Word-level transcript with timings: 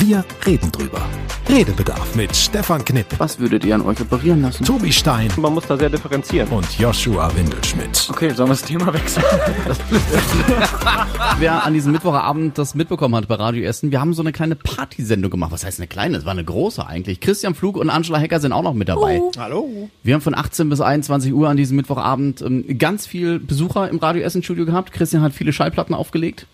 Wir 0.00 0.24
reden 0.46 0.70
drüber. 0.70 1.00
Redebedarf 1.48 2.14
mit 2.14 2.34
Stefan 2.36 2.84
Knipp, 2.84 3.06
Was 3.18 3.38
würdet 3.38 3.64
ihr 3.64 3.74
an 3.74 3.80
euch 3.82 4.00
operieren 4.00 4.42
lassen? 4.42 4.64
Tobi 4.64 4.92
Stein 4.92 5.30
Man 5.38 5.54
muss 5.54 5.66
da 5.66 5.76
sehr 5.78 5.88
differenzieren. 5.88 6.48
und 6.50 6.78
Joshua 6.78 7.34
Windelschmidt. 7.34 8.08
Okay, 8.10 8.30
sollen 8.30 8.50
wir 8.50 8.54
das 8.54 8.62
Thema 8.62 8.92
wechseln? 8.92 9.24
Wer 11.38 11.64
an 11.64 11.72
diesem 11.72 11.92
Mittwochabend 11.92 12.58
das 12.58 12.74
mitbekommen 12.74 13.14
hat 13.16 13.28
bei 13.28 13.34
Radio 13.36 13.64
Essen, 13.64 13.90
wir 13.90 14.00
haben 14.00 14.12
so 14.14 14.22
eine 14.22 14.32
kleine 14.32 14.56
Partysendung 14.56 15.30
gemacht. 15.30 15.52
Was 15.52 15.64
heißt 15.64 15.80
eine 15.80 15.86
kleine? 15.88 16.18
Es 16.18 16.24
war 16.24 16.32
eine 16.32 16.44
große 16.44 16.86
eigentlich. 16.86 17.20
Christian 17.20 17.54
Flug 17.54 17.76
und 17.76 17.90
Angela 17.90 18.18
Hecker 18.18 18.40
sind 18.40 18.52
auch 18.52 18.62
noch 18.62 18.74
mit 18.74 18.88
dabei. 18.88 19.20
Hallo. 19.38 19.88
Wir 20.02 20.14
haben 20.14 20.20
von 20.20 20.34
18 20.34 20.68
bis 20.68 20.80
21 20.80 21.32
Uhr 21.32 21.48
an 21.48 21.56
diesem 21.56 21.76
Mittwochabend 21.76 22.42
ähm, 22.42 22.78
ganz 22.78 23.06
viel 23.06 23.38
Besucher 23.40 23.88
im 23.88 23.98
Radio 23.98 24.22
Essen 24.22 24.42
Studio 24.42 24.66
gehabt. 24.66 24.92
Christian 24.92 25.22
hat 25.22 25.32
viele 25.32 25.52
Schallplatten 25.52 25.94
aufgelegt. 25.94 26.46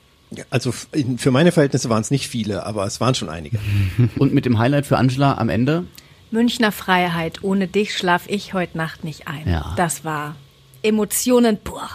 Also 0.50 0.72
für 0.72 1.30
meine 1.30 1.52
Verhältnisse 1.52 1.88
waren 1.90 2.02
es 2.02 2.10
nicht 2.10 2.28
viele, 2.28 2.64
aber 2.66 2.84
es 2.86 3.00
waren 3.00 3.14
schon 3.14 3.28
einige. 3.28 3.58
Und 4.18 4.34
mit 4.34 4.46
dem 4.46 4.58
Highlight 4.58 4.86
für 4.86 4.98
Angela 4.98 5.38
am 5.38 5.48
Ende. 5.48 5.84
Münchner 6.30 6.72
Freiheit, 6.72 7.42
ohne 7.42 7.68
dich 7.68 7.96
schlaf 7.96 8.24
ich 8.26 8.54
heute 8.54 8.76
Nacht 8.76 9.04
nicht 9.04 9.28
ein. 9.28 9.48
Ja. 9.48 9.74
Das 9.76 10.04
war 10.04 10.36
Emotionen 10.82 11.58
pur. 11.58 11.88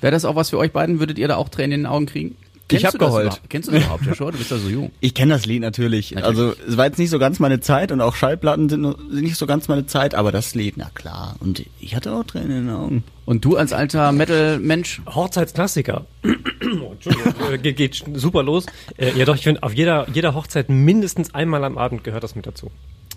Wäre 0.00 0.12
das 0.12 0.24
auch 0.24 0.36
was 0.36 0.50
für 0.50 0.58
euch 0.58 0.72
beiden? 0.72 0.98
Würdet 0.98 1.18
ihr 1.18 1.28
da 1.28 1.36
auch 1.36 1.48
Tränen 1.48 1.72
in 1.72 1.80
den 1.80 1.86
Augen 1.86 2.06
kriegen? 2.06 2.36
Kennst 2.80 2.86
hab 2.86 2.92
du 2.92 2.98
das 2.98 3.08
geheult. 3.08 3.40
Kennst 3.48 3.68
du 3.68 3.72
das 3.72 3.82
überhaupt, 3.82 4.06
Joshua? 4.06 4.30
Du 4.30 4.38
bist 4.38 4.50
ja 4.50 4.58
so 4.58 4.68
jung. 4.68 4.90
Ich 5.00 5.14
kenne 5.14 5.34
das 5.34 5.46
Lied 5.46 5.62
natürlich. 5.62 6.12
Natürlich. 6.12 6.24
Also 6.24 6.54
es 6.66 6.76
war 6.76 6.86
jetzt 6.86 6.98
nicht 6.98 7.10
so 7.10 7.18
ganz 7.18 7.38
meine 7.38 7.60
Zeit 7.60 7.92
und 7.92 8.00
auch 8.00 8.14
Schallplatten 8.14 8.68
sind, 8.68 9.12
nicht 9.12 9.36
so 9.36 9.46
ganz 9.46 9.68
meine 9.68 9.86
Zeit, 9.86 10.14
aber 10.14 10.32
das 10.32 10.54
Lied, 10.54 10.76
na 10.76 10.90
klar. 10.94 11.36
Und 11.40 11.64
ich 11.80 11.96
hatte 11.96 12.12
auch 12.12 12.24
Tränen 12.24 12.50
in 12.50 12.66
den 12.66 12.74
Augen. 12.74 13.04
Und 13.24 13.44
du 13.44 13.56
als 13.56 13.72
alter 13.72 14.12
Metal-Mensch? 14.12 15.02
Hochzeitsklassiker. 15.06 16.06
oh, 16.24 16.92
Entschuldigung, 16.92 17.34
äh, 17.52 17.58
geht, 17.58 17.76
geht 17.76 18.04
super 18.14 18.42
los. 18.42 18.66
Äh, 18.96 19.16
ja 19.16 19.24
doch, 19.24 19.36
ich 19.36 19.42
finde, 19.42 19.62
auf 19.62 19.74
jeder, 19.74 20.08
jeder 20.12 20.34
Hochzeit 20.34 20.68
mindestens 20.68 21.34
einmal 21.34 21.64
am 21.64 21.78
Abend 21.78 22.04
gehört 22.04 22.24
das 22.24 22.34
mit 22.34 22.46
dazu. 22.46 22.70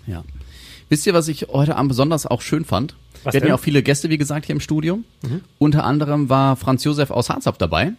Ja. 0.06 0.24
Wisst 0.88 1.06
ihr, 1.06 1.14
was 1.14 1.28
ich 1.28 1.48
heute 1.48 1.76
Abend 1.76 1.88
besonders 1.88 2.26
auch 2.26 2.42
schön 2.42 2.64
fand? 2.64 2.94
Was 3.24 3.34
Wir 3.34 3.40
hatten 3.40 3.48
ja 3.48 3.54
auch 3.56 3.60
viele 3.60 3.82
Gäste, 3.82 4.08
wie 4.08 4.18
gesagt, 4.18 4.46
hier 4.46 4.54
im 4.54 4.60
Studio. 4.60 5.00
Unter 5.58 5.84
anderem 5.84 6.28
war 6.28 6.54
Franz 6.54 6.84
Josef 6.84 7.10
aus 7.10 7.28
Harzab 7.28 7.58
dabei. 7.58 7.92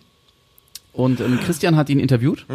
Und 0.98 1.20
ähm, 1.22 1.40
Christian 1.40 1.76
hat 1.78 1.90
ihn 1.90 2.00
interviewt. 2.00 2.46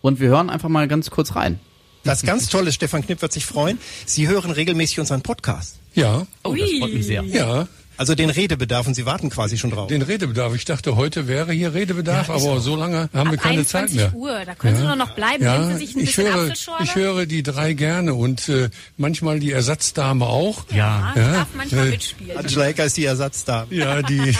Und 0.00 0.20
wir 0.20 0.28
hören 0.28 0.48
einfach 0.48 0.68
mal 0.68 0.88
ganz 0.88 1.10
kurz 1.10 1.34
rein. 1.36 1.58
Das 2.04 2.22
ganz 2.22 2.48
Tolle, 2.48 2.70
Stefan 2.70 3.04
Knipp 3.04 3.20
wird 3.22 3.32
sich 3.32 3.46
freuen. 3.46 3.78
Sie 4.06 4.28
hören 4.28 4.50
regelmäßig 4.50 5.00
unseren 5.00 5.22
Podcast. 5.22 5.78
Ja, 5.94 6.26
Oh, 6.42 6.54
das 6.54 6.70
freut 6.78 6.92
mich 6.94 7.06
sehr. 7.06 7.22
ja, 7.24 7.66
Also 7.96 8.14
den 8.14 8.30
Redebedarf 8.30 8.86
und 8.86 8.94
Sie 8.94 9.06
warten 9.06 9.30
quasi 9.30 9.56
schon 9.56 9.70
drauf. 9.70 9.86
den 9.88 10.02
Redebedarf. 10.02 10.54
Ich 10.54 10.64
dachte, 10.64 10.96
heute 10.96 11.28
wäre 11.28 11.52
hier 11.52 11.74
Redebedarf, 11.74 12.28
aber 12.30 12.60
so 12.60 12.74
lange 12.76 13.08
haben 13.14 13.30
wir 13.30 13.38
Ab 13.38 13.44
keine 13.44 13.64
Zeit 13.64 13.84
21 13.90 13.96
mehr. 13.96 14.14
Uhr, 14.14 14.44
da 14.44 14.54
können 14.54 14.76
Sie 14.76 14.82
nur 14.82 14.96
noch 14.96 15.14
bleiben. 15.14 15.44
Nehmen 15.44 15.70
Ja, 15.70 15.76
Sie 15.76 15.86
sich 15.86 15.94
ein 15.96 16.00
ich 16.00 16.16
bisschen 16.16 16.34
höre, 16.34 16.52
ich 16.82 16.94
höre 16.96 17.26
die 17.26 17.42
drei 17.42 17.72
gerne 17.72 18.14
und 18.14 18.48
äh, 18.48 18.70
manchmal 18.96 19.38
die 19.40 19.52
Ersatzdame 19.52 20.26
auch. 20.26 20.64
ja, 20.70 21.12
Ja, 21.14 21.32
darf 21.32 21.48
manchmal 21.56 21.86
äh, 21.86 21.90
mitspielen. 21.90 22.36
Angela 22.36 22.66
Ecker 22.66 22.84
ist 22.86 22.96
die 22.96 23.04
Ersatzdame. 23.04 23.74
Ja, 23.74 24.02
die, 24.02 24.34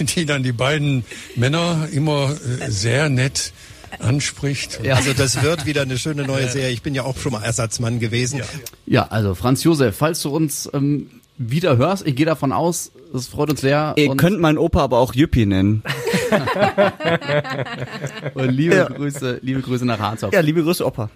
die 0.00 0.26
dann 0.26 0.42
die 0.42 0.52
beiden 0.52 1.04
Männer 1.36 1.88
immer 1.92 2.36
äh, 2.60 2.70
sehr 2.70 3.08
nett 3.08 3.52
anspricht. 4.00 4.80
Ja. 4.82 4.96
Also 4.96 5.12
das 5.14 5.42
wird 5.42 5.66
wieder 5.66 5.82
eine 5.82 5.98
schöne 5.98 6.24
neue 6.24 6.48
Serie. 6.48 6.70
Ich 6.70 6.82
bin 6.82 6.94
ja 6.94 7.04
auch 7.04 7.16
schon 7.18 7.32
mal 7.32 7.42
Ersatzmann 7.42 8.00
gewesen. 8.00 8.42
Ja, 8.86 9.06
also 9.08 9.34
Franz 9.34 9.64
Josef, 9.64 9.96
falls 9.96 10.20
du 10.22 10.28
uns 10.30 10.68
ähm, 10.74 11.08
wieder 11.38 11.76
hörst, 11.76 12.06
ich 12.06 12.16
gehe 12.16 12.26
davon 12.26 12.52
aus, 12.52 12.92
es 13.14 13.28
freut 13.28 13.50
uns 13.50 13.60
sehr. 13.60 13.94
Ihr 13.96 14.14
könnt 14.16 14.40
meinen 14.40 14.58
Opa 14.58 14.80
aber 14.82 14.98
auch 14.98 15.14
Jüppi 15.14 15.46
nennen. 15.46 15.82
und 18.34 18.48
liebe 18.50 18.76
Ja. 18.76 18.84
Grüße, 18.88 19.38
liebe 19.42 19.60
Grüße 19.60 19.84
nach 19.86 19.98
Harzab. 19.98 20.32
Ja, 20.32 20.40
liebe 20.40 20.62
Grüße, 20.62 20.84
Opa. 20.84 21.10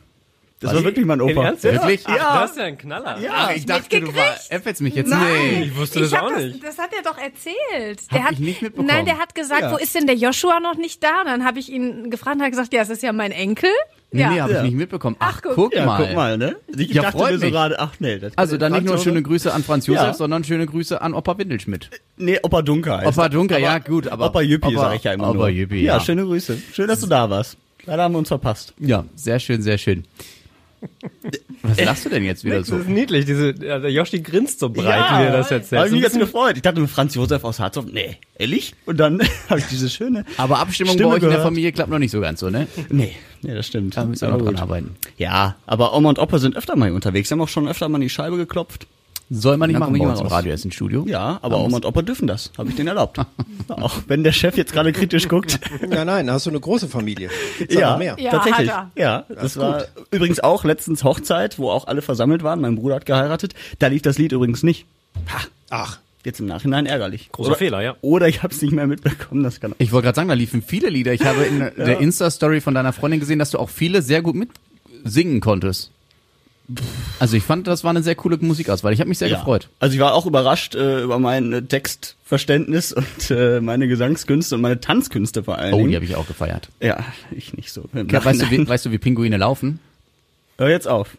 Das 0.61 0.73
war 0.75 0.85
wirklich 0.85 1.05
mein 1.05 1.21
Opa. 1.21 1.45
Ernst? 1.47 1.65
Wirklich? 1.65 2.03
Ach, 2.07 2.15
Ja. 2.17 2.41
Das 2.43 2.53
ist 2.53 2.57
ja 2.59 2.65
ein 2.65 2.79
Knaller. 2.79 3.19
Ja, 3.19 3.51
ich 3.53 3.67
dachte, 3.67 4.01
du 4.01 4.15
war, 4.15 4.37
äpfelst 4.49 4.81
mich 4.81 4.95
jetzt. 4.95 5.11
Nee. 5.11 5.65
Ich 5.65 5.77
wusste 5.77 6.01
das 6.01 6.13
hab 6.13 6.23
auch 6.23 6.29
das, 6.31 6.45
nicht. 6.45 6.63
das 6.63 6.79
hat 6.79 6.91
er 6.97 7.03
doch 7.03 7.19
erzählt. 7.19 8.01
Hab 8.03 8.09
der 8.11 8.25
hat, 8.25 8.33
ich 8.35 8.39
nicht 8.39 8.63
mitbekommen. 8.63 8.87
Nein, 8.87 9.05
der 9.05 9.19
hat 9.19 9.35
gesagt, 9.35 9.63
Ja. 9.63 9.73
wo 9.73 9.77
ist 9.77 9.93
denn 9.97 10.07
der 10.07 10.15
Joshua 10.15 10.61
noch 10.61 10.77
nicht 10.77 11.03
da? 11.03 11.23
Und 11.23 11.27
dann 11.27 11.45
habe 11.45 11.59
ich 11.59 11.69
ihn 11.69 12.11
gefragt 12.11 12.37
und 12.37 12.43
hat 12.43 12.51
gesagt, 12.51 12.73
ja, 12.73 12.83
es 12.83 12.91
ist 12.91 13.03
ja 13.03 13.13
mein 13.13 13.33
Enkel. 13.33 13.71
Nee, 14.13 14.21
ja. 14.21 14.31
nee, 14.31 14.41
habe 14.41 14.51
ich 14.53 14.57
Ja. 14.59 14.63
nicht 14.65 14.77
mitbekommen. 14.77 15.17
Ach, 15.19 15.35
Ach, 15.37 15.43
guck. 15.43 15.55
guck, 15.55 15.75
Ja, 15.75 15.87
mal. 15.87 16.05
guck 16.05 16.15
mal, 16.15 16.37
ne? 16.39 16.57
Ich 16.77 16.91
Ja, 16.93 17.03
dachte 17.03 17.19
freut 17.19 17.33
mir 17.33 17.39
so 17.39 17.45
mich. 17.47 17.53
gerade, 17.53 17.79
ach 17.81 17.95
nee. 17.99 18.19
Das 18.19 18.37
Also 18.37 18.57
dann 18.59 18.73
nicht 18.73 18.85
nur 18.85 18.99
schöne 18.99 19.23
Grüße 19.23 19.53
an 19.53 19.63
Franz 19.65 19.87
Josef, 19.87 20.03
Ja. 20.05 20.15
sondern 20.15 20.45
schöne 20.45 20.67
Grüße 20.67 21.01
an 21.01 21.15
Opa 21.15 21.39
Windelschmidt. 21.39 21.89
Nee, 22.19 22.39
Opa 22.43 22.63
Dunker 22.63 22.99
heißt 22.99 23.07
Opa 23.19 23.25
er. 23.25 23.29
Dunker, 23.31 23.55
aber 23.57 23.65
ja 23.65 23.79
gut, 23.79 24.09
aber 24.09 24.27
Opa 24.27 24.43
Jüppi 24.43 24.69
Opa- 24.69 24.81
sag 24.81 24.97
ich 24.97 25.05
ja 25.05 25.13
immer 25.15 25.29
Opa 25.31 25.35
nur. 25.39 25.49
Jüppi, 25.49 25.81
ja, 25.83 25.95
ja. 25.95 26.01
schöne 26.01 26.25
Grüße. 26.25 26.59
Schön, 26.73 26.89
dass 26.89 27.01
du 27.01 27.07
da 27.07 27.29
warst. 27.31 27.57
Leider 27.87 28.03
haben 28.05 28.13
wir 28.15 28.19
uns 28.19 28.29
verpasst. 28.29 28.75
Ja, 28.79 29.05
sehr 29.17 29.39
schön, 29.41 29.63
sehr 29.63 29.79
schön. 29.79 30.05
Was 31.63 31.81
lachst 31.85 32.05
du 32.05 32.09
denn 32.09 32.25
jetzt 32.25 32.45
wieder 32.45 32.59
Das 32.59 32.67
so? 32.67 32.77
ist 32.79 32.89
niedlich. 32.89 33.25
Diese, 33.25 33.55
ja, 33.65 33.79
der 33.79 33.91
Yoshi 33.91 34.21
grinst 34.21 34.59
so 34.59 34.69
breit, 34.69 34.85
wie 34.85 35.25
er 35.25 35.33
das 35.33 35.51
erzählt. 35.51 35.81
Hab 35.81 35.87
ich 35.87 35.93
mich 35.93 36.03
jetzt 36.03 36.19
gefreut. 36.19 36.57
Ich 36.57 36.63
dachte, 36.63 36.87
Franz 36.89 37.15
Josef 37.15 37.45
aus 37.45 37.61
Harzhof, 37.61 37.87
nee, 37.87 38.17
ehrlich? 38.37 38.75
Und 38.87 38.99
dann 38.99 39.21
habe 39.49 39.61
ich 39.61 39.67
diese 39.67 39.89
schöne. 39.89 40.25
Aber 40.37 40.59
Abstimmung 40.59 40.95
Stimme 40.95 41.11
bei 41.11 41.15
euch 41.17 41.23
in 41.23 41.29
der 41.29 41.31
gehört. 41.31 41.45
Familie 41.47 41.73
klappt 41.73 41.91
noch 41.91 41.99
nicht 41.99 42.11
so 42.11 42.21
ganz 42.21 42.41
so, 42.41 42.51
ne? 42.51 42.67
Nee, 42.89 43.13
nee, 43.43 43.55
das 43.55 43.67
stimmt. 43.67 43.97
Da 43.97 44.05
müssen 44.05 44.27
wir 44.29 44.37
noch 44.37 44.43
dran 44.45 44.57
arbeiten. 44.57 44.97
Ja, 45.19 45.57
aber 45.67 45.95
Oma 45.97 46.09
und 46.09 46.19
Opa 46.19 46.39
sind 46.39 46.57
öfter 46.57 46.75
mal 46.77 46.87
hier 46.87 46.95
unterwegs. 46.95 47.29
Sie 47.29 47.35
haben 47.35 47.41
auch 47.41 47.49
schon 47.49 47.69
öfter 47.69 47.89
mal 47.89 47.99
in 47.99 48.03
die 48.03 48.11
Scheibe 48.11 48.37
geklopft. 48.37 48.87
Soll 49.35 49.57
man 49.57 49.71
nicht 49.71 49.79
machen 49.79 49.99
bei 49.99 50.07
uns 50.07 50.21
im 50.21 50.27
raus. 50.27 50.33
Radioessen-Studio? 50.33 51.07
Ja, 51.09 51.39
aber 51.41 51.59
Oma 51.59 51.77
und 51.77 51.87
Opa 51.87 52.03
dürfen 52.03 52.27
das. 52.27 52.53
Habe 52.59 52.69
ich 52.69 52.77
denen 52.77 52.89
erlaubt. 52.89 53.19
auch 53.69 53.95
wenn 54.07 54.25
der 54.25 54.33
Chef 54.33 54.59
jetzt 54.59 54.75
gerade 54.75 54.93
kritisch 54.93 55.29
guckt. 55.29 55.59
Ja, 55.91 56.05
nein, 56.05 56.27
da 56.27 56.35
hast 56.35 56.47
du 56.47 56.51
eine 56.51 56.61
große 56.61 56.89
Familie. 56.89 57.29
Gibt's 57.59 57.75
noch 57.75 57.99
mehr? 57.99 58.17
Ja, 58.19 58.31
tatsächlich. 58.31 58.71
hat 58.71 58.89
Ja, 58.95 59.25
das, 59.29 59.57
war 59.57 59.85
übrigens 60.11 60.41
auch 60.41 60.65
letztens 60.65 61.05
Hochzeit, 61.05 61.59
wo 61.59 61.71
auch 61.71 61.87
alle 61.87 62.03
versammelt 62.03 62.43
waren. 62.43 62.61
Mein 62.61 62.77
Bruder 62.77 62.97
hat 62.97 63.07
geheiratet. 63.07 63.55
Da 63.79 63.89
lief 63.89 64.03
das 64.03 64.19
Lied 64.19 64.33
übrigens 64.33 64.63
nicht. 64.63 64.87
Ha, 65.29 65.41
Ach, 65.71 65.99
jetzt 66.25 66.41
im 66.41 66.47
Nachhinein 66.47 66.87
ärgerlich. 66.87 67.31
Großer 67.33 67.51
oder, 67.51 67.59
Fehler, 67.59 67.83
ja. 67.83 67.97
Oder 68.03 68.29
ich 68.29 68.43
habe 68.43 68.53
es 68.53 68.61
nicht 68.61 68.73
mehr 68.73 68.87
mitbekommen. 68.87 69.43
Das 69.43 69.61
kann 69.61 69.75
Ich 69.79 69.93
wollte 69.93 70.07
gerade 70.07 70.17
sagen, 70.17 70.29
da 70.29 70.35
liefen 70.35 70.63
viele 70.63 70.89
Lieder. 70.89 71.13
Ich 71.13 71.25
habe 71.25 71.45
in 71.45 71.59
der 71.77 71.99
Insta-Story 71.99 72.61
von 72.61 72.75
deiner 72.75 72.93
Freundin 72.93 73.21
gesehen, 73.21 73.39
dass 73.39 73.51
du 73.51 73.59
auch 73.59 73.71
viele 73.71 74.03
sehr 74.03 74.23
gut 74.23 74.35
mitsingen 74.35 75.41
konntest. 75.41 75.92
Also 77.19 77.37
ich 77.37 77.43
fand, 77.45 77.67
das 77.67 77.85
war 77.85 77.91
eine 77.91 78.03
sehr 78.03 78.15
coole 78.15 78.37
Musikauswahl. 78.41 78.93
Ich 78.93 79.01
habe 79.01 79.09
mich 79.09 79.19
sehr 79.19 79.29
Ja. 79.29 79.37
gefreut. 79.39 79.69
Also 79.81 79.95
ich 79.95 80.01
war 80.01 80.15
auch 80.15 80.27
überrascht 80.27 80.75
äh, 80.75 81.03
über 81.03 81.19
mein 81.19 81.53
äh, 81.53 81.63
Textverständnis 81.63 82.93
und 82.93 83.31
äh, 83.31 83.61
meine 83.61 83.89
Gesangskünste 83.89 84.55
und 84.57 84.61
meine 84.61 84.81
Tanzkünste 84.81 85.45
vor 85.45 85.59
allen 85.59 85.75
Oh, 85.75 85.79
Dingen. 85.79 85.91
die 85.91 85.97
habe 85.97 86.05
ich 86.05 86.17
auch 86.17 86.27
gefeiert. 86.27 86.69
Ja, 86.81 87.05
ich 87.31 87.55
nicht 87.55 87.73
so. 87.73 87.85
Ja, 87.95 88.25
weißt, 88.25 88.43
du, 88.43 88.51
wie, 88.51 88.67
weißt 88.69 88.87
du, 88.87 88.91
wie 88.91 88.99
Pinguine 88.99 89.37
laufen? 89.37 89.81
Hör 90.59 90.69
jetzt 90.69 90.89
auf. 90.89 91.17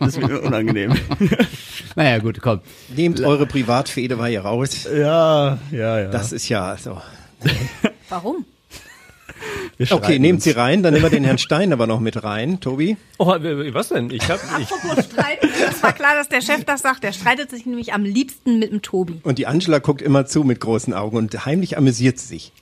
Das 0.00 0.16
wird 0.20 0.30
mir 0.30 0.40
unangenehm. 0.40 0.94
Naja, 1.94 2.18
gut, 2.20 2.40
komm. 2.40 2.60
nehmt 2.96 3.20
eure 3.20 3.44
Privatfehde 3.44 4.16
mal 4.16 4.30
hier 4.30 4.40
raus. 4.40 4.88
ja, 4.90 5.58
ja, 5.70 5.98
ja. 6.00 6.08
Das 6.10 6.32
ist 6.32 6.48
ja 6.48 6.74
so. 6.78 7.00
Warum? 8.08 8.46
Wir 9.78 9.90
Okay, 9.92 10.18
nehmt 10.18 10.36
uns. 10.36 10.44
sie 10.44 10.50
rein, 10.52 10.82
dann 10.82 10.92
nehmen 10.94 11.04
wir 11.04 11.10
den 11.10 11.24
Herrn 11.24 11.38
Stein 11.38 11.72
aber 11.72 11.86
noch 11.86 12.00
mit 12.00 12.22
rein. 12.24 12.60
Tobi? 12.60 12.96
Oh, 13.18 13.32
äh, 13.34 13.72
was 13.74 13.88
denn? 13.88 14.10
Ich 14.10 14.28
hab, 14.28 14.40
ich, 14.60 14.70
Apropos 14.70 15.04
Streiten. 15.04 15.48
Das 15.66 15.82
war 15.82 15.92
klar, 15.92 16.14
dass 16.14 16.28
der 16.28 16.40
Chef 16.40 16.64
das 16.64 16.82
sagt. 16.82 17.02
Der 17.04 17.12
streitet 17.12 17.50
sich 17.50 17.66
nämlich 17.66 17.92
am 17.92 18.04
liebsten 18.04 18.58
mit 18.58 18.70
dem 18.72 18.82
Tobi. 18.82 19.20
Und 19.22 19.38
die 19.38 19.46
Angela 19.46 19.78
guckt 19.78 20.02
immer 20.02 20.26
zu 20.26 20.44
mit 20.44 20.60
großen 20.60 20.92
Augen 20.94 21.16
und 21.16 21.46
heimlich 21.46 21.76
amüsiert 21.78 22.18
sie 22.18 22.26
sich. 22.28 22.52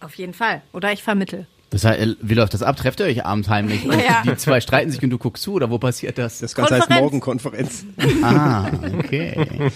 Auf 0.00 0.14
jeden 0.16 0.34
Fall. 0.34 0.62
Oder 0.72 0.92
ich 0.92 1.02
vermittel. 1.02 1.46
Das 1.70 1.84
heißt, 1.84 2.00
äh, 2.00 2.14
wie 2.20 2.34
läuft 2.34 2.54
das 2.54 2.62
ab? 2.62 2.76
Trefft 2.76 3.00
ihr 3.00 3.06
euch 3.06 3.24
abends 3.24 3.48
heimlich? 3.48 3.84
Und 3.84 3.94
Ja. 3.94 4.22
die 4.24 4.36
zwei 4.36 4.60
streiten 4.60 4.90
sich 4.90 5.02
und 5.02 5.10
du 5.10 5.18
guckst 5.18 5.42
zu 5.42 5.54
oder 5.54 5.70
wo 5.70 5.78
passiert 5.78 6.18
das? 6.18 6.38
Das 6.38 6.54
Ganze 6.54 6.74
heißt 6.74 6.82
Konferenz. 6.88 7.02
Morgenkonferenz. 7.02 7.84
Ah, 8.22 8.70
okay. 8.98 9.70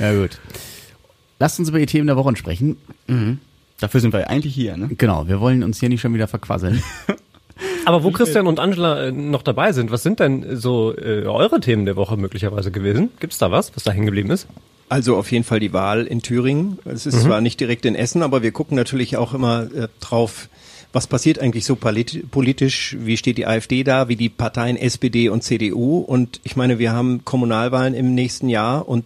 Ja 0.00 0.14
gut. 0.14 0.38
Lasst 1.38 1.58
uns 1.58 1.68
über 1.68 1.78
die 1.80 1.86
Themen 1.86 2.06
der 2.06 2.16
Woche 2.16 2.34
sprechen. 2.36 2.76
Dafür 3.82 4.00
sind 4.00 4.12
wir 4.12 4.20
ja 4.20 4.26
eigentlich 4.28 4.54
hier, 4.54 4.76
ne? 4.76 4.88
Genau, 4.96 5.26
wir 5.26 5.40
wollen 5.40 5.64
uns 5.64 5.80
hier 5.80 5.88
nicht 5.88 6.00
schon 6.00 6.14
wieder 6.14 6.28
verquasseln. 6.28 6.80
aber 7.84 8.04
wo 8.04 8.12
Christian 8.12 8.46
und 8.46 8.60
Angela 8.60 9.08
äh, 9.08 9.10
noch 9.10 9.42
dabei 9.42 9.72
sind, 9.72 9.90
was 9.90 10.04
sind 10.04 10.20
denn 10.20 10.56
so 10.56 10.96
äh, 10.96 11.24
eure 11.26 11.58
Themen 11.58 11.84
der 11.84 11.96
Woche 11.96 12.16
möglicherweise 12.16 12.70
gewesen? 12.70 13.10
Gibt's 13.18 13.38
da 13.38 13.50
was, 13.50 13.74
was 13.74 13.82
da 13.82 13.90
hängen 13.90 14.06
geblieben 14.06 14.30
ist? 14.30 14.46
Also 14.88 15.16
auf 15.16 15.32
jeden 15.32 15.42
Fall 15.42 15.58
die 15.58 15.72
Wahl 15.72 16.06
in 16.06 16.22
Thüringen. 16.22 16.78
Es 16.84 17.06
ist 17.06 17.22
zwar 17.22 17.40
nicht 17.40 17.58
direkt 17.58 17.84
in 17.84 17.96
Essen, 17.96 18.22
aber 18.22 18.42
wir 18.42 18.52
gucken 18.52 18.76
natürlich 18.76 19.16
auch 19.16 19.34
immer 19.34 19.62
äh, 19.74 19.88
drauf, 19.98 20.48
was 20.92 21.08
passiert 21.08 21.40
eigentlich 21.40 21.64
so 21.64 21.74
polit 21.74 22.30
politisch, 22.30 22.96
wie 23.00 23.16
steht 23.16 23.36
die 23.36 23.46
AfD 23.46 23.82
da, 23.82 24.06
wie 24.06 24.16
die 24.16 24.28
Parteien 24.28 24.76
SPD 24.76 25.28
und 25.28 25.42
CDU. 25.42 25.98
Und 25.98 26.40
ich 26.44 26.54
meine, 26.54 26.78
wir 26.78 26.92
haben 26.92 27.24
Kommunalwahlen 27.24 27.94
im 27.94 28.14
nächsten 28.14 28.48
Jahr 28.48 28.86
und 28.86 29.04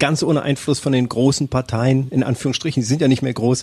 ganz 0.00 0.24
ohne 0.24 0.42
Einfluss 0.42 0.80
von 0.80 0.92
den 0.92 1.08
großen 1.08 1.46
Parteien, 1.46 2.08
in 2.10 2.24
Anführungsstrichen, 2.24 2.82
die 2.82 2.86
sind 2.86 3.00
ja 3.00 3.06
nicht 3.06 3.22
mehr 3.22 3.32
groß, 3.32 3.62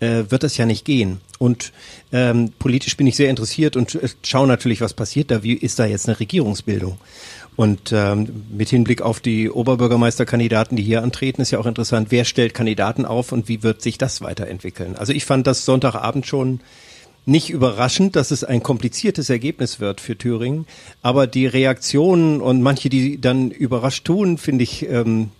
äh, 0.00 0.24
wird 0.28 0.42
das 0.42 0.56
ja 0.56 0.66
nicht 0.66 0.84
gehen. 0.84 1.20
Und 1.38 1.72
ähm, 2.12 2.52
politisch 2.58 2.96
bin 2.96 3.06
ich 3.06 3.16
sehr 3.16 3.30
interessiert 3.30 3.76
und 3.76 3.94
äh, 3.94 4.08
schaue 4.22 4.46
natürlich, 4.46 4.80
was 4.80 4.94
passiert 4.94 5.30
da. 5.30 5.42
Wie 5.42 5.54
ist 5.54 5.78
da 5.78 5.86
jetzt 5.86 6.08
eine 6.08 6.18
Regierungsbildung? 6.18 6.98
Und 7.56 7.92
ähm, 7.92 8.44
mit 8.56 8.68
Hinblick 8.68 9.02
auf 9.02 9.18
die 9.18 9.50
Oberbürgermeisterkandidaten, 9.50 10.76
die 10.76 10.84
hier 10.84 11.02
antreten, 11.02 11.42
ist 11.42 11.50
ja 11.50 11.58
auch 11.58 11.66
interessant, 11.66 12.08
wer 12.10 12.24
stellt 12.24 12.54
Kandidaten 12.54 13.04
auf 13.04 13.32
und 13.32 13.48
wie 13.48 13.64
wird 13.64 13.82
sich 13.82 13.98
das 13.98 14.20
weiterentwickeln? 14.20 14.94
Also 14.94 15.12
ich 15.12 15.24
fand 15.24 15.46
das 15.46 15.64
Sonntagabend 15.64 16.26
schon 16.26 16.60
nicht 17.26 17.50
überraschend, 17.50 18.16
dass 18.16 18.30
es 18.30 18.42
ein 18.42 18.62
kompliziertes 18.62 19.28
Ergebnis 19.28 19.80
wird 19.80 20.00
für 20.00 20.16
Thüringen, 20.16 20.66
aber 21.02 21.26
die 21.26 21.46
Reaktionen 21.46 22.40
und 22.40 22.62
manche, 22.62 22.88
die 22.88 23.20
dann 23.20 23.50
überrascht 23.50 24.04
tun, 24.04 24.38
finde 24.38 24.62
ich, 24.62 24.88
ähm, 24.88 25.30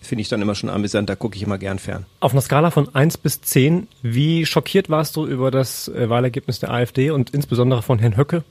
finde 0.00 0.22
ich 0.22 0.28
dann 0.28 0.40
immer 0.42 0.54
schon 0.54 0.70
amüsant, 0.70 1.08
da 1.08 1.16
gucke 1.16 1.36
ich 1.36 1.42
immer 1.42 1.58
gern 1.58 1.78
fern. 1.78 2.06
Auf 2.20 2.32
einer 2.32 2.40
Skala 2.40 2.70
von 2.70 2.94
1 2.94 3.18
bis 3.18 3.40
10, 3.40 3.88
wie 4.02 4.46
schockiert 4.46 4.90
warst 4.90 5.16
du 5.16 5.26
über 5.26 5.50
das 5.50 5.88
äh, 5.88 6.08
Wahlergebnis 6.08 6.60
der 6.60 6.70
AfD 6.70 7.10
und 7.10 7.30
insbesondere 7.30 7.82
von 7.82 7.98
Herrn 7.98 8.16
Höcke? 8.16 8.44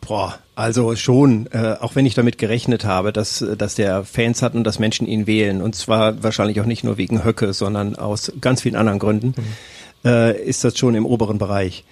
Boah, 0.00 0.38
also 0.54 0.96
schon, 0.96 1.48
äh, 1.52 1.76
auch 1.80 1.94
wenn 1.94 2.06
ich 2.06 2.14
damit 2.14 2.38
gerechnet 2.38 2.84
habe, 2.84 3.12
dass, 3.12 3.44
dass 3.58 3.74
der 3.74 4.04
Fans 4.04 4.40
hat 4.40 4.54
und 4.54 4.64
dass 4.64 4.78
Menschen 4.78 5.06
ihn 5.06 5.26
wählen. 5.26 5.60
Und 5.60 5.74
zwar 5.74 6.22
wahrscheinlich 6.22 6.60
auch 6.60 6.66
nicht 6.66 6.82
nur 6.82 6.96
wegen 6.96 7.24
Höcke, 7.24 7.52
sondern 7.52 7.96
aus 7.96 8.32
ganz 8.40 8.62
vielen 8.62 8.76
anderen 8.76 8.98
Gründen, 8.98 9.34
mhm. 9.36 10.08
äh, 10.08 10.40
ist 10.40 10.64
das 10.64 10.78
schon 10.78 10.94
im 10.94 11.04
oberen 11.04 11.38
Bereich. 11.38 11.84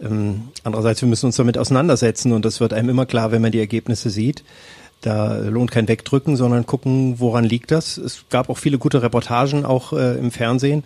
Ähm, 0.00 0.48
andererseits, 0.62 1.00
wir 1.00 1.08
müssen 1.08 1.26
uns 1.26 1.36
damit 1.36 1.58
auseinandersetzen 1.58 2.32
und 2.32 2.44
das 2.44 2.60
wird 2.60 2.72
einem 2.72 2.90
immer 2.90 3.06
klar, 3.06 3.32
wenn 3.32 3.42
man 3.42 3.52
die 3.52 3.58
Ergebnisse 3.58 4.10
sieht. 4.10 4.44
Da 5.02 5.38
lohnt 5.38 5.70
kein 5.70 5.88
Wegdrücken, 5.88 6.36
sondern 6.36 6.66
gucken, 6.66 7.20
woran 7.20 7.44
liegt 7.44 7.70
das. 7.70 7.96
Es 7.98 8.24
gab 8.30 8.48
auch 8.48 8.58
viele 8.58 8.78
gute 8.78 9.02
Reportagen, 9.02 9.64
auch 9.64 9.92
äh, 9.92 10.18
im 10.18 10.30
Fernsehen, 10.30 10.84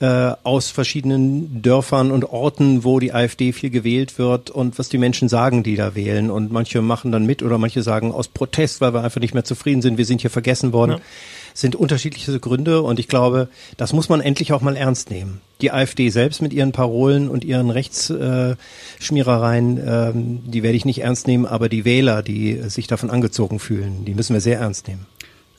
äh, 0.00 0.32
aus 0.42 0.70
verschiedenen 0.70 1.62
Dörfern 1.62 2.10
und 2.10 2.24
Orten, 2.24 2.84
wo 2.84 2.98
die 2.98 3.12
AfD 3.12 3.52
viel 3.52 3.70
gewählt 3.70 4.18
wird 4.18 4.50
und 4.50 4.78
was 4.78 4.88
die 4.88 4.98
Menschen 4.98 5.28
sagen, 5.28 5.62
die 5.62 5.76
da 5.76 5.94
wählen. 5.94 6.30
Und 6.30 6.50
manche 6.50 6.82
machen 6.82 7.12
dann 7.12 7.24
mit 7.24 7.42
oder 7.42 7.56
manche 7.56 7.82
sagen 7.82 8.12
aus 8.12 8.28
Protest, 8.28 8.80
weil 8.80 8.94
wir 8.94 9.04
einfach 9.04 9.20
nicht 9.20 9.34
mehr 9.34 9.44
zufrieden 9.44 9.80
sind, 9.80 9.96
wir 9.96 10.06
sind 10.06 10.20
hier 10.20 10.30
vergessen 10.30 10.72
worden. 10.72 10.92
Ja. 10.92 11.00
Sind 11.54 11.76
unterschiedliche 11.76 12.40
Gründe 12.40 12.82
und 12.82 12.98
ich 12.98 13.08
glaube, 13.08 13.48
das 13.76 13.92
muss 13.92 14.08
man 14.08 14.20
endlich 14.20 14.52
auch 14.52 14.60
mal 14.60 14.76
ernst 14.76 15.10
nehmen. 15.10 15.40
Die 15.60 15.70
AfD 15.70 16.10
selbst 16.10 16.42
mit 16.42 16.52
ihren 16.52 16.72
Parolen 16.72 17.28
und 17.28 17.44
ihren 17.44 17.70
Rechtsschmierereien, 17.70 19.78
äh, 19.78 20.10
ähm, 20.10 20.40
die 20.44 20.62
werde 20.62 20.76
ich 20.76 20.84
nicht 20.84 21.02
ernst 21.02 21.26
nehmen, 21.26 21.46
aber 21.46 21.68
die 21.68 21.84
Wähler, 21.84 22.22
die 22.22 22.54
sich 22.68 22.86
davon 22.86 23.10
angezogen 23.10 23.58
fühlen, 23.58 24.04
die 24.04 24.14
müssen 24.14 24.34
wir 24.34 24.40
sehr 24.40 24.60
ernst 24.60 24.86
nehmen. 24.88 25.06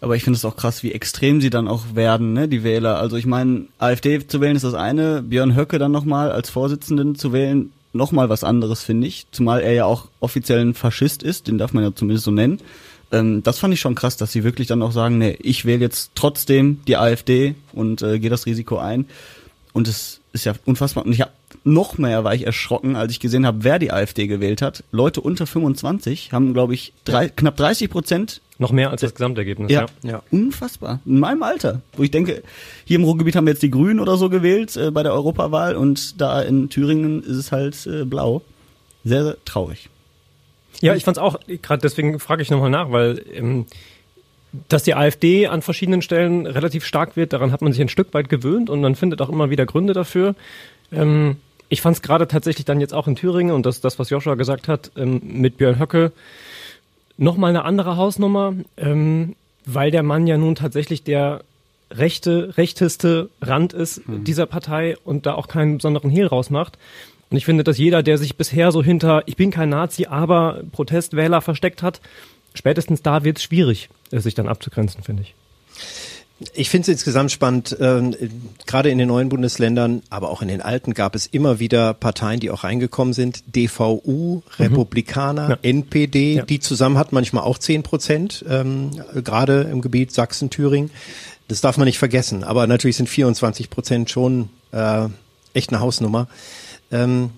Aber 0.04 0.18
ich 0.18 0.26
finde 0.26 0.36
es 0.36 0.44
auch 0.44 0.58
krass, 0.58 0.84
wie 0.84 0.92
extrem 0.92 1.40
sie 1.40 1.50
dann 1.50 1.70
auch 1.70 1.96
werden, 1.96 2.34
ne, 2.34 2.50
die 2.50 2.66
Wähler. 2.66 3.00
Also 3.00 3.16
ich 3.16 3.26
meine, 3.26 3.68
AfD 3.80 4.28
zu 4.28 4.42
wählen 4.42 4.58
ist 4.58 4.66
das 4.66 4.74
eine, 4.74 5.22
Björn 5.22 5.56
Höcke 5.56 5.80
dann 5.80 5.94
nochmal 5.94 6.30
als 6.30 6.50
Vorsitzenden 6.50 7.16
zu 7.16 7.32
wählen, 7.32 7.72
nochmal 7.94 8.28
was 8.28 8.44
anderes, 8.44 8.84
finde 8.84 9.08
ich. 9.08 9.28
Zumal 9.32 9.62
er 9.62 9.72
ja 9.72 9.86
auch 9.86 10.10
offiziell 10.20 10.60
ein 10.60 10.74
Faschist 10.74 11.24
ist, 11.24 11.48
den 11.48 11.58
darf 11.58 11.72
man 11.72 11.86
ja 11.86 11.96
zumindest 11.96 12.26
so 12.26 12.32
nennen. 12.32 12.60
Ähm, 13.14 13.44
das 13.44 13.60
fand 13.60 13.74
ich 13.74 13.80
schon 13.80 13.96
krass, 13.96 14.18
dass 14.18 14.32
sie 14.32 14.44
wirklich 14.44 14.68
dann 14.68 14.82
auch 14.82 14.92
sagen, 14.92 15.20
nee, 15.20 15.38
ich 15.42 15.66
wähle 15.66 15.82
jetzt 15.82 16.12
trotzdem 16.16 16.82
die 16.88 16.98
AfD 16.98 17.56
und 17.72 18.02
äh, 18.02 18.20
gehe 18.20 18.30
das 18.30 18.46
Risiko 18.46 18.78
ein. 18.78 19.06
Und 19.72 19.88
es 19.88 20.20
ist 20.34 20.46
ja 20.46 20.54
unfassbar. 20.66 21.06
Und 21.06 21.14
ich 21.14 21.22
habe 21.22 21.32
noch 21.64 21.98
mehr 21.98 22.24
war 22.24 22.36
ich 22.36 22.46
erschrocken, 22.46 22.96
als 22.96 23.12
ich 23.12 23.20
gesehen 23.20 23.46
habe, 23.46 23.64
wer 23.64 23.80
die 23.80 23.92
AfD 23.92 24.28
gewählt 24.28 24.62
hat. 24.62 24.84
Leute 24.92 25.22
unter 25.22 25.46
25 25.48 26.32
haben, 26.34 26.54
glaube 26.54 26.74
ich, 26.74 26.94
drei, 27.06 27.30
knapp 27.30 27.56
30 27.56 27.90
Prozent 27.90 28.42
noch 28.60 28.72
mehr 28.72 28.92
als 28.92 29.02
das 29.02 29.14
Gesamtergebnis, 29.14 29.72
ja. 29.72 29.86
ja. 30.04 30.12
ja. 30.12 30.24
Unfassbar. 30.32 31.00
In 31.06 31.20
meinem 31.20 31.44
Alter. 31.44 31.82
Wo 31.96 32.04
ich 32.04 32.12
denke, 32.12 32.44
hier 32.86 32.98
im 32.98 33.04
Ruhrgebiet 33.04 33.36
haben 33.36 33.46
wir 33.46 33.54
jetzt 33.54 33.64
die 33.64 33.72
Grünen 33.72 34.00
oder 34.00 34.18
so 34.18 34.30
gewählt 34.30 34.76
äh, 34.76 34.92
bei 34.92 35.04
der 35.04 35.14
Europawahl 35.14 35.76
und 35.76 36.20
da 36.22 36.42
in 36.42 36.70
Thüringen 36.70 37.24
ist 37.24 37.38
es 37.38 37.52
halt 37.52 37.86
äh, 37.88 38.06
blau. 38.06 38.42
Sehr, 39.04 39.24
sehr 39.24 39.38
traurig. 39.46 39.90
Ja, 40.82 40.96
ich 40.96 41.04
fand's 41.04 41.20
auch, 41.20 41.40
gerade 41.62 41.82
deswegen 41.82 42.20
frage 42.20 42.42
ich 42.42 42.50
nochmal 42.50 42.70
nach, 42.70 42.92
weil 42.92 43.24
ähm, 43.34 43.66
dass 44.70 44.84
die 44.84 44.94
AfD 44.94 45.48
an 45.48 45.62
verschiedenen 45.62 46.02
Stellen 46.02 46.46
relativ 46.46 46.86
stark 46.86 47.16
wird, 47.16 47.34
daran 47.34 47.52
hat 47.52 47.62
man 47.62 47.72
sich 47.72 47.82
ein 47.82 47.90
Stück 47.90 48.14
weit 48.14 48.30
gewöhnt 48.30 48.70
und 48.70 48.82
man 48.82 48.96
findet 48.96 49.22
auch 49.22 49.30
immer 49.30 49.50
wieder 49.50 49.66
Gründe 49.66 49.94
dafür. 49.94 50.36
Ähm, 50.92 51.38
ich 51.70 51.82
fand 51.82 51.96
es 51.96 52.02
gerade 52.02 52.28
tatsächlich 52.28 52.66
dann 52.66 52.80
jetzt 52.80 52.94
auch 52.94 53.08
in 53.08 53.16
Thüringen 53.16 53.54
und 53.54 53.66
das, 53.66 53.82
das 53.82 53.98
was 53.98 54.10
Joshua 54.12 54.36
gesagt 54.36 54.68
hat, 54.68 54.92
ähm, 54.96 55.22
mit 55.24 55.58
Björn 55.58 55.80
Höcke, 55.80 56.12
nochmal 57.18 57.50
eine 57.50 57.66
andere 57.66 57.98
Hausnummer, 57.98 58.54
ähm, 58.78 59.36
weil 59.66 59.90
der 59.90 60.04
Mann 60.04 60.28
ja 60.28 60.38
nun 60.38 60.56
tatsächlich 60.56 61.04
der 61.04 61.42
rechte, 61.90 62.58
rechteste 62.58 63.30
Rand 63.42 63.74
ist 63.74 64.08
mhm. 64.08 64.24
dieser 64.24 64.46
Partei 64.46 64.98
und 65.04 65.26
da 65.26 65.34
auch 65.34 65.48
keinen 65.48 65.78
besonderen 65.78 66.10
Hehl 66.12 66.28
rausmacht. 66.28 66.78
Und 67.34 67.38
ich 67.38 67.46
finde, 67.46 67.64
dass 67.64 67.80
jeder, 67.80 68.04
der 68.04 68.20
sich 68.20 68.38
bisher 68.38 68.72
so 68.72 68.84
hinter, 68.84 69.24
ich 69.26 69.38
bin 69.38 69.50
kein 69.50 69.70
Nazi, 69.70 70.06
aber 70.06 70.62
Protestwähler 70.72 71.42
versteckt 71.42 71.82
hat, 71.82 72.00
spätestens 72.54 73.02
da 73.02 73.24
wird 73.24 73.40
es 73.40 73.44
schwierig, 73.44 73.90
sich 74.12 74.36
dann 74.36 74.48
abzugrenzen, 74.48 75.02
finde 75.02 75.24
ich. 75.24 75.34
Ich 76.54 76.70
finde 76.70 76.84
es 76.84 76.90
insgesamt 76.90 77.32
spannend, 77.32 77.72
äh, 77.80 78.04
gerade 78.68 78.92
in 78.92 79.00
den 79.00 79.08
neuen 79.08 79.30
Bundesländern, 79.30 80.04
aber 80.12 80.30
auch 80.30 80.44
in 80.44 80.48
den 80.48 80.62
alten 80.62 80.94
gab 80.94 81.16
es 81.16 81.26
immer 81.26 81.58
wieder 81.58 81.96
Parteien, 81.96 82.40
die 82.40 82.52
auch 82.52 82.64
reingekommen 82.64 83.16
sind. 83.16 83.44
DVU, 83.48 84.36
mhm. 84.36 84.42
Republikaner, 84.60 85.50
ja. 85.50 85.58
NPD, 85.64 86.36
ja. 86.36 86.46
die 86.46 86.60
zusammen 86.60 87.00
hatten 87.00 87.16
manchmal 87.16 87.46
auch 87.46 87.58
zehn 87.58 87.82
Prozent, 87.82 88.46
ähm, 88.48 88.92
gerade 89.24 89.62
im 89.72 89.82
Gebiet 89.82 90.12
Sachsen, 90.12 90.52
Thüringen. 90.52 90.92
Das 91.48 91.62
darf 91.62 91.78
man 91.78 91.86
nicht 91.86 91.98
vergessen. 91.98 92.44
Aber 92.44 92.68
natürlich 92.68 92.98
sind 92.98 93.10
24 93.10 93.72
Prozent 93.72 94.12
schon 94.12 94.50
äh, 94.72 95.08
echt 95.56 95.72
eine 95.72 95.80
Hausnummer. 95.80 96.28
Ähm, 96.94 97.32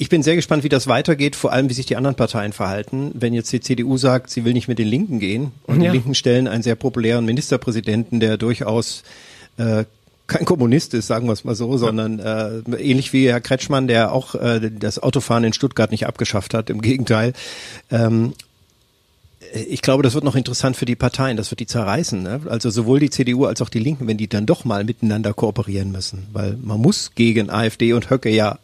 ich 0.00 0.08
bin 0.08 0.22
sehr 0.22 0.36
gespannt, 0.36 0.62
wie 0.62 0.68
das 0.68 0.86
weitergeht, 0.86 1.34
vor 1.34 1.52
allem 1.52 1.68
wie 1.68 1.74
sich 1.74 1.86
die 1.86 1.96
anderen 1.96 2.14
Parteien 2.14 2.52
verhalten. 2.52 3.10
Wenn 3.14 3.34
jetzt 3.34 3.52
die 3.52 3.60
CDU 3.60 3.96
sagt, 3.96 4.30
sie 4.30 4.44
will 4.44 4.52
nicht 4.52 4.68
mit 4.68 4.78
den 4.78 4.86
Linken 4.86 5.18
gehen 5.18 5.52
und 5.64 5.80
ja. 5.80 5.90
die 5.90 5.96
Linken 5.98 6.14
stellen 6.14 6.46
einen 6.46 6.62
sehr 6.62 6.76
populären 6.76 7.24
Ministerpräsidenten, 7.24 8.20
der 8.20 8.36
durchaus 8.36 9.02
äh, 9.56 9.84
kein 10.28 10.44
Kommunist 10.44 10.94
ist, 10.94 11.06
sagen 11.06 11.26
wir 11.26 11.32
es 11.32 11.42
mal 11.42 11.54
so, 11.54 11.78
sondern 11.78 12.18
äh, 12.20 12.58
ähnlich 12.78 13.12
wie 13.12 13.28
Herr 13.28 13.40
Kretschmann, 13.40 13.88
der 13.88 14.12
auch 14.12 14.34
äh, 14.34 14.70
das 14.70 14.98
Autofahren 14.98 15.42
in 15.42 15.54
Stuttgart 15.54 15.90
nicht 15.90 16.06
abgeschafft 16.06 16.54
hat, 16.54 16.70
im 16.70 16.82
Gegenteil. 16.82 17.32
Ähm, 17.90 18.34
ich 19.52 19.82
glaube, 19.82 20.02
das 20.02 20.14
wird 20.14 20.24
noch 20.24 20.36
interessant 20.36 20.76
für 20.76 20.84
die 20.84 20.96
Parteien, 20.96 21.36
das 21.36 21.50
wird 21.50 21.60
die 21.60 21.66
zerreißen. 21.66 22.22
Ne? 22.22 22.40
Also 22.48 22.70
sowohl 22.70 23.00
die 23.00 23.10
CDU 23.10 23.44
als 23.44 23.62
auch 23.62 23.68
die 23.68 23.78
Linken, 23.78 24.06
wenn 24.06 24.16
die 24.16 24.28
dann 24.28 24.46
doch 24.46 24.64
mal 24.64 24.84
miteinander 24.84 25.32
kooperieren 25.32 25.92
müssen, 25.92 26.26
weil 26.32 26.56
man 26.62 26.80
muss 26.80 27.12
gegen 27.14 27.50
AfD 27.50 27.92
und 27.92 28.10
Höcke 28.10 28.30
ja 28.30 28.58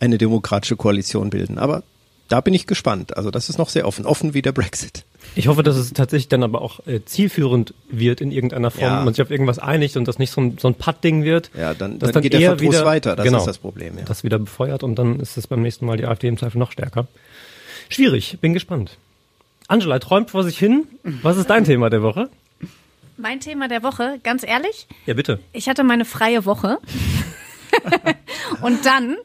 eine 0.00 0.18
demokratische 0.18 0.76
Koalition 0.76 1.30
bilden. 1.30 1.58
Aber 1.58 1.82
da 2.28 2.40
bin 2.40 2.54
ich 2.54 2.66
gespannt. 2.66 3.16
Also 3.16 3.30
das 3.30 3.48
ist 3.48 3.58
noch 3.58 3.68
sehr 3.68 3.86
offen, 3.86 4.06
offen 4.06 4.34
wie 4.34 4.42
der 4.42 4.52
Brexit. 4.52 5.04
Ich 5.36 5.48
hoffe, 5.48 5.62
dass 5.62 5.76
es 5.76 5.92
tatsächlich 5.92 6.28
dann 6.28 6.42
aber 6.42 6.62
auch 6.62 6.86
äh, 6.86 7.04
zielführend 7.04 7.74
wird 7.90 8.20
in 8.20 8.30
irgendeiner 8.30 8.70
Form, 8.70 8.84
ja. 8.84 9.04
man 9.04 9.14
sich 9.14 9.22
auf 9.22 9.30
irgendwas 9.30 9.58
einigt 9.58 9.96
und 9.96 10.06
das 10.06 10.18
nicht 10.18 10.30
so 10.30 10.40
ein, 10.40 10.58
so 10.58 10.68
ein 10.68 10.74
Patt-Ding 10.74 11.24
wird. 11.24 11.50
Ja, 11.58 11.74
dann, 11.74 11.98
dann, 11.98 12.12
dann 12.12 12.22
geht 12.22 12.32
der 12.32 12.40
Verdruss 12.40 12.74
wieder, 12.74 12.84
weiter, 12.84 13.16
das 13.16 13.24
genau, 13.24 13.38
ist 13.38 13.46
das 13.46 13.58
Problem. 13.58 13.98
Ja. 13.98 14.04
Das 14.04 14.24
wieder 14.24 14.38
befeuert 14.38 14.82
und 14.82 14.96
dann 14.96 15.20
ist 15.20 15.36
es 15.36 15.46
beim 15.46 15.62
nächsten 15.62 15.86
Mal 15.86 15.96
die 15.96 16.06
AfD 16.06 16.28
im 16.28 16.38
Zweifel 16.38 16.58
noch 16.58 16.72
stärker. 16.72 17.06
Schwierig, 17.88 18.38
bin 18.40 18.52
gespannt. 18.54 18.96
Angela 19.68 19.98
träumt 19.98 20.30
vor 20.30 20.44
sich 20.44 20.58
hin. 20.58 20.86
Was 21.22 21.36
ist 21.36 21.50
dein 21.50 21.64
Thema 21.64 21.90
der 21.90 22.02
Woche? 22.02 22.30
Mein 23.16 23.40
Thema 23.40 23.68
der 23.68 23.82
Woche, 23.82 24.18
ganz 24.22 24.42
ehrlich? 24.42 24.86
Ja, 25.06 25.14
bitte. 25.14 25.38
Ich 25.52 25.68
hatte 25.68 25.84
meine 25.84 26.04
freie 26.04 26.44
Woche. 26.44 26.78
und 28.62 28.84
dann 28.84 29.16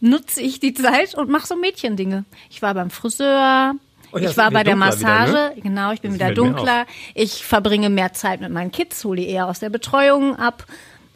nutze 0.00 0.40
ich 0.40 0.60
die 0.60 0.74
Zeit 0.74 1.14
und 1.14 1.30
mache 1.30 1.46
so 1.46 1.56
Mädchendinge. 1.56 2.24
Ich 2.50 2.60
war 2.60 2.74
beim 2.74 2.90
Friseur, 2.90 3.74
oh 4.12 4.18
ja, 4.18 4.30
ich 4.30 4.36
war 4.36 4.50
bei 4.50 4.64
der 4.64 4.76
Massage, 4.76 5.30
wieder, 5.30 5.54
ne? 5.54 5.60
genau, 5.62 5.92
ich 5.92 6.00
bin 6.00 6.14
wieder 6.14 6.34
dunkler. 6.34 6.86
Ich 7.14 7.44
verbringe 7.44 7.88
mehr 7.88 8.12
Zeit 8.12 8.40
mit 8.40 8.50
meinen 8.50 8.72
Kids, 8.72 9.04
hole 9.04 9.20
die 9.20 9.28
eher 9.28 9.46
aus 9.46 9.60
der 9.60 9.70
Betreuung 9.70 10.36
ab. 10.36 10.66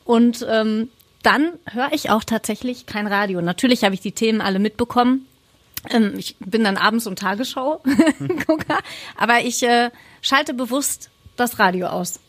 Und 0.04 0.46
ähm, 0.48 0.88
dann 1.22 1.52
höre 1.68 1.92
ich 1.92 2.10
auch 2.10 2.22
tatsächlich 2.22 2.86
kein 2.86 3.08
Radio. 3.08 3.42
Natürlich 3.42 3.82
habe 3.82 3.94
ich 3.94 4.00
die 4.00 4.12
Themen 4.12 4.40
alle 4.40 4.60
mitbekommen. 4.60 5.26
Ähm, 5.90 6.14
ich 6.16 6.36
bin 6.38 6.64
dann 6.64 6.76
abends 6.76 7.06
und 7.06 7.18
Tagesschau 7.18 7.82
Gucker, 8.46 8.78
aber 9.16 9.40
ich 9.44 9.62
äh, 9.62 9.90
schalte 10.22 10.54
bewusst 10.54 11.10
das 11.36 11.58
Radio 11.58 11.88
aus. 11.88 12.20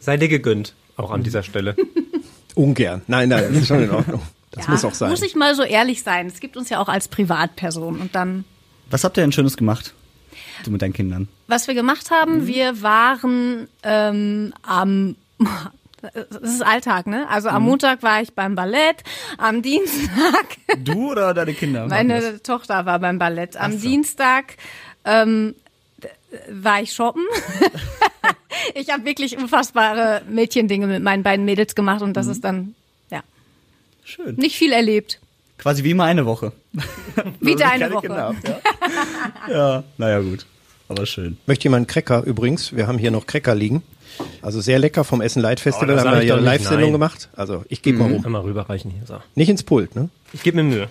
Sei 0.00 0.16
dir 0.16 0.28
gegönnt, 0.28 0.74
auch 0.96 1.10
an 1.10 1.22
dieser 1.22 1.42
Stelle. 1.42 1.76
Ungern. 2.54 3.02
Nein, 3.06 3.28
nein, 3.28 3.44
das 3.48 3.62
ist 3.62 3.68
schon 3.68 3.82
in 3.82 3.90
Ordnung. 3.90 4.22
Das 4.52 4.66
ja, 4.66 4.70
muss 4.70 4.84
auch 4.84 4.94
sein. 4.94 5.10
Muss 5.10 5.22
ich 5.22 5.34
mal 5.34 5.54
so 5.54 5.62
ehrlich 5.62 6.02
sein. 6.02 6.26
Es 6.26 6.38
gibt 6.38 6.56
uns 6.56 6.70
ja 6.70 6.78
auch 6.78 6.88
als 6.88 7.08
Privatperson 7.08 7.98
und 7.98 8.14
dann. 8.14 8.44
Was 8.90 9.02
habt 9.02 9.16
ihr 9.18 9.22
denn 9.22 9.32
Schönes 9.32 9.56
gemacht? 9.56 9.94
Du 10.64 10.70
mit 10.70 10.82
deinen 10.82 10.92
Kindern? 10.92 11.28
Was 11.48 11.66
wir 11.66 11.74
gemacht 11.74 12.10
haben, 12.10 12.42
mhm. 12.42 12.46
wir 12.46 12.82
waren 12.82 13.68
ähm, 13.82 14.54
am 14.62 15.16
das 16.12 16.54
ist 16.54 16.62
Alltag, 16.62 17.06
ne? 17.06 17.28
Also 17.28 17.48
am 17.48 17.62
mhm. 17.62 17.70
Montag 17.70 18.02
war 18.02 18.20
ich 18.20 18.32
beim 18.32 18.54
Ballett, 18.54 19.02
am 19.38 19.62
Dienstag. 19.62 20.56
Du 20.78 21.12
oder 21.12 21.34
deine 21.34 21.54
Kinder? 21.54 21.86
Meine 21.86 22.42
Tochter 22.42 22.84
war 22.84 22.98
beim 22.98 23.18
Ballett. 23.18 23.56
Am 23.56 23.72
so. 23.72 23.86
Dienstag 23.86 24.56
ähm, 25.04 25.54
war 26.50 26.82
ich 26.82 26.92
shoppen. 26.92 27.22
ich 28.74 28.90
habe 28.90 29.04
wirklich 29.04 29.38
unfassbare 29.38 30.22
Mädchendinge 30.28 30.86
mit 30.86 31.02
meinen 31.02 31.22
beiden 31.22 31.44
Mädels 31.44 31.74
gemacht 31.74 32.02
und 32.02 32.16
das 32.16 32.26
mhm. 32.26 32.32
ist 32.32 32.44
dann 32.44 32.74
ja. 33.10 33.22
Schön. 34.04 34.34
Nicht 34.36 34.56
viel 34.56 34.72
erlebt. 34.72 35.20
Quasi 35.58 35.84
wie 35.84 35.94
meine 35.94 36.26
Woche. 36.26 36.52
Wie 37.40 37.54
deine 37.54 37.92
Woche. 37.92 38.10
Ab, 38.10 38.34
ja. 38.44 38.58
ja, 39.50 39.84
naja, 39.96 40.20
gut. 40.20 40.46
Aber 40.88 41.06
schön. 41.06 41.38
Möchte 41.46 41.64
jemand 41.64 41.82
einen 41.82 41.86
Cracker 41.86 42.24
übrigens? 42.24 42.74
Wir 42.74 42.86
haben 42.86 42.98
hier 42.98 43.10
noch 43.10 43.26
Cracker 43.26 43.54
liegen. 43.54 43.82
Also 44.42 44.60
sehr 44.60 44.78
lecker 44.78 45.04
vom 45.04 45.20
Essen 45.20 45.42
Light 45.42 45.60
Festival. 45.60 45.96
Oh, 45.96 45.98
haben 45.98 46.18
wir 46.18 46.24
ja 46.24 46.34
eine 46.34 46.44
Live-Sendung 46.44 46.92
gemacht. 46.92 47.28
Also 47.34 47.64
ich 47.68 47.82
gebe 47.82 47.98
mhm. 47.98 48.04
mal 48.04 48.12
rum. 48.12 48.24
Einmal 48.24 48.42
rüberreichen 48.42 48.90
hier. 48.90 49.06
So. 49.06 49.18
Nicht 49.34 49.48
ins 49.48 49.62
Pult, 49.62 49.96
ne? 49.96 50.08
Ich 50.32 50.42
gebe 50.42 50.62
mir 50.62 50.64
Mühe. 50.64 50.88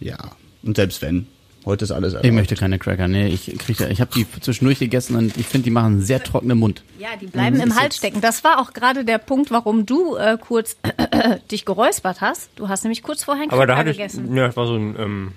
Ja. 0.00 0.18
Und 0.62 0.76
selbst 0.76 1.02
wenn. 1.02 1.26
Heute 1.64 1.84
ist 1.84 1.92
alles 1.92 2.14
erlaubt. 2.14 2.26
Ich 2.26 2.32
möchte 2.32 2.56
keine 2.56 2.78
Cracker. 2.78 3.06
Nee, 3.06 3.28
ich 3.28 3.56
kriege 3.58 3.86
ich 3.86 4.00
habe 4.00 4.10
die 4.12 4.26
zwischendurch 4.40 4.80
gegessen 4.80 5.14
und 5.14 5.36
ich 5.36 5.46
finde, 5.46 5.64
die 5.64 5.70
machen 5.70 5.92
einen 5.92 6.02
sehr 6.02 6.22
trockenen 6.22 6.58
Mund. 6.58 6.82
Ja, 6.98 7.10
die 7.20 7.26
bleiben 7.26 7.56
mhm. 7.56 7.62
im 7.62 7.76
Hals 7.76 7.96
stecken. 7.96 8.20
Das 8.20 8.42
war 8.42 8.60
auch 8.60 8.72
gerade 8.72 9.04
der 9.04 9.18
Punkt, 9.18 9.52
warum 9.52 9.86
du 9.86 10.16
äh, 10.16 10.38
kurz 10.40 10.76
dich 11.52 11.64
geräuspert 11.64 12.20
hast. 12.20 12.50
Du 12.56 12.68
hast 12.68 12.82
nämlich 12.82 13.02
kurz 13.02 13.22
vorher 13.22 13.42
einen 13.42 13.50
Cracker 13.50 13.62
Aber 13.62 13.66
da 13.68 13.76
hatte 13.78 13.92
gegessen. 13.92 14.28
Ich, 14.30 14.36
ja, 14.36 14.46
das 14.46 14.56
war 14.56 14.66
so 14.66 14.74
ein 14.74 14.96
ähm, 14.98 15.32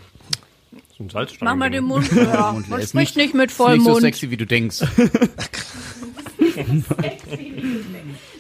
so 0.98 1.04
ein 1.04 1.10
Salzstein. 1.10 1.46
Mach 1.46 1.56
mal 1.56 1.70
den 1.70 1.84
Mund. 1.84 2.10
Ja. 2.16 2.54
Man 2.54 2.82
spricht 2.82 2.96
nicht, 2.96 3.16
nicht 3.18 3.34
mit 3.36 3.52
vollem 3.52 3.82
Mund. 3.82 3.88
Nicht 3.88 3.96
so 3.96 4.02
sexy, 4.02 4.32
wie 4.32 4.38
du 4.38 4.46
denkst. 4.46 4.80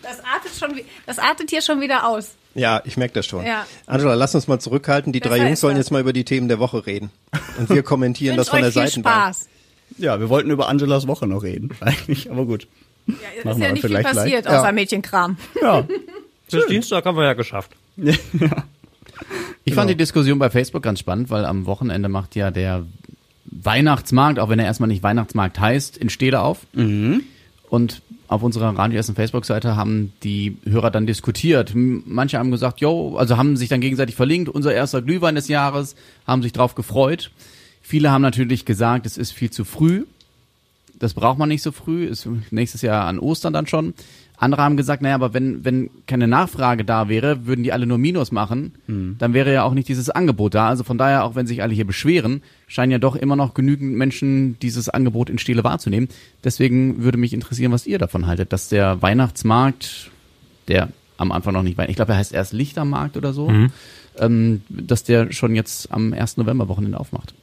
Das 0.01 0.19
artet, 0.23 0.51
schon, 0.57 0.79
das 1.05 1.19
artet 1.19 1.49
hier 1.49 1.61
schon 1.61 1.81
wieder 1.81 2.07
aus. 2.07 2.35
Ja, 2.53 2.81
ich 2.85 2.95
merke 2.95 3.15
das 3.15 3.25
schon. 3.25 3.45
Ja. 3.45 3.65
Angela, 3.85 4.13
lass 4.13 4.33
uns 4.35 4.47
mal 4.47 4.59
zurückhalten. 4.59 5.11
Die 5.11 5.19
das 5.19 5.31
drei 5.31 5.45
Jungs 5.45 5.59
sollen 5.59 5.75
das. 5.75 5.85
jetzt 5.85 5.91
mal 5.91 6.01
über 6.01 6.13
die 6.13 6.23
Themen 6.23 6.47
der 6.47 6.59
Woche 6.59 6.85
reden. 6.85 7.11
Und 7.57 7.69
wir 7.69 7.83
kommentieren 7.83 8.37
das 8.37 8.49
von 8.49 8.61
der 8.61 8.71
Seitenbank. 8.71 9.15
Spaß. 9.35 9.49
Ja, 9.97 10.19
wir 10.19 10.29
wollten 10.29 10.49
über 10.49 10.67
Angelas 10.67 11.07
Woche 11.07 11.27
noch 11.27 11.43
reden, 11.43 11.71
eigentlich, 11.79 12.31
aber 12.31 12.45
gut. 12.45 12.67
Ja, 13.07 13.13
es 13.37 13.51
ist 13.51 13.61
ja 13.61 13.71
nicht 13.71 13.85
viel 13.85 14.01
passiert, 14.01 14.45
gleich. 14.45 14.55
außer 14.55 14.65
ja. 14.65 14.71
Mädchenkram. 14.71 15.37
Ja. 15.61 15.85
Bis 16.51 16.65
Dienstag 16.67 17.05
haben 17.05 17.17
wir 17.17 17.25
ja 17.25 17.33
geschafft. 17.33 17.71
ja. 17.97 18.13
Ich 19.63 19.73
fand 19.73 19.89
die 19.89 19.95
Diskussion 19.95 20.37
bei 20.37 20.49
Facebook 20.49 20.83
ganz 20.83 20.99
spannend, 20.99 21.29
weil 21.29 21.45
am 21.45 21.65
Wochenende 21.65 22.09
macht 22.09 22.35
ja 22.35 22.51
der 22.51 22.85
Weihnachtsmarkt, 23.45 24.39
auch 24.39 24.49
wenn 24.49 24.59
er 24.59 24.65
erstmal 24.65 24.87
nicht 24.87 25.01
Weihnachtsmarkt 25.03 25.59
heißt, 25.59 25.97
in 25.97 26.09
Stede 26.09 26.41
auf. 26.41 26.59
Mhm. 26.73 27.23
Und 27.69 28.01
auf 28.27 28.43
unserer 28.43 28.69
Radio 28.77 28.99
Essen 28.99 29.15
Facebook-Seite 29.15 29.75
haben 29.75 30.13
die 30.23 30.57
Hörer 30.65 30.91
dann 30.91 31.05
diskutiert. 31.05 31.73
Manche 31.75 32.39
haben 32.39 32.51
gesagt, 32.51 32.81
jo, 32.81 33.17
also 33.17 33.37
haben 33.37 33.57
sich 33.57 33.69
dann 33.69 33.81
gegenseitig 33.81 34.15
verlinkt, 34.15 34.49
unser 34.49 34.73
erster 34.73 35.01
Glühwein 35.01 35.35
des 35.35 35.47
Jahres, 35.47 35.95
haben 36.25 36.41
sich 36.41 36.53
drauf 36.53 36.75
gefreut. 36.75 37.31
Viele 37.81 38.11
haben 38.11 38.21
natürlich 38.21 38.65
gesagt, 38.65 39.05
es 39.05 39.17
ist 39.17 39.31
viel 39.31 39.51
zu 39.51 39.63
früh. 39.63 40.05
Das 40.97 41.13
braucht 41.13 41.37
man 41.37 41.49
nicht 41.49 41.61
so 41.61 41.71
früh, 41.71 42.05
ist 42.05 42.27
nächstes 42.51 42.81
Jahr 42.81 43.05
an 43.05 43.19
Ostern 43.19 43.53
dann 43.53 43.67
schon. 43.67 43.93
Andere 44.37 44.63
haben 44.63 44.77
gesagt, 44.77 45.01
naja, 45.01 45.15
aber 45.15 45.33
wenn, 45.33 45.63
wenn 45.63 45.89
keine 46.07 46.27
Nachfrage 46.27 46.83
da 46.83 47.07
wäre, 47.09 47.45
würden 47.45 47.63
die 47.63 47.71
alle 47.71 47.85
nur 47.85 47.97
Minus 47.97 48.31
machen, 48.31 48.73
hm. 48.87 49.15
dann 49.17 49.33
wäre 49.33 49.53
ja 49.53 49.63
auch 49.63 49.73
nicht 49.73 49.87
dieses 49.87 50.09
Angebot 50.09 50.55
da. 50.55 50.67
Also 50.67 50.83
von 50.83 50.97
daher, 50.97 51.23
auch 51.23 51.35
wenn 51.35 51.47
sich 51.47 51.61
alle 51.61 51.73
hier 51.73 51.85
beschweren, 51.85 52.41
scheinen 52.67 52.91
ja 52.91 52.97
doch 52.97 53.15
immer 53.15 53.35
noch 53.35 53.53
genügend 53.53 53.95
Menschen 53.95 54.59
dieses 54.59 54.89
Angebot 54.89 55.29
in 55.29 55.37
Stile 55.37 55.63
wahrzunehmen. 55.63 56.09
Deswegen 56.43 57.03
würde 57.03 57.17
mich 57.17 57.33
interessieren, 57.33 57.71
was 57.71 57.87
ihr 57.87 57.99
davon 57.99 58.27
haltet, 58.27 58.51
dass 58.51 58.69
der 58.69 59.01
Weihnachtsmarkt, 59.01 60.11
der 60.67 60.89
am 61.17 61.31
Anfang 61.31 61.53
noch 61.53 61.63
nicht, 61.63 61.79
ich 61.79 61.95
glaube, 61.95 62.11
er 62.11 62.17
heißt 62.17 62.33
erst 62.33 62.53
Lichtermarkt 62.53 63.15
oder 63.15 63.31
so, 63.31 63.49
mhm. 63.49 63.71
ähm, 64.19 64.61
dass 64.69 65.03
der 65.03 65.31
schon 65.31 65.55
jetzt 65.55 65.91
am 65.91 66.13
1. 66.13 66.37
November-Wochenende 66.37 66.99
aufmacht. 66.99 67.33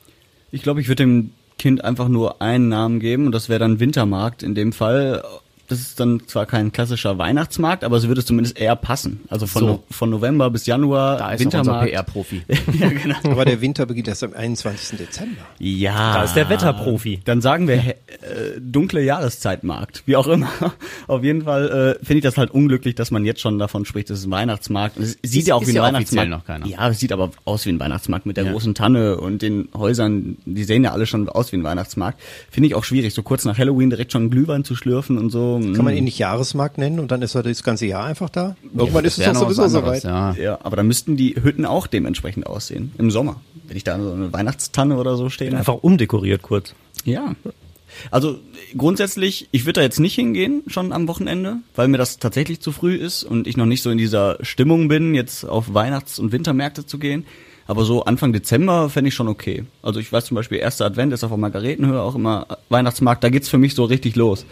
Ich 0.51 0.63
glaube, 0.63 0.83
ich 0.83 0.89
würde 0.89 1.05
dem 1.05 1.31
Kind 1.59 1.85
einfach 1.85 2.09
nur 2.09 2.43
einen 2.43 2.69
Namen 2.69 3.01
geben 3.01 3.27
und 3.27 3.33
das 3.33 3.49
wäre 3.49 3.61
dann 3.61 3.81
Wintermarkt 3.81 4.43
in 4.43 4.55
dem 4.55 4.73
Fall 4.73 5.23
das 5.69 5.81
ist 5.81 6.01
dann 6.01 6.21
zwar 6.27 6.47
kein 6.47 6.73
klassischer 6.73 7.19
Weihnachtsmarkt, 7.19 7.85
aber 7.85 7.97
es 7.97 8.07
würde 8.07 8.25
zumindest 8.25 8.59
eher 8.59 8.77
passen. 8.77 9.21
Also 9.29 9.47
von, 9.47 9.61
so. 9.61 9.67
no, 9.67 9.83
von 9.91 10.11
November 10.11 10.51
bis 10.51 10.67
Januar. 10.67 11.19
Da 11.19 11.33
ist 11.33 11.41
Wintermarkt. 11.41 11.83
unser 11.83 12.03
PR-Profi. 12.03 12.43
ja, 12.79 12.89
genau. 12.91 13.17
Aber 13.25 13.45
der 13.45 13.61
Winter 13.61 13.87
beginnt 13.87 14.09
erst 14.09 14.25
am 14.25 14.35
21. 14.35 14.99
Dezember. 14.99 15.43
Ja. 15.59 16.15
Da 16.15 16.25
ist 16.25 16.35
der 16.35 16.49
Wetterprofi. 16.49 17.21
Dann 17.25 17.41
sagen 17.41 17.69
wir 17.69 17.77
äh, 17.77 17.97
dunkle 18.61 19.03
Jahreszeitmarkt, 19.03 20.03
wie 20.07 20.17
auch 20.17 20.27
immer. 20.27 20.51
Auf 21.07 21.23
jeden 21.23 21.43
Fall 21.43 21.99
äh, 22.01 22.05
finde 22.05 22.19
ich 22.19 22.25
das 22.25 22.37
halt 22.37 22.51
unglücklich, 22.51 22.95
dass 22.95 23.11
man 23.11 23.25
jetzt 23.25 23.41
schon 23.41 23.59
davon 23.59 23.85
spricht, 23.85 24.11
das 24.11 24.21
ist 24.21 24.27
ein 24.27 24.31
Weihnachtsmarkt. 24.31 24.99
Es 24.99 25.19
sieht 25.23 25.43
ist, 25.43 25.49
ja 25.49 25.55
auch 25.55 25.67
wie 25.67 25.71
ein 25.71 25.77
ja 25.77 25.83
Weihnachtsmarkt. 25.83 26.31
Noch 26.31 26.45
keiner. 26.45 26.67
Ja, 26.67 26.89
es 26.89 26.99
sieht 26.99 27.13
aber 27.13 27.31
aus 27.45 27.67
wie 27.67 27.71
ein 27.71 27.81
Weihnachtsmarkt 27.81 28.27
mit 28.27 28.37
der 28.37 28.45
ja. 28.45 28.53
großen 28.53 28.75
Tanne 28.75 29.17
und 29.17 29.43
den 29.43 29.69
Häusern. 29.75 30.37
Die 30.45 30.65
sehen 30.65 30.85
ja 30.85 30.93
alle 30.93 31.07
schon 31.07 31.29
aus 31.29 31.53
wie 31.53 31.57
ein 31.57 31.65
Weihnachtsmarkt. 31.65 32.21
Finde 32.51 32.69
ich 32.69 32.75
auch 32.75 32.85
schwierig, 32.85 33.15
so 33.15 33.23
kurz 33.23 33.45
nach 33.45 33.59
Halloween 33.59 33.91
direkt 33.91 34.13
schon 34.13 34.31
Glühwein 34.31 34.65
zu 34.65 34.75
schlürfen 34.75 35.19
und 35.19 35.31
so. 35.31 35.52
Kann 35.61 35.85
man 35.85 35.97
ihn 35.97 36.05
nicht 36.05 36.19
Jahresmarkt 36.19 36.79
nennen 36.79 37.01
und 37.01 37.11
dann 37.11 37.23
ist 37.23 37.35
er 37.35 37.43
das 37.43 37.63
ganze 37.63 37.87
Jahr 37.87 38.05
einfach 38.05 38.31
da? 38.31 38.57
Irgendwann 38.63 39.05
ja, 39.05 39.09
ist 39.09 39.19
es 39.19 39.25
doch 39.25 39.35
sowieso 39.35 39.69
soweit. 39.69 40.05
Ja. 40.05 40.33
ja, 40.35 40.59
aber 40.63 40.77
dann 40.77 40.87
müssten 40.87 41.17
die 41.17 41.37
Hütten 41.43 41.65
auch 41.67 41.87
dementsprechend 41.87 42.47
aussehen. 42.47 42.93
Im 42.99 43.11
Sommer. 43.11 43.41
Wenn 43.67 43.77
ich 43.77 43.85
da 43.85 44.01
so 44.01 44.13
eine 44.13 44.33
Weihnachtstanne 44.33 44.97
oder 44.97 45.17
so 45.17 45.31
stehe. 45.31 45.57
Einfach 45.57 45.83
umdekoriert 45.83 46.43
kurz. 46.43 46.75
Ja. 47.05 47.35
Also 48.11 48.39
grundsätzlich, 48.77 49.49
ich 49.53 49.65
würde 49.65 49.81
da 49.81 49.83
jetzt 49.83 50.01
nicht 50.01 50.15
hingehen, 50.15 50.63
schon 50.67 50.93
am 50.93 51.09
Wochenende, 51.09 51.57
weil 51.75 51.89
mir 51.89 51.99
das 51.99 52.19
tatsächlich 52.19 52.61
zu 52.61 52.73
früh 52.73 52.95
ist 52.95 53.23
und 53.25 53.47
ich 53.47 53.57
noch 53.57 53.67
nicht 53.67 53.83
so 53.83 53.91
in 53.91 53.99
dieser 53.99 54.39
Stimmung 54.43 54.89
bin, 54.89 55.15
jetzt 55.15 55.45
auf 55.45 55.75
Weihnachts- 55.75 56.19
und 56.19 56.33
Wintermärkte 56.33 56.87
zu 56.87 56.99
gehen. 56.99 57.27
Aber 57.67 57.85
so 57.85 58.05
Anfang 58.05 58.33
Dezember 58.33 58.91
fände 58.91 59.09
ich 59.09 59.15
schon 59.15 59.29
okay. 59.29 59.65
Also 59.83 60.01
ich 60.01 60.13
weiß 60.13 60.27
zum 60.27 60.35
Beispiel, 60.35 60.59
erster 60.59 60.85
Advent 60.85 61.13
ist 61.13 61.23
auf 61.25 61.31
der 61.31 61.39
Margaretenhöhe 61.39 62.01
auch 62.01 62.15
immer 62.15 62.47
Weihnachtsmarkt, 62.69 63.23
da 63.23 63.31
geht's 63.31 63.49
für 63.49 63.59
mich 63.59 63.75
so 63.75 63.85
richtig 63.85 64.17
los. 64.17 64.45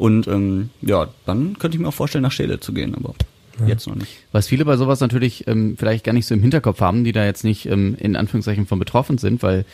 Und 0.00 0.28
ähm, 0.28 0.70
ja, 0.80 1.08
dann 1.26 1.58
könnte 1.58 1.76
ich 1.76 1.80
mir 1.82 1.88
auch 1.88 1.94
vorstellen, 1.94 2.22
nach 2.22 2.32
Schäle 2.32 2.58
zu 2.58 2.72
gehen, 2.72 2.94
aber 2.94 3.14
ja. 3.60 3.66
jetzt 3.66 3.86
noch 3.86 3.96
nicht. 3.96 4.10
Was 4.32 4.48
viele 4.48 4.64
bei 4.64 4.78
sowas 4.78 5.00
natürlich 5.00 5.46
ähm, 5.46 5.76
vielleicht 5.78 6.04
gar 6.04 6.14
nicht 6.14 6.24
so 6.24 6.34
im 6.34 6.40
Hinterkopf 6.40 6.80
haben, 6.80 7.04
die 7.04 7.12
da 7.12 7.26
jetzt 7.26 7.44
nicht 7.44 7.66
ähm, 7.66 7.96
in 8.00 8.16
Anführungszeichen 8.16 8.66
von 8.66 8.78
betroffen 8.78 9.18
sind, 9.18 9.42
weil 9.42 9.66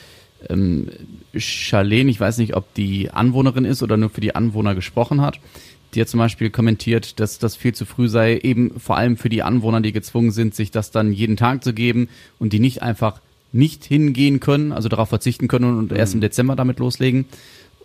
ähm, 0.49 0.89
Charlene, 1.37 2.11
ich 2.11 2.19
weiß 2.19 2.39
nicht, 2.39 2.57
ob 2.57 2.75
die 2.75 3.09
Anwohnerin 3.13 3.65
ist 3.65 3.85
oder 3.85 3.97
nur 3.97 4.11
für 4.11 4.21
die 4.21 4.35
Anwohner 4.35 4.75
gesprochen 4.75 5.21
hat, 5.21 5.39
die 5.95 6.01
hat 6.01 6.09
zum 6.09 6.19
Beispiel 6.19 6.51
kommentiert, 6.51 7.21
dass 7.21 7.39
das 7.39 7.55
viel 7.55 7.77
zu 7.77 7.85
früh 7.85 8.09
sei, 8.09 8.39
eben 8.39 8.81
vor 8.81 8.97
allem 8.97 9.17
für 9.17 9.29
die 9.29 9.45
Anwohner, 9.45 9.81
die 9.81 9.93
gezwungen 9.93 10.33
sind, 10.33 10.57
sich 10.57 10.73
das 10.73 10.91
dann 10.91 11.13
jeden 11.13 11.37
Tag 11.37 11.63
zu 11.63 11.73
geben 11.73 12.09
und 12.41 12.53
die 12.53 12.59
nicht 12.59 12.83
einfach 12.83 13.21
nicht 13.53 13.85
hingehen 13.85 14.41
können, 14.41 14.73
also 14.73 14.89
darauf 14.89 15.09
verzichten 15.09 15.47
können 15.47 15.79
und 15.79 15.93
erst 15.93 16.15
im 16.15 16.19
mhm. 16.19 16.23
Dezember 16.23 16.57
damit 16.57 16.81
loslegen. 16.81 17.27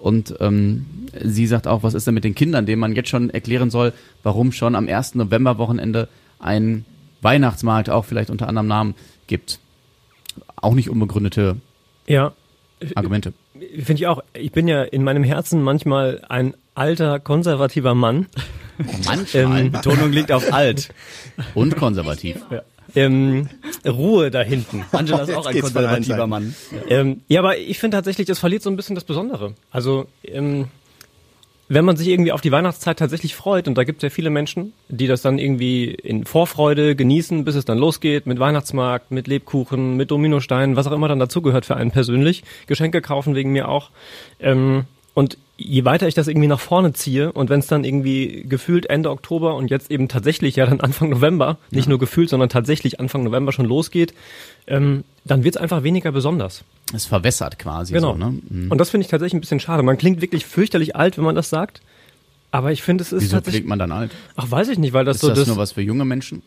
Und 0.02 0.34
ähm, 0.40 0.86
sie 1.24 1.46
sagt 1.46 1.68
auch, 1.68 1.84
was 1.84 1.94
ist 1.94 2.08
denn 2.08 2.16
mit 2.16 2.24
den 2.24 2.34
Kindern, 2.34 2.66
denen 2.66 2.80
man 2.80 2.96
jetzt 2.96 3.10
schon 3.10 3.30
erklären 3.30 3.70
soll, 3.70 3.94
warum 4.24 4.52
schon 4.52 4.76
am 4.76 4.88
1. 4.88 5.16
November-Wochenende 5.16 6.08
ein 6.40 6.86
Weihnachtsmarkt 7.22 7.92
auch 7.92 8.04
vielleicht 8.06 8.32
unter 8.32 8.48
anderem 8.48 8.68
Namen 8.68 8.96
gibt. 9.28 9.60
Auch 10.56 10.74
nicht 10.74 10.90
unbegründete 10.90 11.58
ja. 12.08 12.34
Argumente. 12.96 13.34
Finde 13.54 13.94
ich 13.94 14.08
auch. 14.08 14.24
Ich 14.34 14.52
bin 14.52 14.68
ja 14.68 14.82
in 14.82 15.04
meinem 15.04 15.24
Herzen 15.24 15.62
manchmal 15.62 16.24
ein 16.30 16.56
alter, 16.74 17.20
konservativer 17.20 17.94
Mann. 17.94 18.26
Manchmal. 19.06 19.62
Ähm, 19.62 19.72
Betonung 19.72 20.12
liegt 20.12 20.32
auf 20.32 20.52
alt. 20.52 20.90
Und 21.54 21.78
konservativ. 21.78 22.44
Ja 22.50 22.64
ähm, 22.96 23.50
Ruhe 23.86 24.32
da 24.32 24.42
hinten. 24.42 24.86
Angela 24.92 25.24
ist 25.24 25.34
auch 25.34 25.46
ein 25.46 25.60
konservativer 25.60 26.28
Mann. 26.28 26.56
Ähm, 26.88 27.22
ja, 27.28 27.40
aber 27.40 27.58
ich 27.58 27.80
finde 27.80 27.98
tatsächlich, 27.98 28.28
das 28.28 28.40
verliert 28.40 28.62
so 28.62 28.70
ein 28.70 28.76
bisschen 28.76 28.96
das 28.96 29.04
Besondere. 29.04 29.54
Also, 29.72 30.08
ähm, 30.24 30.68
wenn 31.74 31.86
man 31.86 31.96
sich 31.96 32.10
irgendwie 32.10 32.34
auf 32.34 32.42
die 32.42 32.52
Weihnachtszeit 32.52 33.00
tatsächlich 33.00 33.34
freut, 33.34 33.66
und 33.70 33.78
da 33.78 33.86
gibt 33.86 34.00
es 34.00 34.04
ja 34.04 34.10
viele 34.10 34.30
Menschen, 34.30 34.74
die 34.90 35.08
das 35.08 35.22
dann 35.22 35.40
irgendwie 35.40 35.86
in 35.86 36.26
Vorfreude 36.26 36.98
genießen, 36.98 37.46
bis 37.46 37.56
es 37.56 37.64
dann 37.64 37.78
losgeht 37.78 38.26
mit 38.26 38.40
Weihnachtsmarkt, 38.40 39.12
mit 39.12 39.28
Lebkuchen, 39.28 39.96
mit 39.96 40.12
Dominosteinen, 40.12 40.76
was 40.76 40.88
auch 40.88 40.92
immer 40.92 41.08
dann 41.08 41.20
dazugehört 41.20 41.66
für 41.66 41.78
einen 41.78 41.92
persönlich, 41.92 42.44
Geschenke 42.68 43.02
kaufen 43.02 43.36
wegen 43.36 43.54
mir 43.54 43.70
auch. 43.70 43.90
Ähm, 44.42 44.84
und 45.14 45.38
je 45.62 45.86
weiter 45.86 46.08
ich 46.08 46.14
das 46.14 46.28
irgendwie 46.28 46.48
nach 46.48 46.60
vorne 46.60 46.94
ziehe 46.94 47.32
und 47.32 47.50
wenn 47.50 47.60
es 47.60 47.68
dann 47.68 47.84
irgendwie 47.84 48.46
gefühlt 48.48 48.90
Ende 48.90 49.10
Oktober 49.10 49.56
und 49.56 49.70
jetzt 49.70 49.92
eben 49.92 50.08
tatsächlich 50.08 50.56
ja 50.56 50.66
dann 50.66 50.80
Anfang 50.82 51.10
November, 51.10 51.58
nicht 51.70 51.86
ja. 51.86 51.90
nur 51.90 52.00
gefühlt, 52.00 52.30
sondern 52.30 52.50
tatsächlich 52.50 53.00
Anfang 53.00 53.24
November 53.24 53.52
schon 53.52 53.66
losgeht, 53.66 54.14
ähm, 54.68 55.04
dann 55.26 55.44
wird 55.44 55.56
es 55.56 55.62
einfach 55.62 55.84
weniger 55.84 56.12
besonders. 56.12 56.64
Es 56.94 57.06
verwässert 57.06 57.60
quasi. 57.60 57.94
Genau. 57.94 58.14
So, 58.14 58.18
ne? 58.18 58.40
mhm. 58.50 58.72
Und 58.72 58.78
das 58.80 58.90
finde 58.90 59.06
ich 59.06 59.12
tatsächlich 59.12 59.36
ein 59.36 59.42
bisschen 59.42 59.60
schade. 59.60 59.84
Man 59.84 59.98
klingt 59.98 60.22
wirklich 60.22 60.46
fürchterlich 60.46 60.96
alt, 60.96 61.18
wenn 61.18 61.24
man 61.24 61.36
das 61.36 61.50
sagt. 61.50 61.82
Aber 62.52 62.72
ich 62.72 62.84
finde, 62.84 63.04
es 63.04 63.14
ist 63.14 63.24
Wieso 63.24 63.38
tatsächlich. 63.38 63.62
klingt 63.62 63.70
man 63.70 63.80
dann 63.80 63.94
alt? 63.94 64.12
Ach, 64.36 64.52
weiß 64.52 64.68
ich 64.70 64.78
nicht, 64.78 64.92
weil 64.92 65.06
das 65.06 65.18
ist 65.18 65.22
so. 65.22 65.28
Ist 65.28 65.38
das, 65.38 65.40
das 65.46 65.48
nur 65.48 65.58
was 65.58 65.72
für 65.72 65.82
junge 65.82 66.04
Menschen? 66.04 66.42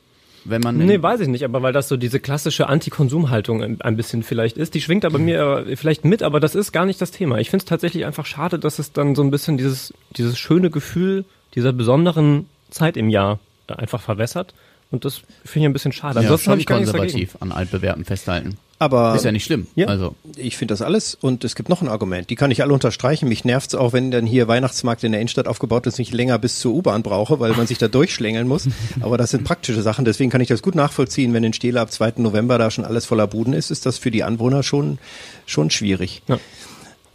Wenn 0.44 0.60
man. 0.60 0.76
Nee, 0.78 1.02
weiß 1.02 1.20
ich 1.20 1.28
nicht, 1.28 1.44
aber 1.44 1.62
weil 1.62 1.72
das 1.72 1.88
so 1.88 1.96
diese 1.96 2.20
klassische 2.20 2.68
Antikonsumhaltung 2.68 3.80
ein 3.80 3.96
bisschen 3.96 4.22
vielleicht 4.22 4.56
ist. 4.56 4.74
Die 4.74 4.80
schwingt 4.80 5.04
aber 5.04 5.18
mir 5.18 5.66
vielleicht 5.74 6.04
mit, 6.04 6.22
aber 6.22 6.40
das 6.40 6.54
ist 6.54 6.72
gar 6.72 6.86
nicht 6.86 7.00
das 7.00 7.10
Thema. 7.10 7.38
Ich 7.38 7.50
finde 7.50 7.62
es 7.62 7.68
tatsächlich 7.68 8.04
einfach 8.04 8.26
schade, 8.26 8.58
dass 8.58 8.78
es 8.78 8.92
dann 8.92 9.14
so 9.14 9.22
ein 9.22 9.30
bisschen 9.30 9.56
dieses, 9.56 9.94
dieses 10.16 10.38
schöne 10.38 10.70
Gefühl 10.70 11.24
dieser 11.54 11.72
besonderen 11.72 12.46
Zeit 12.70 12.96
im 12.96 13.08
Jahr 13.08 13.38
einfach 13.68 14.00
verwässert. 14.00 14.54
Und 14.90 15.04
das 15.04 15.22
finde 15.44 15.60
ich 15.60 15.70
ein 15.70 15.72
bisschen 15.72 15.92
schade. 15.92 16.16
Ja, 16.16 16.20
Ansonsten 16.22 16.50
habe 16.50 16.60
ich 16.60 16.66
gar 16.66 16.78
konservativ 16.78 17.36
an 17.40 17.52
altbewährtem 17.52 18.04
festhalten. 18.04 18.58
Aber 18.78 19.14
Ist 19.14 19.24
ja 19.24 19.32
nicht 19.32 19.44
schlimm. 19.44 19.68
Ja. 19.76 19.86
Also 19.86 20.14
ich 20.36 20.56
finde 20.56 20.72
das 20.72 20.82
alles 20.82 21.14
und 21.14 21.44
es 21.44 21.54
gibt 21.54 21.68
noch 21.68 21.80
ein 21.80 21.88
Argument. 21.88 22.28
Die 22.28 22.34
kann 22.34 22.50
ich 22.50 22.62
alle 22.62 22.72
unterstreichen. 22.72 23.28
Mich 23.28 23.44
nervt's 23.44 23.74
auch, 23.74 23.92
wenn 23.92 24.10
dann 24.10 24.26
hier 24.26 24.48
Weihnachtsmarkt 24.48 25.04
in 25.04 25.12
der 25.12 25.20
Innenstadt 25.20 25.46
aufgebaut 25.46 25.86
ist, 25.86 25.98
nicht 25.98 26.12
länger 26.12 26.38
bis 26.38 26.58
zur 26.58 26.74
U-Bahn 26.74 27.02
brauche, 27.02 27.38
weil 27.38 27.52
man 27.52 27.66
sich 27.66 27.78
da 27.78 27.88
durchschlängeln 27.88 28.48
muss. 28.48 28.68
Aber 29.00 29.16
das 29.16 29.30
sind 29.30 29.44
praktische 29.44 29.82
Sachen. 29.82 30.04
Deswegen 30.04 30.30
kann 30.30 30.40
ich 30.40 30.48
das 30.48 30.60
gut 30.60 30.74
nachvollziehen. 30.74 31.32
Wenn 31.32 31.44
in 31.44 31.52
Stele 31.52 31.80
ab 31.80 31.92
2. 31.92 32.14
November 32.16 32.58
da 32.58 32.70
schon 32.70 32.84
alles 32.84 33.06
voller 33.06 33.26
Buden 33.26 33.52
ist, 33.52 33.70
ist 33.70 33.86
das 33.86 33.98
für 33.98 34.10
die 34.10 34.24
Anwohner 34.24 34.62
schon, 34.62 34.98
schon 35.46 35.70
schwierig. 35.70 36.22
Ja. 36.26 36.38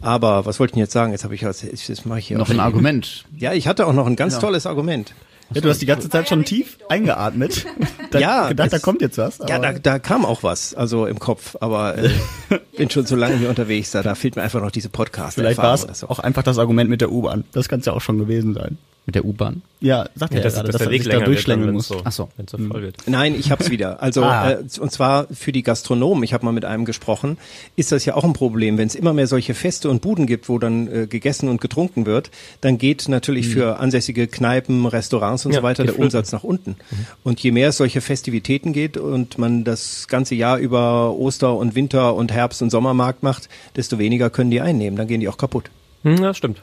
Aber 0.00 0.46
was 0.46 0.58
wollte 0.58 0.70
ich 0.70 0.74
denn 0.74 0.80
jetzt 0.80 0.92
sagen? 0.92 1.12
Jetzt 1.12 1.24
habe 1.24 1.34
ich 1.34 1.42
jetzt, 1.42 1.62
jetzt 1.62 2.06
mache 2.06 2.20
ich 2.20 2.28
hier 2.28 2.38
noch 2.38 2.48
auch 2.48 2.50
ein 2.50 2.60
Argument. 2.60 3.26
Ja, 3.36 3.52
ich 3.52 3.68
hatte 3.68 3.86
auch 3.86 3.92
noch 3.92 4.06
ein 4.06 4.16
ganz 4.16 4.38
tolles 4.38 4.66
Argument. 4.66 5.12
Ja, 5.52 5.60
du 5.60 5.68
hast 5.68 5.80
die 5.82 5.86
ganze 5.86 6.08
Zeit 6.08 6.28
schon 6.28 6.44
tief 6.44 6.78
eingeatmet. 6.88 7.66
Da 8.12 8.18
Ja, 8.20 8.48
gedacht, 8.48 8.72
da 8.72 8.76
es- 8.76 8.82
kommt 8.82 9.00
jetzt 9.02 9.18
was. 9.18 9.38
Ja, 9.48 9.58
da, 9.58 9.72
da 9.72 9.98
kam 9.98 10.24
auch 10.24 10.42
was, 10.42 10.74
also 10.74 11.06
im 11.06 11.18
Kopf, 11.18 11.56
aber 11.60 11.98
äh, 11.98 12.10
bin 12.76 12.88
schon 12.90 13.04
so 13.06 13.16
lange 13.16 13.36
hier 13.36 13.48
unterwegs, 13.48 13.90
da, 13.90 14.02
da 14.02 14.14
fehlt 14.14 14.36
mir 14.36 14.42
einfach 14.42 14.60
noch 14.60 14.70
diese 14.70 14.88
podcast 14.88 15.34
Vielleicht 15.34 15.58
war 15.58 15.74
es 15.74 15.82
so. 16.00 16.08
auch 16.08 16.18
einfach 16.20 16.42
das 16.44 16.58
Argument 16.58 16.88
mit 16.90 17.00
der 17.00 17.10
U-Bahn. 17.10 17.44
Das 17.52 17.68
kann 17.68 17.80
es 17.80 17.86
ja 17.86 17.92
auch 17.92 18.00
schon 18.00 18.18
gewesen 18.18 18.54
sein. 18.54 18.78
Mit 19.06 19.14
der 19.14 19.24
U-Bahn. 19.24 19.62
Ja, 19.80 20.08
sagt 20.14 20.34
er 20.34 20.42
ja, 20.42 20.50
gerade, 20.50 20.70
dass, 20.70 20.80
er 20.82 20.90
sich 20.90 21.08
da 21.08 21.20
durchschlängeln 21.20 21.72
muss. 21.72 21.90
Ach 22.04 22.12
so. 22.12 22.28
Wenn 22.36 22.44
es 22.44 22.52
so 22.52 22.58
voll 22.58 22.82
wird. 22.82 22.96
Nein, 23.06 23.34
ich 23.34 23.50
hab's 23.50 23.70
wieder. 23.70 24.02
Also 24.02 24.22
Ah. 24.30 24.50
äh, 24.50 24.58
und 24.78 24.92
zwar 24.92 25.26
für 25.32 25.52
die 25.52 25.62
Gastronomen. 25.62 26.22
Ich 26.22 26.34
habe 26.34 26.44
mal 26.44 26.52
mit 26.52 26.66
einem 26.66 26.84
gesprochen. 26.84 27.38
Ist 27.76 27.90
das 27.90 28.04
ja 28.04 28.14
auch 28.14 28.24
ein 28.24 28.34
Problem, 28.34 28.76
wenn 28.76 28.86
es 28.86 28.94
immer 28.94 29.14
mehr 29.14 29.26
solche 29.26 29.54
Feste 29.54 29.88
und 29.88 30.02
Buden 30.02 30.26
gibt, 30.26 30.50
wo 30.50 30.58
dann 30.58 30.86
äh, 30.86 31.06
gegessen 31.06 31.48
und 31.48 31.62
getrunken 31.62 32.04
wird, 32.04 32.30
dann 32.60 32.76
geht 32.76 33.08
natürlich 33.08 33.48
für 33.48 33.80
ansässige 33.80 34.28
Kneipen, 34.28 34.84
Restaurants 34.84 35.46
und 35.46 35.52
Ja, 35.52 35.60
so 35.60 35.62
weiter 35.62 35.84
der. 35.84 35.98
Umsatz 35.98 36.30
nach 36.32 36.44
unten. 36.44 36.76
Und 37.24 37.40
je 37.40 37.50
mehr 37.50 37.70
es 37.70 37.78
solche 37.78 38.02
Festivitäten 38.02 38.72
geht 38.74 38.98
und 38.98 39.38
man 39.38 39.64
das 39.64 40.08
ganze 40.08 40.34
Jahr 40.34 40.58
über 40.58 41.16
Oster 41.18 41.56
und 41.56 41.74
Winter 41.74 42.14
und 42.14 42.32
Herbst 42.32 42.60
und 42.60 42.68
Sommermarkt 42.70 43.22
macht, 43.22 43.48
desto 43.76 43.98
weniger 43.98 44.28
können 44.28 44.50
die 44.50 44.60
einnehmen. 44.60 44.96
Dann 44.98 45.08
gehen 45.08 45.20
die 45.20 45.28
auch 45.28 45.38
kaputt. 45.38 45.70
Hm, 46.02 46.22
ja, 46.22 46.34
stimmt. 46.34 46.60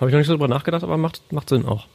Habe 0.00 0.10
ich 0.10 0.12
noch 0.12 0.18
nicht 0.18 0.26
so 0.26 0.34
drüber 0.34 0.48
nachgedacht, 0.48 0.82
aber 0.82 0.96
macht, 0.96 1.32
macht 1.32 1.48
Sinn 1.48 1.66
auch. 1.66 1.86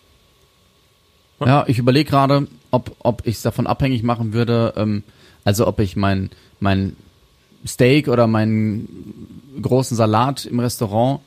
Ja, 1.40 1.66
ich 1.68 1.78
überlege 1.78 2.10
gerade, 2.10 2.48
ob, 2.72 2.96
ob 3.00 3.26
ich 3.26 3.36
es 3.36 3.42
davon 3.42 3.68
abhängig 3.68 4.04
machen 4.04 4.34
würde, 4.34 4.74
ähm, 4.78 5.04
also 5.44 5.68
ob 5.68 5.80
ich 5.80 5.96
mein, 5.96 6.30
mein 6.60 6.96
Steak 7.66 8.08
oder 8.08 8.28
meinen 8.28 8.88
großen 9.62 9.98
Salat 9.98 10.46
im 10.46 10.60
Restaurant, 10.60 11.22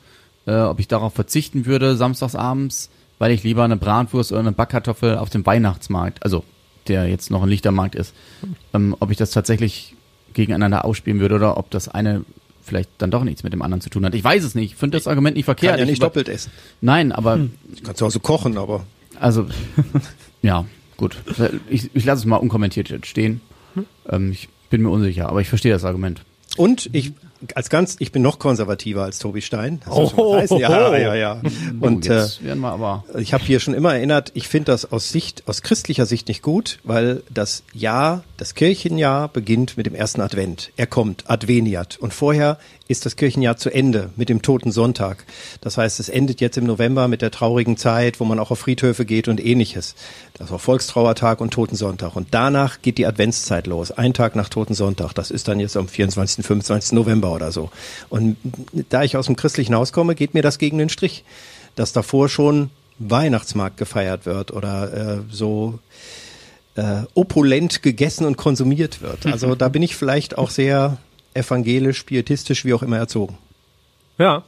äh, 0.46 0.60
ob 0.60 0.80
ich 0.80 0.88
darauf 0.88 1.14
verzichten 1.14 1.66
würde, 1.66 1.96
samstagsabends, 1.96 2.90
weil 3.18 3.32
ich 3.32 3.42
lieber 3.42 3.64
eine 3.64 3.76
Bratwurst 3.76 4.32
oder 4.32 4.40
eine 4.40 4.52
Backkartoffel 4.52 5.18
auf 5.18 5.30
dem 5.30 5.44
Weihnachtsmarkt, 5.44 6.22
also 6.22 6.44
der 6.88 7.08
jetzt 7.08 7.30
noch 7.30 7.42
ein 7.42 7.48
Lichtermarkt 7.48 7.94
ist, 7.94 8.14
ähm, 8.72 8.96
ob 9.00 9.10
ich 9.10 9.16
das 9.16 9.30
tatsächlich 9.30 9.94
gegeneinander 10.32 10.84
ausspielen 10.84 11.20
würde 11.20 11.36
oder 11.36 11.56
ob 11.56 11.70
das 11.70 11.88
eine 11.88 12.24
vielleicht 12.66 12.90
dann 12.98 13.10
doch 13.10 13.24
nichts 13.24 13.42
mit 13.42 13.52
dem 13.52 13.62
anderen 13.62 13.80
zu 13.80 13.88
tun 13.90 14.04
hat. 14.04 14.14
Ich 14.14 14.22
weiß 14.24 14.44
es 14.44 14.54
nicht. 14.54 14.72
Ich 14.72 14.76
finde 14.76 14.98
das 14.98 15.06
Argument 15.06 15.36
nicht 15.36 15.44
verkehrt. 15.46 15.72
Kann 15.72 15.78
ja 15.78 15.84
Ich 15.84 15.90
nicht 15.90 15.98
über- 15.98 16.06
doppelt 16.06 16.28
essen. 16.28 16.50
Nein, 16.80 17.12
aber 17.12 17.38
Ich 17.72 17.82
kann 17.82 17.94
zu 17.94 18.04
Hause 18.04 18.20
kochen, 18.20 18.58
aber 18.58 18.84
also, 19.18 19.46
ja, 20.42 20.66
gut. 20.98 21.16
Ich, 21.70 21.90
ich 21.94 22.04
lasse 22.04 22.20
es 22.20 22.26
mal 22.26 22.36
unkommentiert 22.36 22.90
jetzt 22.90 23.06
stehen. 23.06 23.40
Ähm, 24.08 24.32
ich 24.32 24.48
bin 24.68 24.82
mir 24.82 24.90
unsicher, 24.90 25.28
aber 25.28 25.40
ich 25.40 25.48
verstehe 25.48 25.72
das 25.72 25.84
Argument. 25.84 26.22
Und 26.56 26.90
ich 26.92 27.12
als 27.54 27.68
ganz, 27.70 27.96
ich 27.98 28.12
bin 28.12 28.22
noch 28.22 28.38
konservativer 28.38 29.02
als 29.04 29.18
Tobi 29.18 29.42
Stein. 29.42 29.80
Das 29.84 29.94
Oh, 29.94 30.34
weiß. 30.34 30.50
Ja, 30.58 30.96
ja, 30.96 31.14
ja. 31.14 31.40
Und 31.80 32.06
Und 32.06 32.06
äh, 32.08 32.26
ich 33.18 33.32
habe 33.32 33.44
hier 33.44 33.60
schon 33.60 33.74
immer 33.74 33.94
erinnert, 33.94 34.30
ich 34.34 34.48
finde 34.48 34.72
das 34.72 34.90
aus 34.90 35.10
Sicht, 35.10 35.42
aus 35.46 35.62
christlicher 35.62 36.06
Sicht 36.06 36.28
nicht 36.28 36.42
gut, 36.42 36.78
weil 36.84 37.22
das 37.32 37.62
Jahr, 37.72 38.24
das 38.36 38.54
Kirchenjahr 38.54 39.28
beginnt 39.28 39.76
mit 39.76 39.86
dem 39.86 39.94
ersten 39.94 40.20
Advent. 40.20 40.70
Er 40.76 40.86
kommt, 40.86 41.28
Adveniat. 41.30 41.96
Und 41.98 42.12
vorher 42.14 42.58
ist 42.88 43.04
das 43.04 43.16
Kirchenjahr 43.16 43.56
zu 43.56 43.70
Ende 43.70 44.10
mit 44.16 44.28
dem 44.28 44.42
Toten 44.42 44.70
Sonntag. 44.70 45.24
Das 45.60 45.76
heißt, 45.76 45.98
es 45.98 46.08
endet 46.08 46.40
jetzt 46.40 46.56
im 46.56 46.64
November 46.66 47.08
mit 47.08 47.20
der 47.20 47.32
traurigen 47.32 47.76
Zeit, 47.76 48.20
wo 48.20 48.24
man 48.24 48.38
auch 48.38 48.52
auf 48.52 48.60
Friedhöfe 48.60 49.04
geht 49.04 49.26
und 49.26 49.44
ähnliches. 49.44 49.96
Das 50.38 50.52
auch 50.52 50.60
Volkstrauertag 50.60 51.40
und 51.40 51.50
Totensonntag. 51.52 52.14
Und 52.14 52.28
danach 52.30 52.82
geht 52.82 52.98
die 52.98 53.06
Adventszeit 53.06 53.66
los. 53.66 53.90
Ein 53.90 54.14
Tag 54.14 54.36
nach 54.36 54.48
Totensonntag. 54.48 55.14
Das 55.14 55.30
ist 55.32 55.48
dann 55.48 55.58
jetzt 55.58 55.76
am 55.76 55.88
24., 55.88 56.46
25. 56.46 56.92
November 56.92 57.25
oder 57.32 57.52
so. 57.52 57.70
Und 58.08 58.36
da 58.88 59.02
ich 59.02 59.16
aus 59.16 59.26
dem 59.26 59.36
christlichen 59.36 59.74
Haus 59.74 59.92
komme, 59.92 60.14
geht 60.14 60.34
mir 60.34 60.42
das 60.42 60.58
gegen 60.58 60.78
den 60.78 60.88
Strich. 60.88 61.24
Dass 61.74 61.92
davor 61.92 62.28
schon 62.28 62.70
Weihnachtsmarkt 62.98 63.76
gefeiert 63.76 64.24
wird 64.26 64.50
oder 64.52 65.18
äh, 65.18 65.18
so 65.30 65.78
äh, 66.76 67.02
opulent 67.14 67.82
gegessen 67.82 68.24
und 68.26 68.36
konsumiert 68.36 69.02
wird. 69.02 69.26
Also 69.26 69.54
da 69.56 69.68
bin 69.68 69.82
ich 69.82 69.96
vielleicht 69.96 70.38
auch 70.38 70.50
sehr 70.50 70.98
evangelisch, 71.34 72.02
pietistisch, 72.04 72.64
wie 72.64 72.74
auch 72.74 72.82
immer 72.82 72.98
erzogen. 72.98 73.36
Ja, 74.18 74.44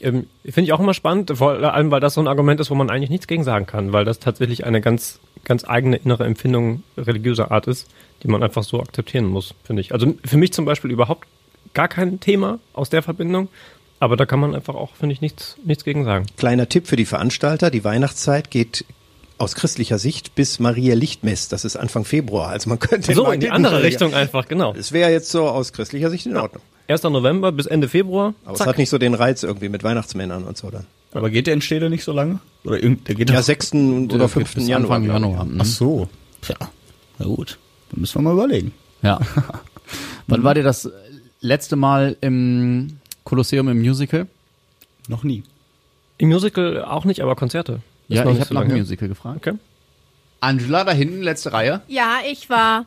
ähm, 0.00 0.26
finde 0.44 0.62
ich 0.62 0.72
auch 0.72 0.80
immer 0.80 0.94
spannend, 0.94 1.32
vor 1.34 1.52
allem, 1.52 1.90
weil 1.90 2.00
das 2.00 2.14
so 2.14 2.20
ein 2.20 2.28
Argument 2.28 2.60
ist, 2.60 2.70
wo 2.70 2.74
man 2.74 2.90
eigentlich 2.90 3.10
nichts 3.10 3.26
gegen 3.26 3.42
sagen 3.42 3.66
kann, 3.66 3.92
weil 3.92 4.04
das 4.04 4.20
tatsächlich 4.20 4.64
eine 4.64 4.80
ganz, 4.80 5.18
ganz 5.44 5.64
eigene 5.68 5.96
innere 5.96 6.24
Empfindung 6.24 6.84
religiöser 6.96 7.50
Art 7.50 7.66
ist, 7.66 7.88
die 8.22 8.28
man 8.28 8.42
einfach 8.42 8.62
so 8.62 8.80
akzeptieren 8.80 9.26
muss, 9.26 9.54
finde 9.64 9.80
ich. 9.80 9.92
Also 9.92 10.14
für 10.24 10.36
mich 10.36 10.52
zum 10.52 10.64
Beispiel 10.64 10.92
überhaupt 10.92 11.26
gar 11.74 11.88
kein 11.88 12.20
Thema 12.20 12.58
aus 12.72 12.90
der 12.90 13.02
Verbindung, 13.02 13.48
aber 14.00 14.16
da 14.16 14.26
kann 14.26 14.40
man 14.40 14.54
einfach 14.54 14.74
auch, 14.74 14.94
finde 14.96 15.12
ich, 15.12 15.20
nichts, 15.20 15.56
nichts 15.64 15.84
gegen 15.84 16.04
sagen. 16.04 16.26
Kleiner 16.36 16.68
Tipp 16.68 16.86
für 16.86 16.96
die 16.96 17.04
Veranstalter, 17.04 17.70
die 17.70 17.84
Weihnachtszeit 17.84 18.50
geht 18.50 18.84
aus 19.38 19.54
christlicher 19.54 19.98
Sicht 19.98 20.34
bis 20.34 20.58
Maria 20.58 20.94
Lichtmess, 20.96 21.48
das 21.48 21.64
ist 21.64 21.76
Anfang 21.76 22.04
Februar. 22.04 22.48
Also 22.48 22.68
man 22.68 22.78
könnte 22.80 23.12
So, 23.14 23.30
in 23.30 23.38
die 23.40 23.50
andere 23.50 23.74
verlegen. 23.74 23.92
Richtung 23.94 24.14
einfach, 24.14 24.48
genau. 24.48 24.74
Es 24.74 24.90
wäre 24.92 25.12
jetzt 25.12 25.30
so 25.30 25.48
aus 25.48 25.72
christlicher 25.72 26.10
Sicht 26.10 26.26
in 26.26 26.36
Ordnung. 26.36 26.62
1. 26.88 27.02
November 27.04 27.52
bis 27.52 27.66
Ende 27.66 27.86
Februar. 27.88 28.34
Aber 28.44 28.54
zack. 28.56 28.66
es 28.66 28.70
hat 28.70 28.78
nicht 28.78 28.88
so 28.90 28.98
den 28.98 29.14
Reiz 29.14 29.42
irgendwie 29.44 29.68
mit 29.68 29.84
Weihnachtsmännern 29.84 30.42
und 30.44 30.56
so 30.56 30.70
dann. 30.70 30.86
Aber 31.12 31.30
geht 31.30 31.46
der 31.46 31.54
in 31.54 31.60
Stede 31.60 31.88
nicht 31.90 32.02
so 32.02 32.12
lange? 32.12 32.40
Oder 32.64 32.82
irgend, 32.82 33.06
der 33.08 33.14
geht 33.14 33.30
Ja, 33.30 33.36
doch- 33.36 33.42
6. 33.44 33.72
oder 33.74 34.18
Das 34.18 34.32
5. 34.32 34.46
geht 34.48 34.54
bis 34.56 34.68
Januar. 34.68 34.96
Anfang. 34.96 35.12
Januar. 35.12 35.46
Ach 35.58 35.64
so. 35.64 36.08
Tja, 36.40 36.56
na 37.18 37.26
gut. 37.26 37.58
Dann 37.92 38.00
müssen 38.00 38.16
wir 38.16 38.22
mal 38.22 38.32
überlegen. 38.32 38.72
Ja. 39.02 39.20
Wann 40.26 40.42
war 40.42 40.54
dir 40.54 40.62
das 40.64 40.90
letzte 41.40 41.76
Mal 41.76 42.16
im 42.20 42.98
Kolosseum 43.24 43.68
im 43.68 43.80
Musical? 43.80 44.26
Noch 45.08 45.24
nie. 45.24 45.42
Im 46.18 46.28
Musical 46.28 46.84
auch 46.84 47.04
nicht, 47.04 47.20
aber 47.20 47.36
Konzerte. 47.36 47.80
Ist 48.08 48.16
Ja, 48.16 48.22
ich 48.22 48.40
habe 48.40 48.44
so 48.44 48.54
nach 48.54 48.66
dem. 48.66 48.78
Musical 48.78 49.08
gefragt. 49.08 49.46
Okay. 49.46 49.58
Angela, 50.40 50.84
da 50.84 50.92
hinten, 50.92 51.22
letzte 51.22 51.52
Reihe. 51.52 51.82
Ja, 51.88 52.18
ich 52.28 52.48
war. 52.48 52.84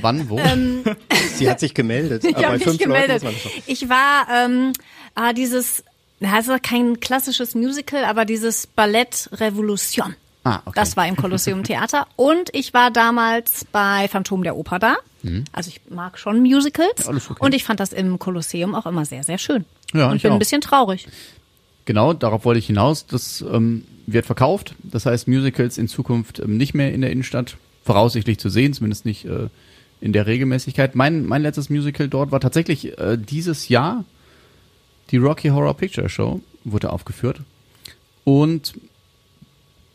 Wann, 0.00 0.28
wo? 0.28 0.38
Ähm, 0.38 0.84
Sie 1.34 1.50
hat 1.50 1.60
sich 1.60 1.74
gemeldet. 1.74 2.24
ich 2.24 2.36
habe 2.36 2.58
bei 2.58 2.70
mich 2.70 2.78
gemeldet. 2.78 3.22
das. 3.24 3.34
Ich 3.66 3.88
war 3.88 4.26
ähm, 4.32 4.72
ah, 5.14 5.32
dieses, 5.32 5.82
das 6.20 6.48
ist 6.48 6.62
kein 6.62 7.00
klassisches 7.00 7.54
Musical, 7.54 8.04
aber 8.04 8.24
dieses 8.24 8.66
Ballett 8.66 9.28
Revolution. 9.32 10.14
ah, 10.44 10.60
okay. 10.64 10.72
Das 10.76 10.96
war 10.96 11.06
im 11.08 11.16
Kolosseum 11.16 11.64
Theater. 11.64 12.06
Und 12.14 12.50
ich 12.52 12.72
war 12.74 12.90
damals 12.90 13.64
bei 13.64 14.06
Phantom 14.08 14.44
der 14.44 14.56
Oper 14.56 14.78
da. 14.78 14.96
Also 15.52 15.68
ich 15.68 15.80
mag 15.90 16.18
schon 16.18 16.40
Musicals. 16.40 17.04
Ja, 17.04 17.10
okay. 17.10 17.34
Und 17.38 17.54
ich 17.54 17.64
fand 17.64 17.80
das 17.80 17.92
im 17.92 18.18
Kolosseum 18.18 18.74
auch 18.74 18.86
immer 18.86 19.04
sehr, 19.04 19.22
sehr 19.22 19.38
schön. 19.38 19.64
Ja, 19.92 20.10
und 20.10 20.16
ich 20.16 20.22
bin 20.22 20.30
auch. 20.30 20.36
ein 20.36 20.38
bisschen 20.38 20.60
traurig. 20.60 21.06
Genau, 21.84 22.12
darauf 22.12 22.44
wollte 22.44 22.58
ich 22.58 22.66
hinaus. 22.66 23.06
Das 23.06 23.42
ähm, 23.42 23.84
wird 24.06 24.26
verkauft. 24.26 24.74
Das 24.82 25.06
heißt, 25.06 25.28
Musicals 25.28 25.78
in 25.78 25.88
Zukunft 25.88 26.40
ähm, 26.40 26.56
nicht 26.56 26.74
mehr 26.74 26.92
in 26.92 27.00
der 27.00 27.10
Innenstadt 27.10 27.56
voraussichtlich 27.84 28.38
zu 28.38 28.48
sehen, 28.48 28.72
zumindest 28.72 29.06
nicht 29.06 29.24
äh, 29.24 29.48
in 30.00 30.12
der 30.12 30.26
Regelmäßigkeit. 30.26 30.94
Mein, 30.94 31.24
mein 31.24 31.42
letztes 31.42 31.70
Musical 31.70 32.08
dort 32.08 32.32
war 32.32 32.40
tatsächlich 32.40 32.98
äh, 32.98 33.16
dieses 33.16 33.68
Jahr 33.68 34.04
die 35.10 35.18
Rocky 35.18 35.48
Horror 35.48 35.74
Picture 35.74 36.08
Show, 36.08 36.40
wurde 36.64 36.90
aufgeführt. 36.90 37.40
Und 38.24 38.74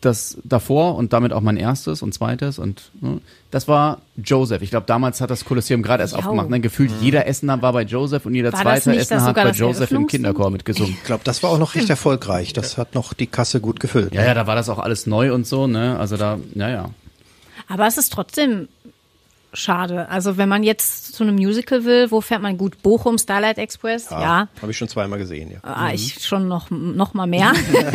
das 0.01 0.37
davor 0.43 0.95
und 0.95 1.13
damit 1.13 1.31
auch 1.31 1.41
mein 1.41 1.57
erstes 1.57 2.01
und 2.01 2.13
zweites 2.13 2.59
und 2.59 2.91
ne, 3.01 3.21
das 3.51 3.67
war 3.67 4.01
Joseph. 4.17 4.61
Ich 4.61 4.69
glaube, 4.71 4.85
damals 4.87 5.21
hat 5.21 5.29
das 5.29 5.45
Kolosseum 5.45 5.83
gerade 5.83 6.01
erst 6.03 6.13
Jo. 6.13 6.19
aufgemacht. 6.19 6.49
Ne? 6.49 6.59
Gefühlt 6.59 6.91
jeder 7.01 7.27
Essener 7.27 7.61
war 7.61 7.73
bei 7.73 7.83
Joseph 7.83 8.25
und 8.25 8.33
jeder 8.33 8.51
War 8.53 8.61
zweite 8.61 8.89
nicht 8.91 9.01
Essener 9.01 9.23
hat 9.23 9.35
bei 9.35 9.51
Joseph 9.51 9.91
im 9.91 10.07
Kinderchor 10.07 10.49
mitgesungen. 10.49 10.93
Ich 10.93 11.03
glaube, 11.03 11.23
das 11.23 11.43
war 11.43 11.51
auch 11.51 11.59
noch 11.59 11.75
recht 11.75 11.89
erfolgreich. 11.89 12.53
Das 12.53 12.77
hat 12.77 12.95
noch 12.95 13.13
die 13.13 13.27
Kasse 13.27 13.61
gut 13.61 13.79
gefüllt. 13.79 14.13
Ja, 14.13 14.23
ja, 14.23 14.33
da 14.33 14.47
war 14.47 14.55
das 14.55 14.69
auch 14.69 14.79
alles 14.79 15.05
neu 15.05 15.33
und 15.33 15.45
so, 15.45 15.67
ne? 15.67 15.97
Also 15.99 16.17
da, 16.17 16.39
naja. 16.53 16.89
Aber 17.67 17.87
es 17.87 17.97
ist 17.97 18.11
trotzdem 18.11 18.67
schade. 19.53 20.09
Also 20.09 20.37
wenn 20.37 20.49
man 20.49 20.63
jetzt 20.63 21.13
zu 21.13 21.23
einem 21.23 21.35
Musical 21.35 21.85
will, 21.85 22.11
wo 22.11 22.21
fährt 22.21 22.41
man 22.41 22.57
gut? 22.57 22.81
Bochum, 22.81 23.17
Starlight 23.17 23.57
Express, 23.57 24.09
ja. 24.09 24.47
Habe 24.61 24.71
ich 24.71 24.77
schon 24.77 24.87
zweimal 24.87 25.19
gesehen, 25.19 25.51
ja. 25.51 25.59
Ah, 25.63 25.91
ich 25.93 26.23
schon 26.23 26.47
noch, 26.47 26.69
noch 26.69 27.13
mal 27.13 27.27
mehr. 27.27 27.53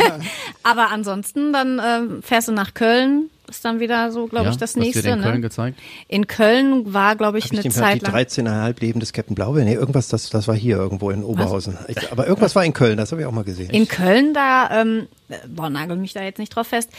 Aber 0.63 0.91
ansonsten, 0.91 1.53
dann 1.53 1.81
ähm, 1.83 2.23
fährst 2.23 2.47
du 2.47 2.51
nach 2.51 2.73
Köln, 2.73 3.29
ist 3.49 3.63
dann 3.63 3.79
wieder 3.79 4.11
so, 4.11 4.27
glaube 4.27 4.45
ja, 4.45 4.51
ich, 4.51 4.57
das 4.57 4.75
was 4.75 4.83
nächste. 4.83 5.03
Wird 5.03 5.15
in 5.15 5.21
Köln 5.21 5.35
ne? 5.35 5.41
gezeigt? 5.41 5.79
In 6.07 6.27
Köln 6.27 6.93
war, 6.93 7.15
glaube 7.15 7.37
ich, 7.37 7.45
Hab 7.45 7.53
ich 7.53 7.59
eine 7.59 7.63
den 7.63 7.71
Zeit 7.71 8.01
die 8.01 8.05
lang. 8.05 8.15
13,5 8.15 8.81
Leben 8.81 8.99
des 8.99 9.13
Captain 9.13 9.35
Blaubeer? 9.35 9.63
Nee, 9.63 9.73
irgendwas, 9.73 10.09
das, 10.09 10.29
das 10.29 10.47
war 10.47 10.55
hier 10.55 10.77
irgendwo 10.77 11.09
in 11.09 11.23
Oberhausen. 11.23 11.77
Ich, 11.87 12.11
aber 12.11 12.27
irgendwas 12.27 12.55
war 12.55 12.65
in 12.65 12.73
Köln, 12.73 12.97
das 12.97 13.11
habe 13.11 13.21
ich 13.21 13.27
auch 13.27 13.31
mal 13.31 13.43
gesehen. 13.43 13.69
In 13.69 13.87
Köln, 13.87 14.33
da, 14.33 14.69
ähm, 14.81 15.07
boah, 15.47 15.69
nagel 15.69 15.95
mich 15.97 16.13
da 16.13 16.21
jetzt 16.23 16.39
nicht 16.39 16.55
drauf 16.55 16.67
fest, 16.67 16.89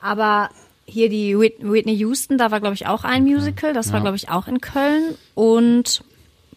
aber 0.00 0.48
hier 0.88 1.08
die 1.08 1.38
Whitney 1.38 1.94
Houston, 1.96 2.38
da 2.38 2.50
war 2.50 2.60
glaube 2.60 2.74
ich 2.74 2.86
auch 2.86 3.04
ein 3.04 3.24
Musical, 3.24 3.72
das 3.74 3.92
war 3.92 4.00
glaube 4.00 4.16
ich 4.16 4.28
auch 4.30 4.48
in 4.48 4.60
Köln 4.60 5.14
und 5.34 6.02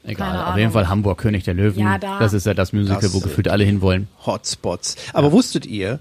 Egal, 0.03 0.45
auf 0.51 0.57
jeden 0.57 0.71
Fall 0.71 0.89
Hamburg, 0.89 1.19
König 1.19 1.43
der 1.43 1.53
Löwen. 1.53 1.79
Ja, 1.83 1.97
da. 1.99 2.17
Das 2.19 2.33
ist 2.33 2.45
ja 2.47 2.53
das 2.55 2.73
Musical, 2.73 3.01
Das, 3.01 3.13
wo 3.13 3.19
gefühlt 3.19 3.47
alle 3.47 3.63
hinwollen. 3.63 4.07
Hotspots. 4.25 4.95
Aber 5.13 5.31
wusstet 5.31 5.67
ihr, 5.67 5.99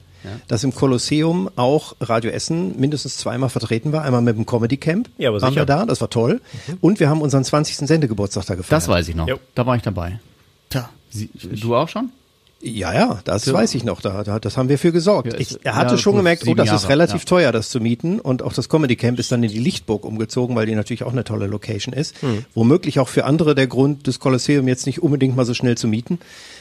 dass 0.49 0.65
im 0.65 0.75
Kolosseum 0.75 1.51
auch 1.57 1.97
Radio 2.01 2.31
Essen 2.31 2.79
mindestens 2.81 3.19
zweimal 3.19 3.51
vertreten 3.51 3.93
war? 3.93 4.03
Einmal 4.03 4.23
mit 4.23 4.37
dem 4.37 4.47
Comedy 4.47 4.79
Camp 4.79 5.11
Ja, 5.19 5.29
aber 5.29 5.43
waren 5.43 5.51
sicher. 5.53 5.63
wir 5.63 5.67
da, 5.67 5.85
das 5.85 6.01
war 6.01 6.09
toll. 6.09 6.41
Und 6.81 6.99
wir 6.99 7.11
haben 7.11 7.21
unseren 7.21 7.45
20. 7.45 7.87
Sendegeburtstag 7.87 8.47
da 8.47 8.55
gefeiert. 8.55 8.73
Das 8.73 8.89
weiß 8.89 9.07
ich 9.09 9.15
noch. 9.15 9.29
Jo. 9.29 9.39
Da 9.55 9.67
war 9.67 9.77
ich 9.77 9.83
dabei. 9.83 10.19
Tja, 10.71 10.89
Sie, 11.11 11.29
du 11.35 11.77
auch 11.77 11.89
schon? 11.89 12.11
Ja, 12.63 12.93
ja, 12.93 13.21
das 13.25 13.51
weiß 13.51 13.75
ich 13.75 13.85
noch. 13.85 14.03
Da, 14.03 14.23
da, 14.23 14.39
das 14.39 14.59
haben 14.59 14.69
wir 14.69 14.79
für 14.79 14.93
gesorgt. 14.93 15.33
Ja, 15.33 15.39
ich, 15.39 15.53
ist- 15.53 15.61
er 15.65 15.77
hatte 15.77 15.95
ja, 15.95 15.99
schon 15.99 16.15
gemerkt, 16.17 16.47
oh, 16.47 16.55
das 16.55 16.67
ist 16.67 16.83
Jahre, 16.83 16.89
relativ 16.91 17.23
ja. 17.23 17.25
teuer, 17.27 17.53
das 17.53 17.71
zu 17.71 17.81
mieten. 17.81 18.21
Und 18.21 18.43
auch 18.43 18.53
das 18.53 18.69
Comedy 18.69 18.97
Camp 18.97 19.19
ist 19.19 19.33
dann 19.33 19.43
in 19.43 19.51
die 19.51 19.59
Lichtburg 19.59 20.05
umgezogen, 20.05 20.55
weil 20.57 20.67
die 20.67 20.75
natürlich 20.75 21.05
auch 21.05 21.13
eine 21.13 21.25
tolle 21.25 21.47
Location 21.47 21.95
ist. 21.95 22.21
Hm. 22.21 22.45
Womöglich 22.55 22.99
auch 22.99 23.09
für 23.09 23.25
andere 23.25 23.55
der 23.55 23.67
Grund, 23.67 24.07
das 24.07 24.19
Kolosseum 24.19 24.69
jetzt 24.69 24.85
nicht 24.85 25.03
unbedingt 25.03 25.37
mal 25.37 25.47
so 25.47 25.55
schnell 25.55 25.79
zu 25.79 25.89
mieten. 25.89 26.19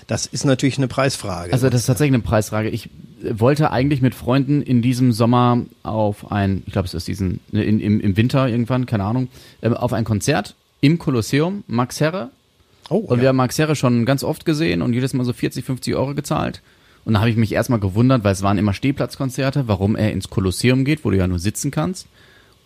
Das 0.07 0.25
ist 0.25 0.45
natürlich 0.45 0.77
eine 0.77 0.87
Preisfrage. 0.87 1.51
Also 1.51 1.69
das 1.69 1.81
ist 1.81 1.87
tatsächlich 1.87 2.13
eine 2.13 2.23
Preisfrage. 2.23 2.69
Ich 2.69 2.85
äh, 2.85 3.37
wollte 3.37 3.71
eigentlich 3.71 4.01
mit 4.01 4.15
Freunden 4.15 4.61
in 4.61 4.81
diesem 4.81 5.11
Sommer 5.11 5.65
auf 5.83 6.31
ein, 6.31 6.63
ich 6.65 6.71
glaube 6.71 6.87
es 6.87 6.93
ist 6.93 7.09
diesen, 7.09 7.41
ne, 7.51 7.63
in, 7.63 7.81
im, 7.81 7.99
im 7.99 8.15
Winter 8.15 8.47
irgendwann, 8.47 8.85
keine 8.85 9.03
Ahnung, 9.03 9.27
ähm, 9.61 9.73
auf 9.73 9.91
ein 9.91 10.05
Konzert 10.05 10.55
im 10.81 10.97
Kolosseum, 10.97 11.63
Max 11.67 11.99
Herre. 11.99 12.29
Oh, 12.89 12.97
Und 12.97 13.17
ja. 13.17 13.21
wir 13.21 13.29
haben 13.29 13.37
Max 13.37 13.57
Herre 13.57 13.75
schon 13.75 14.05
ganz 14.05 14.23
oft 14.23 14.45
gesehen 14.45 14.81
und 14.81 14.93
jedes 14.93 15.13
Mal 15.13 15.23
so 15.23 15.33
40, 15.33 15.65
50 15.65 15.95
Euro 15.95 16.13
gezahlt. 16.13 16.61
Und 17.05 17.13
da 17.13 17.19
habe 17.19 17.29
ich 17.29 17.37
mich 17.37 17.53
erstmal 17.53 17.79
gewundert, 17.79 18.23
weil 18.23 18.33
es 18.33 18.43
waren 18.43 18.57
immer 18.57 18.73
Stehplatzkonzerte, 18.73 19.67
warum 19.67 19.95
er 19.95 20.11
ins 20.11 20.29
Kolosseum 20.29 20.85
geht, 20.85 21.05
wo 21.05 21.09
du 21.09 21.17
ja 21.17 21.27
nur 21.27 21.39
sitzen 21.39 21.71
kannst. 21.71 22.07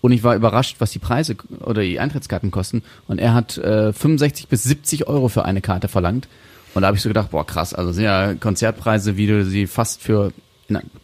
Und 0.01 0.11
ich 0.11 0.23
war 0.23 0.35
überrascht, 0.35 0.77
was 0.79 0.91
die 0.91 0.99
Preise 0.99 1.37
oder 1.61 1.81
die 1.81 1.99
Eintrittskarten 1.99 2.51
kosten. 2.51 2.83
Und 3.07 3.19
er 3.19 3.33
hat 3.33 3.57
äh, 3.57 3.93
65 3.93 4.49
bis 4.49 4.63
70 4.63 5.07
Euro 5.07 5.29
für 5.29 5.45
eine 5.45 5.61
Karte 5.61 5.87
verlangt. 5.87 6.27
Und 6.73 6.81
da 6.81 6.87
habe 6.87 6.97
ich 6.97 7.03
so 7.03 7.09
gedacht, 7.09 7.31
boah 7.31 7.45
krass, 7.45 7.73
also 7.73 7.93
sind 7.93 8.03
ja 8.03 8.33
Konzertpreise, 8.33 9.15
wie 9.15 9.27
du 9.27 9.45
sie 9.45 9.67
fast 9.67 10.01
für 10.01 10.33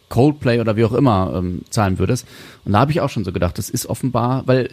Coldplay 0.08 0.60
oder 0.60 0.76
wie 0.76 0.84
auch 0.84 0.92
immer 0.92 1.32
ähm, 1.36 1.62
zahlen 1.70 1.98
würdest. 1.98 2.26
Und 2.64 2.72
da 2.72 2.80
habe 2.80 2.90
ich 2.92 3.00
auch 3.00 3.10
schon 3.10 3.24
so 3.24 3.32
gedacht, 3.32 3.58
das 3.58 3.70
ist 3.70 3.86
offenbar, 3.86 4.42
weil 4.46 4.68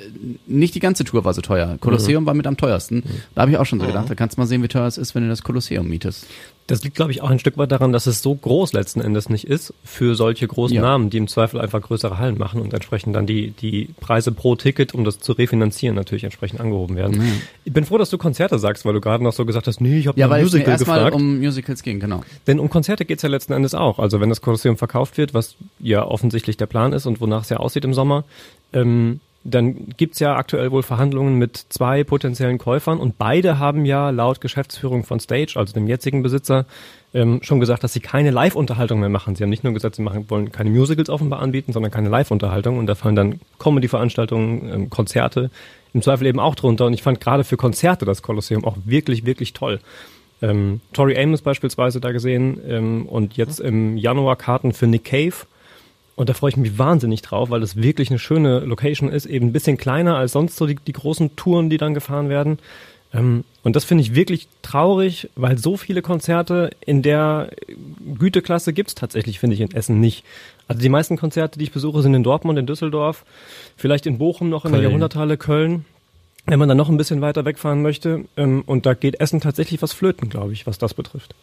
nicht 0.48 0.76
die 0.76 0.80
ganze 0.80 1.04
Tour 1.04 1.26
war 1.26 1.34
so 1.34 1.42
teuer. 1.42 1.78
Kolosseum 1.80 2.26
war 2.26 2.34
mit 2.34 2.48
am 2.48 2.58
teuersten. 2.58 3.04
Da 3.36 3.42
habe 3.42 3.52
ich 3.52 3.58
auch 3.58 3.66
schon 3.66 3.80
so 3.80 3.86
gedacht, 3.86 4.10
da 4.10 4.16
kannst 4.16 4.38
du 4.38 4.42
mal 4.42 4.48
sehen, 4.48 4.64
wie 4.64 4.68
teuer 4.68 4.88
es 4.88 4.98
ist, 4.98 5.16
wenn 5.16 5.24
du 5.24 5.30
das 5.30 5.44
Kolosseum 5.44 5.88
mietest. 5.88 6.26
Das 6.68 6.84
liegt, 6.84 6.96
glaube 6.98 7.12
ich, 7.12 7.22
auch 7.22 7.30
ein 7.30 7.40
Stück 7.40 7.58
weit 7.58 7.72
daran, 7.72 7.94
dass 7.94 8.08
es 8.08 8.22
so 8.22 8.36
groß 8.36 8.74
letzten 8.74 9.00
Endes 9.00 9.30
nicht 9.30 9.46
ist 9.48 9.74
für 9.86 10.16
solche 10.16 10.46
großen 10.48 10.76
Ja. 10.76 10.82
Namen, 10.82 11.10
die 11.10 11.18
im 11.18 11.30
Zweifel 11.30 11.62
einfach 11.62 11.82
größere 11.82 12.18
Hallen 12.18 12.38
machen 12.38 12.60
und 12.62 12.74
entsprechend 12.74 13.16
dann 13.16 13.26
die, 13.26 13.52
die 13.52 13.88
Preise 14.02 14.34
pro 14.34 14.56
Ticket, 14.58 14.94
um 14.94 15.06
das 15.06 15.20
zu 15.20 15.32
refinanzieren, 15.32 15.96
natürlich 15.96 16.26
entsprechend 16.26 16.60
angehoben 16.60 16.98
werden. 16.98 17.24
Ich 17.64 17.72
bin 17.72 17.86
froh, 17.86 17.98
dass 17.98 18.10
du 18.10 18.18
Konzerte 18.18 18.60
sagst, 18.60 18.84
weil 18.86 18.94
du 18.94 19.00
gerade 19.00 19.24
noch 19.24 19.32
so 19.32 19.46
gesagt 19.46 19.68
hast, 19.68 19.80
nee, 19.80 20.00
ich 20.00 20.08
habe 20.08 20.20
Ja, 20.20 20.28
nach 20.28 20.36
weil 20.36 20.46
es 20.46 20.52
mir 20.52 20.60
Musical 20.60 20.78
gefragt. 20.78 21.16
um 21.16 21.40
Musicals 21.40 21.84
ging, 21.84 22.02
genau. 22.02 22.22
Denn 22.48 22.60
um 22.60 22.70
Konzerte 22.70 23.06
geht's 23.06 23.24
ja 23.24 23.30
letzten 23.30 23.54
Endes 23.54 23.74
auch. 23.74 23.98
Also 23.98 24.20
wenn 24.20 24.28
das 24.28 24.42
Kolosseum 24.42 24.76
verkauft 24.78 25.18
wird, 25.18 25.34
was 25.34 25.56
ja 25.80 26.06
offensichtlich 26.06 26.58
der 26.58 26.66
Plan 26.66 26.92
ist 26.92 27.06
und 27.06 27.22
wonach 27.22 27.44
es 27.44 27.50
ja 27.50 27.58
aussieht 27.58 27.86
im 27.86 27.94
Sommer, 27.94 28.26
ähm, 28.74 29.22
dann 29.50 29.88
gibt's 29.96 30.20
ja 30.20 30.36
aktuell 30.36 30.72
wohl 30.72 30.84
Verhandlungen 30.84 31.36
mit 31.36 31.58
zwei 31.70 32.04
potenziellen 32.04 32.58
Käufern 32.58 33.00
und 33.00 33.18
beide 33.18 33.60
haben 33.60 33.86
ja 33.86 34.10
laut 34.10 34.42
Geschäftsführung 34.42 35.04
von 35.04 35.20
Stage, 35.20 35.54
also 35.56 35.74
dem 35.74 35.88
jetzigen 35.88 36.22
Besitzer, 36.22 36.66
ähm, 37.14 37.40
schon 37.42 37.60
gesagt, 37.60 37.84
dass 37.84 37.94
sie 37.94 38.02
keine 38.02 38.32
Live-Unterhaltung 38.32 39.00
mehr 39.00 39.10
machen. 39.10 39.36
Sie 39.36 39.44
haben 39.44 39.50
nicht 39.50 39.64
nur 39.64 39.74
gesagt, 39.74 39.96
sie 39.96 40.02
machen, 40.02 40.30
wollen 40.30 40.52
keine 40.52 40.70
Musicals 40.70 41.10
offenbar 41.10 41.40
anbieten, 41.40 41.72
sondern 41.72 41.92
keine 41.92 42.10
Live-Unterhaltung 42.10 42.78
und 42.78 42.88
da 42.88 42.96
fallen 42.96 43.16
dann 43.16 43.40
Comedy-Veranstaltungen, 43.60 44.74
ähm, 44.74 44.90
Konzerte 44.90 45.50
im 45.94 46.02
Zweifel 46.02 46.28
eben 46.28 46.40
auch 46.40 46.56
drunter 46.56 46.86
und 46.86 46.94
ich 46.94 47.02
fand 47.02 47.22
gerade 47.22 47.44
für 47.44 47.58
Konzerte 47.58 48.06
das 48.06 48.22
Kolosseum 48.22 48.66
auch 48.66 48.78
wirklich, 48.86 49.26
wirklich 49.26 49.54
toll 49.54 49.80
ähm, 50.42 50.82
Tori 50.94 51.18
Amos 51.18 51.42
beispielsweise 51.42 52.00
da 52.00 52.12
gesehen 52.12 52.62
ähm, 52.68 53.06
und 53.08 53.38
jetzt 53.38 53.60
im 53.60 53.98
Januar 53.98 54.36
Karten 54.36 54.74
für 54.74 54.88
Nick 54.88 55.06
Cave. 55.06 55.34
Und 56.18 56.28
da 56.28 56.34
freue 56.34 56.50
ich 56.50 56.58
mich 56.58 56.78
wahnsinnig 56.78 57.22
drauf, 57.22 57.50
weil 57.50 57.62
das 57.62 57.78
wirklich 57.78 58.10
eine 58.10 58.20
schöne 58.20 58.60
Location 58.60 59.10
ist, 59.10 59.26
eben 59.26 59.48
ein 59.48 59.54
bisschen 59.54 59.78
kleiner 59.78 60.18
als 60.18 60.34
sonst 60.34 60.58
so 60.58 60.66
die, 60.66 60.76
die 60.76 60.92
großen 60.92 61.38
Touren, 61.38 61.70
die 61.70 61.78
dann 61.78 61.94
gefahren 61.94 62.28
werden. 62.28 62.60
Ähm, 63.14 63.46
und 63.64 63.78
das 63.78 63.86
finde 63.86 64.02
ich 64.02 64.16
wirklich 64.16 64.50
traurig, 64.64 65.30
weil 65.36 65.58
so 65.58 65.78
viele 65.78 66.02
Konzerte 66.02 66.72
in 66.86 67.04
der 67.04 67.52
Güteklasse 68.18 68.74
gibt's 68.74 68.96
tatsächlich, 68.96 69.40
finde 69.40 69.54
ich, 69.54 69.62
in 69.62 69.72
Essen 69.72 70.02
nicht. 70.02 70.26
Also 70.68 70.82
die 70.82 70.90
meisten 70.90 71.16
Konzerte, 71.18 71.60
die 71.60 71.66
ich 71.66 71.72
besuche, 71.72 72.02
sind 72.02 72.14
in 72.14 72.24
Dortmund, 72.24 72.60
in 72.60 72.66
Düsseldorf, 72.66 73.24
vielleicht 73.78 74.06
in 74.06 74.18
Bochum 74.18 74.50
noch 74.50 74.66
in 74.66 74.72
der 74.72 74.80
Köln. 74.82 74.90
Jahrhunderthalle 74.90 75.38
Köln 75.38 75.86
wenn 76.48 76.60
man 76.60 76.70
dann 76.70 76.78
noch 76.78 76.90
ein 76.90 76.98
bisschen 76.98 77.22
weiter 77.22 77.46
wegfahren 77.46 77.82
möchte. 77.82 78.26
Ähm, 78.36 78.64
und 78.66 78.86
da 78.86 78.94
geht 78.94 79.20
Essen 79.20 79.42
tatsächlich 79.42 79.82
was 79.82 79.94
flöten, 79.94 80.30
glaube 80.30 80.54
ich, 80.54 80.66
was 80.66 80.78
das 80.78 80.94
betrifft. 80.94 81.36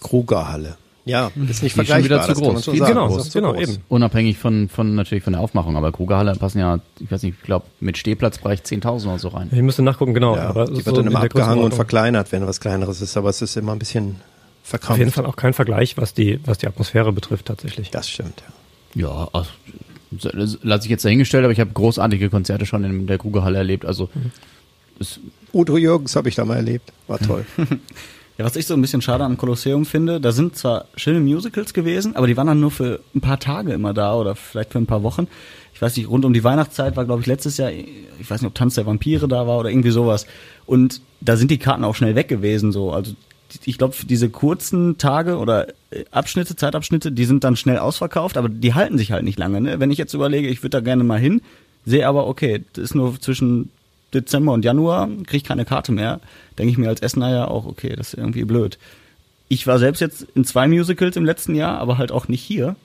Krugerhalle. 0.00 0.76
Ja, 1.04 1.26
ist 1.48 1.62
nicht 1.62 1.76
Die 1.76 1.80
ist 1.80 1.88
schon 1.88 2.04
wieder 2.04 2.22
vergleichbar. 2.22 2.34
zu 2.34 2.42
groß. 2.42 2.64
schon 2.64 2.74
genau, 2.86 3.08
Das 3.16 3.26
ist 3.26 3.32
zu 3.32 3.38
genau, 3.40 3.52
groß. 3.54 3.62
eben. 3.68 3.76
Unabhängig 3.88 4.38
von, 4.38 4.68
von 4.68 4.94
natürlich 4.94 5.24
von 5.24 5.32
der 5.32 5.42
Aufmachung, 5.42 5.76
aber 5.76 5.90
Krugerhalle 5.90 6.34
passen 6.36 6.60
ja, 6.60 6.78
ich 7.00 7.10
weiß 7.10 7.22
nicht, 7.24 7.36
ich 7.38 7.44
glaube 7.44 7.66
mit 7.80 7.98
Stehplatzbereich 7.98 8.60
10.000 8.60 9.06
oder 9.08 9.18
so 9.18 9.28
rein. 9.28 9.48
Ich 9.50 9.60
müsste 9.62 9.82
nachgucken, 9.82 10.14
genau. 10.14 10.36
Ja, 10.36 10.48
aber 10.48 10.66
die 10.66 10.76
so 10.80 10.86
wird 10.86 10.96
dann 10.96 11.06
in 11.06 11.10
immer 11.12 11.22
abgehangen 11.22 11.64
und 11.64 11.74
verkleinert, 11.74 12.30
wenn 12.30 12.46
was 12.46 12.60
Kleineres 12.60 13.00
ist, 13.00 13.16
aber 13.16 13.30
es 13.30 13.42
ist 13.42 13.56
immer 13.56 13.72
ein 13.72 13.78
bisschen 13.80 14.16
verkrampft. 14.62 14.92
Auf 14.92 14.98
jeden 14.98 15.10
Fall 15.10 15.26
auch 15.26 15.36
kein 15.36 15.54
Vergleich, 15.54 15.96
was 15.96 16.14
die, 16.14 16.38
was 16.44 16.58
die 16.58 16.68
Atmosphäre 16.68 17.12
betrifft, 17.12 17.46
tatsächlich. 17.46 17.90
Das 17.90 18.08
stimmt, 18.08 18.42
ja. 18.94 19.08
Ja, 19.08 19.28
also, 19.32 19.48
das 20.12 20.58
lasse 20.62 20.84
ich 20.84 20.90
jetzt 20.90 21.04
dahingestellt, 21.04 21.42
aber 21.44 21.52
ich 21.52 21.58
habe 21.60 21.72
großartige 21.72 22.30
Konzerte 22.30 22.64
schon 22.66 22.84
in 22.84 23.06
der 23.06 23.18
Krugerhalle 23.18 23.58
erlebt, 23.58 23.84
also 23.86 24.08
es, 25.00 25.18
Udo 25.52 25.76
Jürgens 25.78 26.14
habe 26.16 26.28
ich 26.28 26.34
da 26.34 26.44
mal 26.44 26.56
erlebt. 26.56 26.92
War 27.08 27.18
toll. 27.18 27.44
Ja, 28.38 28.46
was 28.46 28.56
ich 28.56 28.66
so 28.66 28.74
ein 28.74 28.80
bisschen 28.80 29.02
schade 29.02 29.24
am 29.24 29.36
Kolosseum 29.36 29.84
finde, 29.84 30.20
da 30.20 30.32
sind 30.32 30.56
zwar 30.56 30.86
schöne 30.96 31.20
Musicals 31.20 31.74
gewesen, 31.74 32.16
aber 32.16 32.26
die 32.26 32.36
waren 32.36 32.46
dann 32.46 32.60
nur 32.60 32.70
für 32.70 33.00
ein 33.14 33.20
paar 33.20 33.38
Tage 33.38 33.72
immer 33.72 33.92
da 33.92 34.14
oder 34.14 34.34
vielleicht 34.34 34.72
für 34.72 34.78
ein 34.78 34.86
paar 34.86 35.02
Wochen. 35.02 35.28
Ich 35.74 35.82
weiß 35.82 35.96
nicht, 35.96 36.08
rund 36.08 36.24
um 36.24 36.32
die 36.32 36.44
Weihnachtszeit 36.44 36.96
war, 36.96 37.04
glaube 37.04 37.20
ich, 37.20 37.26
letztes 37.26 37.58
Jahr, 37.58 37.70
ich 37.70 38.30
weiß 38.30 38.40
nicht, 38.40 38.48
ob 38.48 38.54
Tanz 38.54 38.76
der 38.76 38.86
Vampire 38.86 39.28
da 39.28 39.46
war 39.46 39.58
oder 39.58 39.70
irgendwie 39.70 39.90
sowas. 39.90 40.26
Und 40.64 41.02
da 41.20 41.36
sind 41.36 41.50
die 41.50 41.58
Karten 41.58 41.84
auch 41.84 41.94
schnell 41.94 42.14
weg 42.14 42.28
gewesen, 42.28 42.72
so. 42.72 42.92
Also 42.92 43.12
ich 43.64 43.76
glaube, 43.76 43.94
diese 44.08 44.30
kurzen 44.30 44.96
Tage 44.96 45.36
oder 45.36 45.68
äh, 45.90 46.04
Abschnitte, 46.10 46.56
Zeitabschnitte, 46.56 47.12
die 47.12 47.24
sind 47.26 47.44
dann 47.44 47.56
schnell 47.56 47.78
ausverkauft, 47.78 48.38
aber 48.38 48.48
die 48.48 48.72
halten 48.72 48.96
sich 48.96 49.12
halt 49.12 49.24
nicht 49.24 49.38
lange. 49.38 49.60
Ne? 49.60 49.80
Wenn 49.80 49.90
ich 49.90 49.98
jetzt 49.98 50.14
überlege, 50.14 50.48
ich 50.48 50.62
würde 50.62 50.78
da 50.78 50.80
gerne 50.80 51.04
mal 51.04 51.18
hin, 51.18 51.42
sehe 51.84 52.06
aber, 52.06 52.26
okay, 52.26 52.64
das 52.72 52.84
ist 52.84 52.94
nur 52.94 53.20
zwischen 53.20 53.70
Dezember 54.14 54.52
und 54.52 54.64
Januar, 54.64 55.08
kriege 55.24 55.38
ich 55.38 55.44
keine 55.44 55.64
Karte 55.64 55.92
mehr, 55.92 56.20
denke 56.58 56.70
ich 56.70 56.78
mir 56.78 56.88
als 56.88 57.00
Essener 57.00 57.30
ja 57.30 57.48
auch, 57.48 57.66
okay, 57.66 57.94
das 57.96 58.08
ist 58.14 58.18
irgendwie 58.18 58.44
blöd. 58.44 58.78
Ich 59.48 59.66
war 59.66 59.78
selbst 59.78 60.00
jetzt 60.00 60.26
in 60.34 60.44
zwei 60.44 60.66
Musicals 60.68 61.16
im 61.16 61.24
letzten 61.24 61.54
Jahr, 61.54 61.78
aber 61.78 61.98
halt 61.98 62.12
auch 62.12 62.28
nicht 62.28 62.42
hier, 62.42 62.76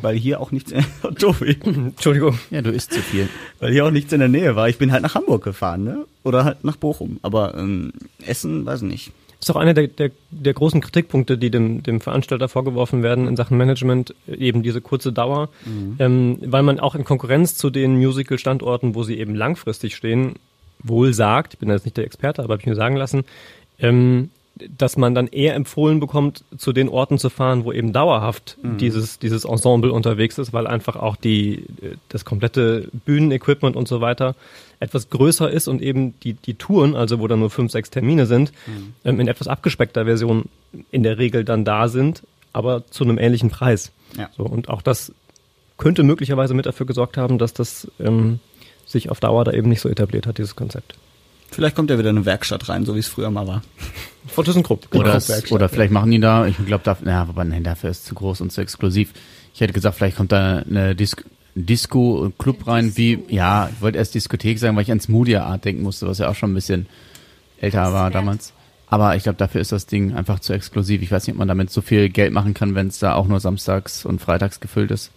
weil 0.00 0.16
hier 0.16 0.40
auch 0.40 0.50
nichts, 0.52 0.72
Tobi, 1.18 1.58
Entschuldigung. 1.64 2.38
ja, 2.50 2.62
du 2.62 2.70
isst 2.70 2.92
zu 2.92 3.00
viel. 3.00 3.28
weil 3.60 3.72
hier 3.72 3.84
auch 3.86 3.90
nichts 3.90 4.12
in 4.12 4.20
der 4.20 4.28
Nähe 4.28 4.56
war. 4.56 4.68
Ich 4.68 4.78
bin 4.78 4.90
halt 4.92 5.02
nach 5.02 5.14
Hamburg 5.14 5.44
gefahren, 5.44 5.84
ne? 5.84 6.04
Oder 6.22 6.44
halt 6.44 6.64
nach 6.64 6.76
Bochum. 6.76 7.18
Aber 7.22 7.54
ähm, 7.56 7.92
Essen, 8.26 8.64
weiß 8.64 8.82
ich 8.82 8.88
nicht. 8.88 9.12
ist 9.38 9.50
auch 9.50 9.56
einer 9.56 9.74
der, 9.74 9.88
der, 9.88 10.10
der 10.30 10.54
großen 10.54 10.80
Kritikpunkte, 10.80 11.36
die 11.36 11.50
dem, 11.50 11.82
dem 11.82 12.00
Veranstalter 12.00 12.48
vorgeworfen 12.48 13.02
werden 13.02 13.28
in 13.28 13.36
Sachen 13.36 13.58
Management, 13.58 14.14
eben 14.26 14.62
diese 14.62 14.80
kurze 14.80 15.12
Dauer, 15.12 15.50
ähm, 15.98 16.38
weil 16.40 16.62
man 16.62 16.80
auch 16.80 16.94
in 16.94 17.04
Konkurrenz 17.04 17.54
zu 17.56 17.68
den 17.68 17.96
Musical-Standorten, 17.96 18.94
wo 18.94 19.02
sie 19.02 19.18
eben 19.18 19.34
langfristig 19.34 19.94
stehen, 19.94 20.36
wohl 20.84 21.12
sagt, 21.12 21.54
ich 21.54 21.58
bin 21.58 21.68
jetzt 21.68 21.84
nicht 21.84 21.96
der 21.96 22.04
Experte, 22.04 22.42
aber 22.42 22.52
habe 22.54 22.60
ich 22.60 22.66
mir 22.66 22.76
sagen 22.76 22.96
lassen, 22.96 23.24
ähm, 23.78 24.30
dass 24.78 24.96
man 24.96 25.16
dann 25.16 25.26
eher 25.26 25.54
empfohlen 25.54 25.98
bekommt, 25.98 26.44
zu 26.56 26.72
den 26.72 26.88
Orten 26.88 27.18
zu 27.18 27.28
fahren, 27.28 27.64
wo 27.64 27.72
eben 27.72 27.92
dauerhaft 27.92 28.56
dieses, 28.78 29.18
dieses 29.18 29.44
Ensemble 29.44 29.92
unterwegs 29.92 30.38
ist, 30.38 30.52
weil 30.52 30.68
einfach 30.68 30.94
auch 30.94 31.16
die, 31.16 31.64
äh, 31.82 31.96
das 32.08 32.24
komplette 32.24 32.88
Bühnenequipment 33.04 33.74
und 33.74 33.88
so 33.88 34.00
weiter 34.00 34.36
etwas 34.78 35.10
größer 35.10 35.50
ist 35.50 35.66
und 35.66 35.82
eben 35.82 36.14
die, 36.20 36.34
die 36.34 36.54
Touren, 36.54 36.94
also 36.94 37.18
wo 37.18 37.26
dann 37.26 37.40
nur 37.40 37.50
fünf, 37.50 37.72
sechs 37.72 37.90
Termine 37.90 38.26
sind, 38.26 38.52
ähm, 39.04 39.18
in 39.18 39.26
etwas 39.26 39.48
abgespeckter 39.48 40.04
Version 40.04 40.44
in 40.90 41.02
der 41.02 41.18
Regel 41.18 41.44
dann 41.44 41.64
da 41.64 41.88
sind, 41.88 42.22
aber 42.52 42.86
zu 42.86 43.04
einem 43.04 43.18
ähnlichen 43.18 43.50
Preis. 43.50 43.92
Ja. 44.16 44.30
So, 44.36 44.44
und 44.44 44.68
auch 44.68 44.82
das 44.82 45.12
könnte 45.78 46.04
möglicherweise 46.04 46.54
mit 46.54 46.66
dafür 46.66 46.86
gesorgt 46.86 47.16
haben, 47.16 47.38
dass 47.38 47.54
das 47.54 47.90
ähm, 47.98 48.38
sich 48.86 49.10
auf 49.10 49.20
Dauer 49.20 49.44
da 49.44 49.52
eben 49.52 49.68
nicht 49.68 49.80
so 49.80 49.88
etabliert 49.88 50.26
hat, 50.26 50.38
dieses 50.38 50.56
Konzept. 50.56 50.94
Vielleicht 51.50 51.76
kommt 51.76 51.90
ja 51.90 51.98
wieder 51.98 52.08
eine 52.08 52.24
Werkstatt 52.24 52.68
rein, 52.68 52.84
so 52.84 52.94
wie 52.94 52.98
es 52.98 53.06
früher 53.06 53.30
mal 53.30 53.46
war. 53.46 53.62
Von 54.26 54.44
ThyssenKrupp. 54.44 54.88
Oder, 54.92 55.04
Genau, 55.04 55.16
es, 55.16 55.28
Werkstatt, 55.28 55.52
oder 55.52 55.68
vielleicht 55.68 55.92
machen 55.92 56.10
die 56.10 56.18
da, 56.18 56.46
ich 56.46 56.56
glaube, 56.66 56.82
da, 56.82 56.96
ja, 57.04 57.28
wobei, 57.28 57.44
nein, 57.44 57.62
dafür 57.62 57.90
ist 57.90 57.98
es 57.98 58.04
zu 58.04 58.14
groß 58.14 58.40
und 58.40 58.50
zu 58.50 58.60
exklusiv. 58.60 59.12
Ich 59.54 59.60
hätte 59.60 59.72
gesagt, 59.72 59.96
vielleicht 59.96 60.16
kommt 60.16 60.32
da 60.32 60.64
eine 60.68 60.96
Dis 60.96 61.14
Disco-Club 61.54 62.66
rein, 62.66 62.96
wie, 62.96 63.20
ja, 63.28 63.70
ich 63.72 63.80
wollte 63.80 63.98
erst 63.98 64.14
Diskothek 64.16 64.58
sagen, 64.58 64.74
weil 64.74 64.82
ich 64.82 64.88
ans 64.88 65.08
Media 65.08 65.44
Art 65.44 65.64
denken 65.64 65.82
musste, 65.82 66.08
was 66.08 66.18
ja 66.18 66.28
auch 66.28 66.34
schon 66.34 66.50
ein 66.50 66.54
bisschen 66.54 66.86
älter 67.60 67.92
war 67.92 68.10
damals. 68.10 68.52
Aber 68.88 69.16
ich 69.16 69.22
glaube, 69.22 69.38
dafür 69.38 69.60
ist 69.60 69.72
das 69.72 69.86
Ding 69.86 70.14
einfach 70.14 70.40
zu 70.40 70.52
exklusiv. 70.52 71.02
Ich 71.02 71.10
weiß 71.10 71.26
nicht, 71.26 71.34
ob 71.34 71.38
man 71.38 71.48
damit 71.48 71.70
so 71.70 71.80
viel 71.80 72.08
Geld 72.08 72.32
machen 72.32 72.54
kann, 72.54 72.74
wenn 72.74 72.88
es 72.88 72.98
da 72.98 73.14
auch 73.14 73.26
nur 73.26 73.40
samstags 73.40 74.04
und 74.04 74.20
freitags 74.20 74.60
gefüllt 74.60 74.90
ist. 74.90 75.10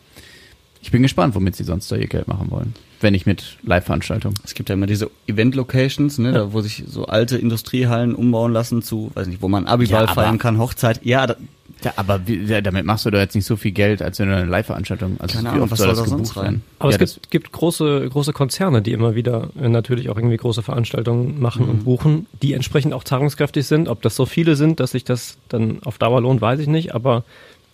Ich 0.81 0.91
bin 0.91 1.01
gespannt, 1.01 1.35
womit 1.35 1.55
sie 1.55 1.63
sonst 1.63 1.91
da 1.91 1.95
ihr 1.95 2.07
Geld 2.07 2.27
machen 2.27 2.51
wollen. 2.51 2.75
Wenn 2.99 3.13
nicht 3.13 3.25
mit 3.25 3.57
Live-Veranstaltungen. 3.63 4.35
Es 4.43 4.53
gibt 4.55 4.69
ja 4.69 4.73
immer 4.73 4.87
diese 4.87 5.09
Event-Locations, 5.27 6.17
ne, 6.17 6.31
da, 6.31 6.53
wo 6.53 6.61
sich 6.61 6.83
so 6.87 7.05
alte 7.05 7.37
Industriehallen 7.37 8.15
umbauen 8.15 8.53
lassen 8.53 8.81
zu, 8.81 9.11
weiß 9.13 9.27
nicht, 9.27 9.41
wo 9.41 9.47
man 9.47 9.67
Abiball 9.67 10.05
Ja, 10.05 10.13
feiern 10.13 10.39
kann, 10.39 10.57
Hochzeit. 10.57 11.01
Ja, 11.03 11.27
da, 11.27 11.35
Ja, 11.83 11.93
aber 11.95 12.25
wie, 12.27 12.37
ja, 12.43 12.59
damit 12.61 12.85
machst 12.85 13.05
du 13.05 13.11
doch 13.11 13.19
jetzt 13.19 13.35
nicht 13.35 13.45
so 13.45 13.55
viel 13.55 13.71
Geld, 13.71 14.01
als 14.01 14.17
wenn 14.17 14.29
du 14.29 14.35
eine 14.35 14.45
Live-Veranstaltung, 14.49 15.17
also 15.19 15.35
Keine 15.35 15.51
Ahnung, 15.51 15.69
was 15.69 15.77
soll 15.77 15.89
das 15.89 15.99
da 15.99 16.05
sonst 16.05 16.35
rein? 16.37 16.43
werden? 16.43 16.63
Aber 16.79 16.91
ja, 16.91 16.97
es 16.99 17.13
gibt, 17.15 17.29
gibt 17.29 17.51
große, 17.51 18.09
große 18.09 18.33
Konzerne, 18.33 18.81
die 18.81 18.93
immer 18.93 19.13
wieder 19.13 19.49
äh, 19.61 19.69
natürlich 19.69 20.09
auch 20.09 20.17
irgendwie 20.17 20.37
große 20.37 20.63
Veranstaltungen 20.63 21.39
machen 21.39 21.69
und 21.69 21.83
buchen, 21.83 22.25
die 22.41 22.53
entsprechend 22.53 22.93
auch 22.93 23.03
zahlungskräftig 23.03 23.67
sind. 23.67 23.89
Ob 23.89 24.01
das 24.01 24.15
so 24.15 24.25
viele 24.25 24.55
sind, 24.55 24.79
dass 24.79 24.91
sich 24.91 25.03
das 25.03 25.37
dann 25.49 25.83
auf 25.83 25.99
Dauer 25.99 26.21
lohnt, 26.21 26.41
weiß 26.41 26.59
ich 26.61 26.67
nicht, 26.67 26.95
aber 26.95 27.23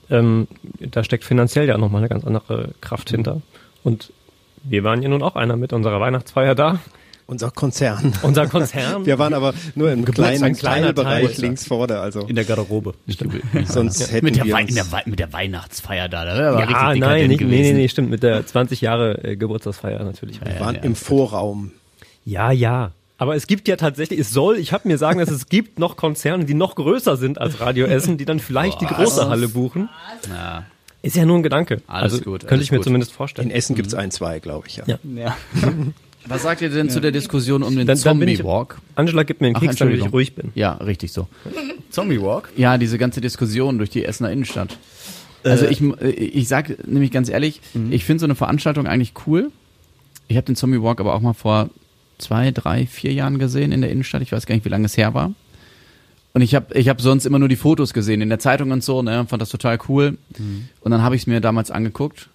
ähm, 0.09 0.49
da 0.81 1.01
steckt 1.05 1.23
finanziell 1.23 1.65
ja 1.65 1.77
nochmal 1.77 2.01
eine 2.01 2.09
ganz 2.09 2.25
andere 2.25 2.71
Kraft 2.81 3.09
hinter. 3.09 3.41
Und 3.85 4.11
wir 4.63 4.83
waren 4.83 5.01
ja 5.01 5.09
nun 5.09 5.23
auch 5.23 5.35
einer 5.35 5.55
mit 5.55 5.73
unserer 5.73 5.99
Weihnachtsfeier 5.99 6.55
da. 6.55 6.79
Unser 7.25 7.51
Konzern. 7.51 8.13
Unser 8.21 8.47
Konzern. 8.47 9.05
Wir 9.05 9.17
waren 9.17 9.33
aber 9.33 9.53
nur 9.75 9.91
im 9.91 10.03
kleinen 10.03 10.55
kleiner 10.55 10.93
Teilbereich 10.93 11.35
Teil. 11.35 11.41
links 11.41 11.65
vorne, 11.65 11.99
also 11.99 12.21
in 12.21 12.35
der 12.35 12.43
Garderobe. 12.43 12.95
sonst 13.65 14.11
hätten 14.11 14.25
mit, 14.25 14.35
der 14.35 14.45
wir 14.45 14.55
uns, 14.55 14.69
in 14.69 14.75
der 14.75 14.85
mit 15.05 15.19
der 15.19 15.31
Weihnachtsfeier 15.31 16.09
da. 16.09 16.25
da 16.25 16.51
aber 16.51 16.59
ja, 16.59 16.95
nein, 16.95 17.29
nicht, 17.29 17.41
nee, 17.41 17.61
nee, 17.61 17.73
nee, 17.73 17.87
stimmt, 17.87 18.09
mit 18.09 18.23
der 18.23 18.45
20 18.45 18.81
Jahre 18.81 19.23
äh, 19.23 19.35
Geburtstagsfeier 19.37 20.03
natürlich. 20.03 20.41
wir 20.43 20.59
waren 20.59 20.75
ja. 20.75 20.81
im 20.81 20.95
Vorraum. 20.95 21.71
Ja, 22.25 22.51
ja. 22.51 22.91
Aber 23.17 23.35
es 23.35 23.47
gibt 23.47 23.69
ja 23.69 23.77
tatsächlich, 23.77 24.19
es 24.19 24.31
soll, 24.31 24.57
ich 24.57 24.73
habe 24.73 24.87
mir 24.87 24.97
sagen, 24.97 25.19
dass 25.19 25.29
es 25.29 25.47
gibt 25.47 25.79
noch 25.79 25.95
Konzerne, 25.95 26.43
die 26.43 26.55
noch 26.55 26.75
größer 26.75 27.15
sind 27.15 27.39
als 27.39 27.61
Radio 27.61 27.85
Essen, 27.85 28.17
die 28.17 28.25
dann 28.25 28.39
vielleicht 28.39 28.81
die 28.81 28.85
große 28.85 29.29
Halle 29.29 29.47
buchen. 29.47 29.87
Ja. 30.29 30.65
Ist 31.03 31.15
ja 31.15 31.25
nur 31.25 31.37
ein 31.37 31.43
Gedanke. 31.43 31.81
Alles 31.85 32.13
also 32.13 32.23
gut, 32.23 32.39
könnte 32.41 32.53
alles 32.55 32.63
ich 32.65 32.71
mir 32.71 32.77
gut. 32.77 32.85
zumindest 32.85 33.11
In 33.11 33.15
vorstellen. 33.17 33.51
Essen 33.51 33.75
gibt's 33.75 33.93
ein, 33.93 34.09
zwei, 34.09 34.39
glaube 34.39 34.67
ich. 34.67 34.77
Ja. 34.77 34.85
Ja. 34.87 34.97
Ja. 35.15 35.37
Was 36.25 36.43
sagt 36.43 36.61
ihr 36.61 36.69
denn 36.69 36.89
zu 36.89 37.01
der 37.01 37.11
Diskussion 37.11 37.61
um 37.63 37.75
den 37.75 37.85
Dann- 37.85 37.99
dann 38.01 38.17
bin 38.19 38.29
ich- 38.29 38.37
Zombie-Walk? 38.37 38.77
Angela 38.95 39.23
gibt 39.23 39.41
mir 39.41 39.47
einen 39.47 39.57
Ach, 39.57 39.61
Keks, 39.61 39.75
damit 39.75 39.99
ich 39.99 40.11
ruhig 40.13 40.33
bin. 40.33 40.51
Ja, 40.55 40.71
richtig 40.75 41.11
so. 41.11 41.27
Zombie 41.89 42.21
Walk. 42.21 42.49
Ja, 42.55 42.77
diese 42.77 42.97
ganze 42.97 43.19
Diskussion 43.19 43.77
durch 43.77 43.89
die 43.89 44.05
Essener 44.05 44.31
Innenstadt. 44.31 44.77
Also 45.43 45.65
Äh, 45.65 45.71
ich, 45.73 45.81
äh, 45.81 46.09
ich 46.11 46.47
sag 46.47 46.87
nämlich 46.87 47.11
ganz 47.11 47.27
ehrlich, 47.27 47.59
ich 47.89 48.05
finde 48.05 48.21
so 48.21 48.25
eine 48.25 48.35
Veranstaltung 48.35 48.87
eigentlich 48.87 49.11
cool. 49.27 49.51
Ich 50.29 50.37
habe 50.37 50.45
den 50.45 50.55
Zombie 50.55 50.81
Walk 50.81 51.01
aber 51.01 51.13
auch 51.13 51.19
mal 51.19 51.33
vor 51.33 51.69
zwei, 52.17 52.51
drei, 52.51 52.85
vier 52.87 53.11
Jahren 53.11 53.37
gesehen 53.37 53.73
in 53.73 53.81
der 53.81 53.91
Innenstadt. 53.91 54.21
Ich 54.21 54.31
weiß 54.31 54.45
gar 54.45 54.55
nicht, 54.55 54.63
wie 54.63 54.69
lange 54.69 54.85
es 54.85 54.95
her 54.95 55.13
war. 55.13 55.33
Und 56.33 56.41
ich 56.41 56.55
habe 56.55 56.73
ich 56.77 56.89
hab 56.89 56.99
sonst 56.99 57.25
immer 57.25 57.37
nur 57.39 57.47
die 57.47 57.55
Fotos 57.55 57.93
gesehen 57.93 58.21
in 58.21 58.29
der 58.29 58.39
Zeitung 58.39 58.71
und 58.71 58.83
so, 58.83 59.01
ne, 59.03 59.25
fand 59.27 59.41
das 59.41 59.49
total 59.49 59.77
cool. 59.87 60.17
Und 60.81 60.91
dann 60.91 61.03
habe 61.03 61.15
ich 61.15 61.23
es 61.23 61.27
mir 61.27 61.41
damals 61.41 61.69
angeguckt. 61.69 62.29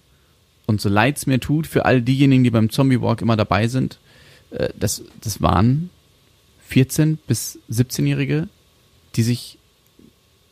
Und 0.65 0.79
so 0.79 0.87
leid 0.87 1.17
es 1.17 1.25
mir 1.25 1.39
tut, 1.39 1.67
für 1.67 1.85
all 1.85 2.01
diejenigen, 2.01 2.43
die 2.43 2.51
beim 2.51 2.69
Zombie 2.69 3.01
Walk 3.01 3.21
immer 3.21 3.35
dabei 3.35 3.67
sind, 3.67 3.99
äh, 4.51 4.69
das, 4.79 5.03
das 5.21 5.41
waren 5.41 5.89
14- 6.71 7.17
bis 7.27 7.59
17-Jährige, 7.71 8.47
die 9.15 9.23
sich 9.23 9.57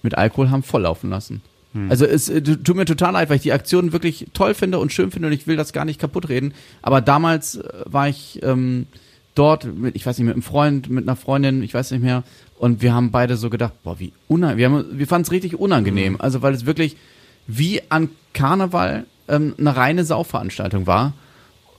mit 0.02 0.18
Alkohol 0.18 0.50
haben 0.50 0.64
volllaufen 0.64 1.10
lassen. 1.10 1.42
Also 1.90 2.06
es 2.06 2.28
äh, 2.30 2.42
tut 2.42 2.76
mir 2.76 2.86
total 2.86 3.14
leid, 3.14 3.30
weil 3.30 3.36
ich 3.36 3.44
die 3.44 3.52
Aktion 3.54 3.92
wirklich 3.94 4.28
toll 4.34 4.56
finde 4.56 4.80
und 4.80 4.92
schön 4.92 5.12
finde 5.12 5.28
und 5.28 5.34
ich 5.34 5.46
will 5.46 5.58
das 5.58 5.74
gar 5.74 5.86
nicht 5.86 6.00
kaputt 6.00 6.28
reden. 6.28 6.54
Aber 6.82 7.02
damals 7.02 7.58
äh, 7.58 7.70
war 7.86 8.10
ich 8.10 8.40
ähm, 8.42 8.88
dort, 9.38 9.66
mit, 9.66 9.96
ich 9.96 10.06
weiß 10.06 10.18
nicht, 10.18 10.26
mit 10.26 10.34
einem 10.36 10.44
Freund, 10.44 10.90
mit 10.90 11.04
einer 11.08 11.16
Freundin, 11.16 11.62
ich 11.64 11.74
weiß 11.74 11.92
nicht 11.92 12.02
mehr. 12.02 12.24
Und 12.58 12.82
wir 12.82 12.94
haben 12.94 13.12
beide 13.12 13.38
so 13.38 13.50
gedacht, 13.50 13.74
boah, 13.84 14.00
wie 14.00 14.14
unangenehm. 14.28 14.58
Wir, 14.58 14.66
haben, 14.70 15.00
wir 15.00 15.08
fanden 15.08 15.26
es 15.26 15.32
richtig 15.32 15.60
unangenehm. 15.60 16.20
Also 16.20 16.42
weil 16.42 16.54
es 16.54 16.66
wirklich 16.66 16.98
wie 17.46 17.82
an 17.90 18.10
Karneval 18.34 19.06
ähm, 19.28 19.56
eine 19.58 19.76
reine 19.76 20.04
Sauveranstaltung 20.06 20.88
war. 20.88 21.14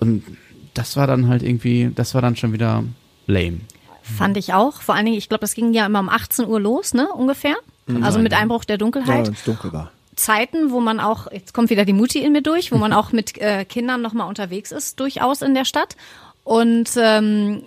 Und 0.01 0.23
das 0.75 0.97
war 0.97 1.07
dann 1.07 1.29
halt 1.29 1.42
irgendwie, 1.42 1.90
das 1.94 2.14
war 2.14 2.23
dann 2.23 2.37
schon 2.37 2.53
wieder 2.53 2.85
lame. 3.27 3.61
Fand 4.03 4.37
ich 4.37 4.55
auch. 4.55 4.81
Vor 4.81 4.94
allen 4.94 5.05
Dingen, 5.07 5.18
ich 5.18 5.29
glaube, 5.29 5.40
das 5.42 5.55
ging 5.55 5.73
ja 5.75 5.85
immer 5.87 6.01
um 6.01 6.09
18 6.09 6.47
Uhr 6.47 6.61
los, 6.61 6.94
ne, 6.94 7.09
ungefähr. 7.09 7.57
Also 8.03 8.18
mit 8.18 8.35
Einbruch 8.35 8.64
der 8.64 8.75
Ja, 8.75 8.79
Dunkelheit. 8.79 9.27
wenn 9.27 9.33
es 9.35 9.44
dunkel 9.44 9.73
war. 9.73 9.90
Zeiten, 10.14 10.71
wo 10.73 10.81
man 10.81 11.01
auch, 11.01 11.31
jetzt 11.33 11.55
kommt 11.55 11.71
wieder 11.71 11.85
die 11.85 11.92
Mutti 11.92 12.18
in 12.18 12.33
mir 12.33 12.42
durch, 12.42 12.71
wo 12.73 12.77
man 12.77 12.92
auch 12.94 13.12
mit 13.12 13.38
äh, 13.38 13.64
Kindern 13.64 14.03
nochmal 14.03 14.29
unterwegs 14.29 14.73
ist, 14.73 15.01
durchaus 15.01 15.42
in 15.42 15.55
der 15.55 15.64
Stadt. 15.64 15.97
Und 16.49 16.89
ähm, 16.97 17.65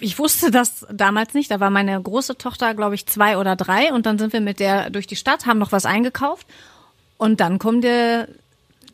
ich 0.00 0.18
wusste 0.18 0.50
das 0.50 0.84
damals 0.92 1.34
nicht. 1.34 1.52
Da 1.52 1.60
war 1.60 1.70
meine 1.70 2.02
große 2.02 2.36
Tochter, 2.36 2.74
glaube 2.74 2.96
ich, 2.96 3.06
zwei 3.06 3.38
oder 3.38 3.54
drei. 3.54 3.92
Und 3.92 4.06
dann 4.06 4.18
sind 4.18 4.32
wir 4.32 4.40
mit 4.40 4.58
der 4.58 4.90
durch 4.90 5.06
die 5.06 5.14
Stadt, 5.14 5.46
haben 5.46 5.60
noch 5.60 5.70
was 5.70 5.86
eingekauft. 5.86 6.48
Und 7.16 7.38
dann 7.38 7.60
kommt 7.60 7.84
der 7.84 8.26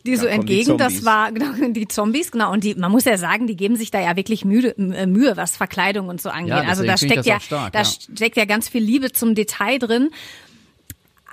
die 0.04 0.16
so 0.16 0.26
kommen 0.26 0.46
die 0.46 0.60
entgegen, 0.60 0.76
das 0.76 1.06
war 1.06 1.32
genau 1.32 1.68
die 1.70 1.88
Zombies, 1.88 2.30
genau. 2.30 2.52
Und 2.52 2.64
die, 2.64 2.74
man 2.74 2.92
muss 2.92 3.06
ja 3.06 3.16
sagen, 3.16 3.46
die 3.46 3.56
geben 3.56 3.76
sich 3.76 3.90
da 3.90 3.98
ja 3.98 4.14
wirklich 4.14 4.44
müde, 4.44 4.76
äh, 4.76 5.06
Mühe, 5.06 5.38
was 5.38 5.56
Verkleidung 5.56 6.08
und 6.08 6.20
so 6.20 6.28
angeht. 6.28 6.50
Ja, 6.50 6.64
also 6.64 6.84
da 6.84 6.98
steckt 6.98 7.24
ja, 7.24 7.40
stark, 7.40 7.72
da 7.72 7.78
ja. 7.78 7.84
steckt 7.86 8.36
ja 8.36 8.44
ganz 8.44 8.68
viel 8.68 8.82
Liebe 8.82 9.10
zum 9.10 9.34
Detail 9.34 9.78
drin. 9.78 10.10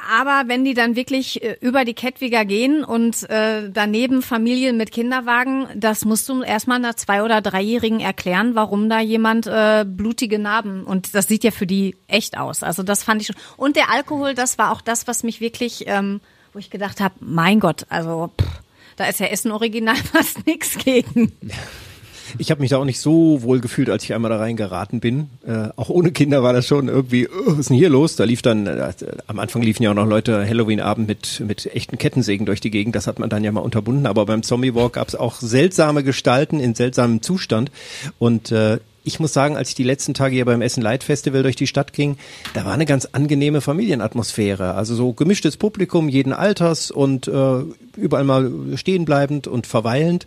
Aber 0.10 0.48
wenn 0.48 0.66
die 0.66 0.74
dann 0.74 0.96
wirklich 0.96 1.44
äh, 1.44 1.58
über 1.62 1.86
die 1.86 1.94
Kettwiger 1.94 2.46
gehen 2.46 2.84
und 2.84 3.30
äh, 3.30 3.70
daneben 3.70 4.22
Familien 4.22 4.78
mit 4.78 4.92
Kinderwagen, 4.92 5.68
das 5.76 6.06
musst 6.06 6.28
du 6.30 6.42
erstmal 6.42 6.78
einer 6.78 6.96
zwei- 6.96 7.24
oder 7.24 7.42
dreijährigen 7.42 8.00
erklären, 8.00 8.56
warum 8.56 8.90
da 8.90 9.00
jemand 9.00 9.48
äh, 9.48 9.86
blutige 9.88 10.40
Narben 10.40 10.84
und 10.84 11.16
das 11.16 11.28
sieht 11.28 11.44
ja 11.44 11.52
für 11.52 11.68
die 11.68 11.96
echt 12.08 12.38
aus. 12.38 12.64
Also 12.64 12.84
das 12.84 13.04
fand 13.04 13.22
ich 13.22 13.28
schon. 13.28 13.36
Und 13.58 13.76
der 13.76 13.90
Alkohol, 13.92 14.34
das 14.34 14.58
war 14.58 14.72
auch 14.72 14.82
das, 14.82 15.08
was 15.08 15.24
mich 15.24 15.42
wirklich, 15.42 15.86
ähm, 15.88 16.22
wo 16.52 16.60
ich 16.60 16.70
gedacht 16.70 17.00
habe, 17.00 17.16
mein 17.20 17.60
Gott, 17.60 17.86
also 17.90 18.32
pff, 18.40 18.48
da 18.96 19.06
ist 19.06 19.20
ja 19.20 19.28
Essen 19.28 19.52
Original 19.52 19.96
fast 20.14 20.46
nichts 20.46 20.78
gegen. 20.78 21.32
Ich 22.38 22.52
habe 22.52 22.62
mich 22.62 22.70
da 22.70 22.78
auch 22.78 22.86
nicht 22.86 23.00
so 23.00 23.42
wohl 23.44 23.60
gefühlt, 23.60 23.90
als 23.90 24.04
ich 24.04 24.14
einmal 24.14 24.30
da 24.30 24.38
reingeraten 24.38 25.00
bin. 25.00 25.30
Äh, 25.46 25.70
auch 25.76 25.90
ohne 25.90 26.12
Kinder 26.12 26.44
war 26.44 26.54
das 26.54 26.68
schon 26.68 26.88
irgendwie, 26.88 27.28
oh, 27.28 27.52
was 27.52 27.60
ist 27.60 27.70
denn 27.70 27.78
hier 27.78 27.90
los? 27.90 28.16
Da 28.16 28.24
lief 28.24 28.42
dann, 28.42 28.68
äh, 28.68 28.94
am 29.28 29.40
Anfang 29.40 29.62
liefen 29.62 29.84
ja 29.84 29.92
auch 29.92 29.96
noch 29.96 30.08
Leute 30.08 30.46
Halloween-Abend 30.48 31.08
mit, 31.08 31.42
mit 31.46 31.74
echten 31.74 31.98
Kettensägen 31.98 32.46
durch 32.46 32.62
die 32.62 32.72
Gegend. 32.72 32.96
Das 32.96 33.08
hat 33.08 33.20
man 33.20 33.30
dann 33.30 33.44
ja 33.44 33.52
mal 33.52 33.62
unterbunden. 33.62 34.06
Aber 34.06 34.26
beim 34.26 34.44
Zombie 34.44 34.76
Walk 34.76 34.94
gab 34.94 35.08
es 35.08 35.16
auch 35.16 35.36
seltsame 35.36 36.04
Gestalten 36.04 36.60
in 36.60 36.76
seltsamem 36.76 37.22
Zustand. 37.22 37.72
Und 38.20 38.52
äh, 38.52 38.80
ich 39.04 39.20
muss 39.20 39.34
sagen, 39.34 39.58
als 39.58 39.70
ich 39.70 39.76
die 39.76 39.84
letzten 39.84 40.14
Tage 40.14 40.36
hier 40.36 40.46
beim 40.46 40.62
Essen 40.62 40.82
Light 40.82 41.04
Festival 41.04 41.44
durch 41.44 41.56
die 41.56 41.68
Stadt 41.68 41.94
ging, 41.94 42.18
da 42.54 42.66
war 42.66 42.74
eine 42.74 42.86
ganz 42.86 43.06
angenehme 43.12 43.62
Familienatmosphäre. 43.62 44.76
Also 44.76 44.96
so 44.96 45.14
gemischtes 45.14 45.58
Publikum 45.58 46.10
jeden 46.10 46.34
Alters 46.34 46.90
und 46.90 47.28
äh, 47.28 47.64
überall 47.98 48.24
mal 48.24 48.52
stehen 48.76 49.06
bleibend 49.06 49.48
und 49.48 49.68
verweilend. 49.68 50.26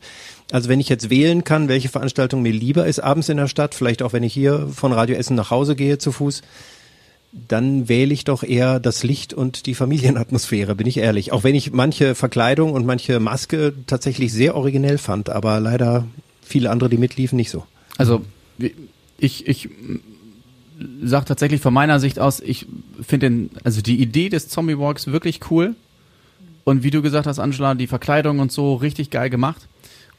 Also 0.52 0.68
wenn 0.68 0.80
ich 0.80 0.88
jetzt 0.88 1.10
wählen 1.10 1.42
kann, 1.44 1.68
welche 1.68 1.88
Veranstaltung 1.88 2.42
mir 2.42 2.52
lieber 2.52 2.86
ist 2.86 3.00
abends 3.00 3.28
in 3.28 3.38
der 3.38 3.48
Stadt, 3.48 3.74
vielleicht 3.74 4.02
auch 4.02 4.12
wenn 4.12 4.22
ich 4.22 4.34
hier 4.34 4.68
von 4.74 4.92
Radio 4.92 5.16
Essen 5.16 5.36
nach 5.36 5.50
Hause 5.50 5.74
gehe 5.74 5.98
zu 5.98 6.12
Fuß, 6.12 6.42
dann 7.48 7.88
wähle 7.88 8.14
ich 8.14 8.24
doch 8.24 8.42
eher 8.42 8.80
das 8.80 9.02
Licht 9.02 9.34
und 9.34 9.66
die 9.66 9.74
Familienatmosphäre, 9.74 10.74
bin 10.74 10.86
ich 10.86 10.98
ehrlich. 10.98 11.32
Auch 11.32 11.44
wenn 11.44 11.54
ich 11.54 11.72
manche 11.72 12.14
Verkleidung 12.14 12.72
und 12.72 12.86
manche 12.86 13.20
Maske 13.20 13.74
tatsächlich 13.86 14.32
sehr 14.32 14.54
originell 14.54 14.98
fand, 14.98 15.28
aber 15.28 15.60
leider 15.60 16.06
viele 16.42 16.70
andere, 16.70 16.88
die 16.88 16.98
mitliefen, 16.98 17.36
nicht 17.36 17.50
so. 17.50 17.64
Also 17.98 18.22
ich, 19.18 19.46
ich 19.46 19.68
sag 21.02 21.26
tatsächlich 21.26 21.60
von 21.60 21.72
meiner 21.72 22.00
Sicht 22.00 22.18
aus, 22.18 22.40
ich 22.40 22.66
finde 23.02 23.30
den, 23.30 23.50
also 23.64 23.80
die 23.80 24.00
Idee 24.00 24.28
des 24.28 24.48
Zombie 24.48 24.78
Walks 24.78 25.06
wirklich 25.06 25.40
cool. 25.50 25.74
Und 26.64 26.82
wie 26.82 26.90
du 26.90 27.00
gesagt 27.00 27.26
hast, 27.26 27.38
Angela, 27.38 27.74
die 27.74 27.86
Verkleidung 27.86 28.40
und 28.40 28.50
so 28.50 28.74
richtig 28.74 29.10
geil 29.10 29.30
gemacht. 29.30 29.68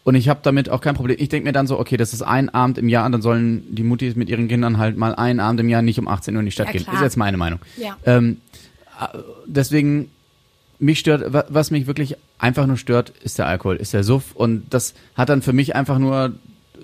Und 0.06 0.15
ich 0.15 0.30
habe 0.30 0.39
damit 0.41 0.69
auch 0.69 0.80
kein 0.80 0.95
Problem. 0.95 1.17
Ich 1.19 1.28
denke 1.28 1.45
mir 1.45 1.52
dann 1.52 1.67
so, 1.67 1.78
okay, 1.78 1.97
das 1.97 2.13
ist 2.13 2.21
ein 2.21 2.47
Abend 2.50 2.78
im 2.78 2.88
Jahr, 2.88 3.10
dann 3.10 3.21
sollen 3.21 3.63
die 3.76 3.84
Muttis 3.84 4.15
mit 4.15 4.30
ihren 4.30 4.47
Kindern 4.47 4.78
halt 4.78 4.95
mal 4.95 5.13
einen 5.13 5.41
Abend 5.41 5.60
im 5.60 5.67
Jahr 5.67 5.82
nicht 5.82 6.00
um 6.00 6.08
18 6.08 6.34
Uhr 6.34 6.39
in 6.39 6.45
die 6.45 6.52
Stadt 6.54 6.67
Ja, 6.67 6.71
gehen. 6.71 6.84
klar. 6.84 6.95
Ist 6.95 7.02
jetzt 7.02 7.17
meine 7.17 7.36
Meinung. 7.36 7.60
Ja. 7.78 7.97
Ähm, 8.06 8.38
äh, 9.02 9.17
deswegen, 9.45 10.10
mich 10.80 11.00
stört, 11.00 11.34
wa- 11.34 11.45
was 11.50 11.71
mich 11.71 11.86
wirklich 11.88 12.15
einfach 12.39 12.65
nur 12.67 12.78
stört, 12.78 13.12
ist 13.21 13.38
der 13.38 13.47
Alkohol, 13.47 13.76
ist 13.76 13.93
der 13.93 14.06
Suff. 14.06 14.32
Und 14.34 14.63
das 14.69 14.93
hat 15.15 15.28
dann 15.28 15.41
für 15.41 15.52
mich 15.54 15.76
einfach 15.76 16.00
nur 16.00 16.34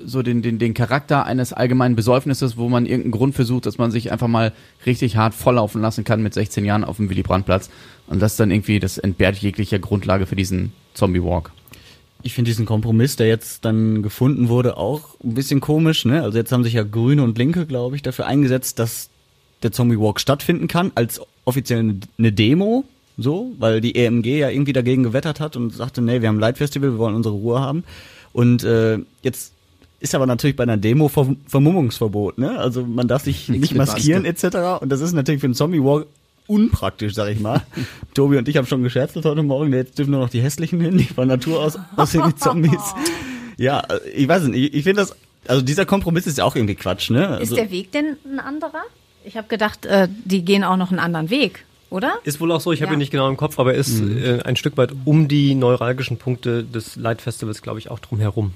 so 0.06 0.22
den, 0.22 0.42
den, 0.42 0.60
den 0.60 0.74
Charakter 0.74 1.26
eines 1.26 1.54
allgemeinen 1.54 1.96
Besäufnisses, 1.96 2.58
wo 2.58 2.70
man 2.70 2.86
irgendeinen 2.86 3.12
Grund 3.12 3.36
versucht, 3.36 3.66
dass 3.66 3.78
man 3.78 3.92
sich 3.92 4.12
einfach 4.12 4.28
mal 4.28 4.54
richtig 4.86 5.18
hart 5.18 5.34
volllaufen 5.34 5.82
lassen 5.82 6.04
kann 6.04 6.22
mit 6.24 6.34
16 6.34 6.66
Jahren 6.66 6.84
auf 6.84 6.98
dem 6.98 7.10
Willy-Brandt-Platz. 7.10 7.70
Und 8.08 8.22
das 8.22 8.36
dann 8.36 8.52
irgendwie, 8.52 8.80
das 8.80 8.98
entbehrt 8.98 9.38
jeglicher 9.38 9.80
Grundlage 9.80 10.26
für 10.26 10.36
diesen 10.36 10.74
Zombie-Walk. 10.94 11.52
Ich 12.22 12.34
finde 12.34 12.50
diesen 12.50 12.66
Kompromiss, 12.66 13.16
der 13.18 13.28
jetzt 13.28 13.66
dann 13.66 14.02
gefunden 14.02 14.48
wurde, 14.48 14.78
auch 14.78 15.16
ein 15.24 15.34
bisschen 15.34 15.60
komisch. 15.60 16.06
Ne? 16.06 16.22
Also 16.24 16.38
jetzt 16.38 16.52
haben 16.52 16.64
sich 16.64 16.74
ja 16.74 16.84
Grüne 16.84 17.24
und 17.24 17.38
Linke, 17.38 17.66
glaube 17.66 17.96
ich, 17.96 18.02
dafür 18.02 18.26
eingesetzt, 18.28 18.80
dass 18.80 19.10
der 19.62 19.72
Zombie 19.72 20.00
Walk 20.00 20.20
stattfinden 20.20 20.68
kann, 20.68 20.92
als 20.96 21.22
offiziell 21.46 21.96
eine- 22.18 22.32
Demo, 22.32 22.86
so, 23.18 23.52
weil 23.60 23.82
die 23.82 23.96
EMG 23.96 24.40
ja 24.40 24.50
irgendwie 24.50 24.74
dagegen 24.74 25.04
gewettert 25.04 25.40
hat 25.40 25.56
und 25.56 25.74
sagte, 25.74 26.02
nee, 26.02 26.22
wir 26.22 26.28
haben 26.30 26.38
ein 26.38 26.42
Light-Festival, 26.42 26.92
wir 26.94 26.98
wollen 26.98 27.16
unsere 27.16 27.36
Ruhe 27.36 27.60
haben. 27.60 27.84
Und 28.32 28.64
äh, 28.64 29.00
jetzt 29.22 29.53
ist 30.04 30.14
aber 30.14 30.28
natürlich 30.28 30.58
bei 30.58 30.64
einer 30.64 30.76
Demo 30.76 31.08
Ver 31.08 31.34
Vermummungsverbot, 31.48 32.38
ne? 32.38 32.60
Also 32.60 32.86
man 32.86 33.08
darf 33.08 33.24
sich 33.24 33.48
nicht 33.50 33.72
mit 33.72 33.76
maskieren 33.76 34.26
etc. 34.26 34.82
Und 34.82 34.90
das 34.90 35.00
ist 35.00 35.14
natürlich 35.14 35.40
für 35.40 35.48
einen 35.48 35.54
Zombie 35.54 35.82
Walk 35.82 36.08
unpraktisch, 36.46 37.14
sag 37.14 37.30
ich 37.30 37.40
mal. 37.40 37.62
Tobi 38.14 38.38
und 38.38 38.48
ich 38.50 38.58
haben 38.58 38.68
schon 38.68 38.84
gescherzelt 38.84 39.24
heute 39.24 39.44
Morgen, 39.44 39.72
jetzt 39.72 39.98
dürfen 39.98 40.12
nur 40.12 40.20
noch 40.20 40.30
die 40.30 40.42
hässlichen 40.42 40.82
hin, 40.82 40.98
die 40.98 41.06
von 41.06 41.30
Natur 41.30 41.62
aus 41.62 41.80
aussehen 41.96 42.24
wie 42.28 42.36
Zombies. 42.36 42.94
Ja, 43.58 43.82
ich 44.14 44.28
weiß 44.28 44.44
nicht, 44.44 44.58
ich, 44.58 44.74
ich 44.74 44.84
finde 44.84 45.04
das, 45.04 45.16
also 45.48 45.62
dieser 45.62 45.86
Kompromiss 45.86 46.28
ist 46.28 46.38
ja 46.38 46.44
auch 46.44 46.58
irgendwie 46.58 46.76
Quatsch, 46.76 47.10
ne? 47.10 47.30
Also, 47.30 47.56
ist 47.56 47.58
der 47.58 47.72
Weg 47.72 47.94
denn 47.94 48.18
ein 48.30 48.42
anderer? 48.42 48.84
Ich 49.24 49.38
habe 49.38 49.48
gedacht, 49.48 49.86
äh, 49.86 50.10
die 50.26 50.44
gehen 50.44 50.66
auch 50.66 50.76
noch 50.76 50.92
einen 50.92 51.00
anderen 51.00 51.30
Weg, 51.30 51.64
oder? 51.90 52.16
Ist 52.26 52.42
wohl 52.42 52.52
auch 52.52 52.60
so, 52.60 52.74
ich 52.74 52.82
habe 52.82 52.92
ihn 52.92 53.00
nicht 53.00 53.12
genau 53.12 53.30
im 53.30 53.38
Kopf, 53.38 53.58
aber 53.58 53.74
er 53.74 53.80
ist 53.80 54.02
mhm. 54.02 54.18
äh, 54.18 54.42
ein 54.42 54.58
Stück 54.58 54.76
weit 54.76 54.92
um 55.06 55.30
die 55.30 55.56
neuralgischen 55.56 56.18
Punkte 56.18 56.66
des 56.66 56.98
Light 56.98 57.22
Festivals, 57.22 57.62
glaube 57.62 57.80
ich, 57.80 57.90
auch 57.90 58.00
drum 58.00 58.20
herum. 58.20 58.52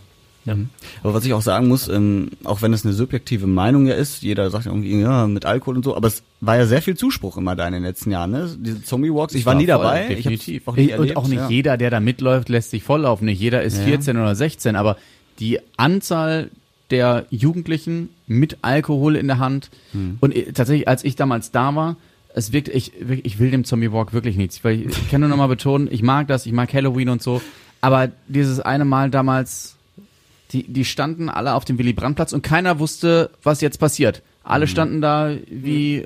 Ja. 0.47 0.55
Mhm. 0.55 0.69
Aber 1.03 1.13
was 1.13 1.25
ich 1.25 1.33
auch 1.33 1.41
sagen 1.41 1.67
muss, 1.67 1.89
ähm, 1.89 2.29
auch 2.45 2.62
wenn 2.62 2.73
es 2.73 2.86
eine 2.86 2.93
subjektive 2.93 3.47
Meinung 3.47 3.86
ja 3.86 3.95
ist, 3.95 4.23
jeder 4.23 4.49
sagt 4.49 4.65
irgendwie, 4.65 4.99
ja, 4.99 5.27
mit 5.27 5.45
Alkohol 5.45 5.75
und 5.75 5.83
so, 5.83 5.95
aber 5.95 6.07
es 6.07 6.23
war 6.39 6.55
ja 6.55 6.65
sehr 6.65 6.81
viel 6.81 6.95
Zuspruch 6.95 7.38
immer 7.38 7.55
da 7.55 7.67
in 7.67 7.73
den 7.73 7.83
letzten 7.83 8.12
Jahren, 8.12 8.31
ne? 8.31 8.55
Diese 8.57 8.81
Zombie 8.81 9.13
Walks, 9.13 9.36
ich 9.36 9.45
war, 9.45 9.53
war 9.53 9.60
nie 9.60 9.67
dabei. 9.67 10.07
Definitiv. 10.07 10.67
Auch 10.67 10.75
nie 10.77 10.93
und 10.93 11.17
auch 11.17 11.27
nicht 11.27 11.38
ja. 11.38 11.49
jeder, 11.49 11.77
der 11.77 11.89
da 11.89 11.99
mitläuft, 11.99 12.47
lässt 12.49 12.71
sich 12.71 12.83
volllaufen. 12.83 13.25
Nicht 13.25 13.41
jeder 13.41 13.62
ist 13.62 13.77
ja. 13.77 13.83
14 13.83 14.17
oder 14.17 14.36
16, 14.36 14.75
aber 14.75 14.97
die 15.39 15.60
Anzahl 15.75 16.49
der 16.89 17.25
Jugendlichen 17.29 18.10
mit 18.25 18.60
Alkohol 18.62 19.17
in 19.17 19.27
der 19.27 19.39
Hand 19.39 19.69
hm. 19.91 20.17
und 20.21 20.33
äh, 20.33 20.53
tatsächlich, 20.53 20.88
als 20.88 21.03
ich 21.03 21.17
damals 21.17 21.51
da 21.51 21.75
war, 21.75 21.97
es 22.33 22.53
wirkt, 22.53 22.69
ich, 22.69 22.93
ich 23.01 23.39
will 23.39 23.51
dem 23.51 23.65
Zombie 23.65 23.91
Walk 23.91 24.13
wirklich 24.13 24.38
nichts. 24.38 24.63
Weil 24.63 24.81
ich, 24.81 24.88
ich 24.88 25.10
kann 25.10 25.21
nur 25.21 25.29
noch 25.29 25.38
mal 25.38 25.47
betonen, 25.47 25.89
ich 25.91 26.03
mag 26.03 26.27
das, 26.27 26.45
ich 26.45 26.53
mag 26.53 26.73
Halloween 26.73 27.10
und 27.10 27.21
so, 27.21 27.41
aber 27.81 28.10
dieses 28.27 28.60
eine 28.60 28.86
Mal 28.86 29.10
damals 29.10 29.77
die, 30.51 30.63
die 30.71 30.86
standen 30.86 31.29
alle 31.29 31.53
auf 31.53 31.65
dem 31.65 31.77
Willy 31.77 31.93
Brandt-Platz 31.93 32.33
und 32.33 32.41
keiner 32.41 32.79
wusste, 32.79 33.31
was 33.43 33.62
jetzt 33.62 33.79
passiert. 33.79 34.21
Alle 34.43 34.65
mhm. 34.65 34.69
standen 34.69 35.01
da 35.01 35.36
wie 35.49 35.97
äh, 35.97 36.05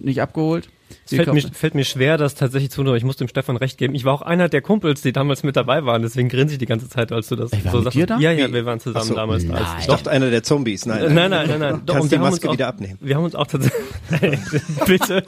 nicht 0.00 0.22
abgeholt. 0.22 0.68
Es 1.04 1.14
fällt 1.14 1.32
mir, 1.32 1.42
fällt 1.42 1.74
mir 1.74 1.84
schwer, 1.84 2.16
das 2.16 2.34
tatsächlich 2.34 2.70
zu 2.70 2.82
tun, 2.82 2.94
ich 2.96 3.04
muss 3.04 3.16
dem 3.16 3.28
Stefan 3.28 3.56
recht 3.56 3.78
geben. 3.78 3.94
Ich 3.94 4.04
war 4.04 4.14
auch 4.14 4.22
einer 4.22 4.48
der 4.48 4.62
Kumpels, 4.62 5.02
die 5.02 5.12
damals 5.12 5.42
mit 5.42 5.56
dabei 5.56 5.84
waren, 5.84 6.02
deswegen 6.02 6.28
grinse 6.28 6.54
ich 6.54 6.58
die 6.58 6.66
ganze 6.66 6.88
Zeit, 6.88 7.12
als 7.12 7.28
du 7.28 7.36
das 7.36 7.52
ich 7.52 7.64
war 7.64 7.72
so 7.72 7.78
mit 7.78 7.84
sagst. 7.84 7.96
Dir 7.96 8.06
da? 8.06 8.18
Ja, 8.18 8.32
ja, 8.32 8.52
wir 8.52 8.64
waren 8.64 8.80
zusammen 8.80 9.06
so, 9.06 9.14
damals. 9.14 9.44
Nein. 9.44 9.62
Als 9.62 9.86
Doch 9.86 10.06
einer 10.06 10.30
der 10.30 10.42
Zombies, 10.42 10.86
nein. 10.86 11.14
Nein, 11.14 11.30
nein, 11.30 11.48
nein, 11.48 11.60
nein. 11.60 11.82
Doch, 11.86 11.94
Kannst 11.94 12.12
die 12.12 12.18
Maske 12.18 12.48
auch, 12.48 12.52
wieder 12.52 12.68
abnehmen. 12.68 12.98
Wir 13.00 13.16
haben 13.16 13.24
uns 13.24 13.34
auch 13.34 13.46
tatsächlich, 13.46 13.80
bitte, 14.86 15.24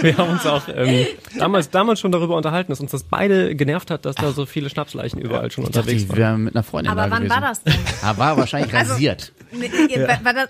wir 0.00 0.16
haben 0.16 0.30
uns 0.30 0.46
auch 0.46 0.62
ähm, 0.74 1.06
damals, 1.38 1.70
damals 1.70 2.00
schon 2.00 2.12
darüber 2.12 2.36
unterhalten, 2.36 2.72
dass 2.72 2.80
uns 2.80 2.90
das 2.90 3.04
beide 3.04 3.54
genervt 3.54 3.90
hat, 3.90 4.04
dass 4.04 4.16
da 4.16 4.32
so 4.32 4.46
viele 4.46 4.70
Schnapsleichen 4.70 5.20
überall 5.20 5.50
schon 5.50 5.64
unterwegs 5.64 6.08
waren. 6.08 6.16
Wir 6.16 6.24
waren 6.24 6.44
mit 6.44 6.54
einer 6.54 6.62
Freundin 6.62 6.92
Aber 6.92 7.10
wann 7.10 7.24
gewesen. 7.24 7.30
war 7.30 7.40
das 7.40 7.62
denn? 7.62 7.74
Ah, 8.02 8.16
war 8.16 8.36
wahrscheinlich 8.36 8.74
also, 8.74 8.94
rasiert. 8.94 9.32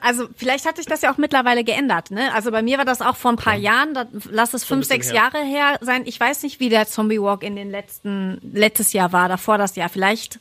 Also 0.00 0.28
vielleicht 0.36 0.64
hat 0.66 0.76
sich 0.76 0.86
das 0.86 1.02
ja 1.02 1.12
auch 1.12 1.18
mittlerweile 1.18 1.64
geändert. 1.64 2.10
Ne? 2.10 2.32
Also 2.34 2.50
bei 2.50 2.62
mir 2.62 2.78
war 2.78 2.84
das 2.84 3.02
auch 3.02 3.16
vor 3.16 3.32
ein 3.32 3.36
paar 3.36 3.56
Jahren, 3.56 3.94
da, 3.94 4.06
lass 4.30 4.51
es 4.54 4.64
fünf, 4.64 4.86
sechs 4.86 5.10
Jahre 5.12 5.38
her 5.38 5.78
sein. 5.80 6.02
Ich 6.06 6.18
weiß 6.18 6.42
nicht, 6.42 6.60
wie 6.60 6.68
der 6.68 6.86
Zombie 6.86 7.20
Walk 7.20 7.42
in 7.42 7.56
den 7.56 7.70
letzten 7.70 8.38
letztes 8.52 8.92
Jahr 8.92 9.12
war, 9.12 9.28
davor 9.28 9.58
das 9.58 9.76
Jahr. 9.76 9.88
Vielleicht 9.88 10.38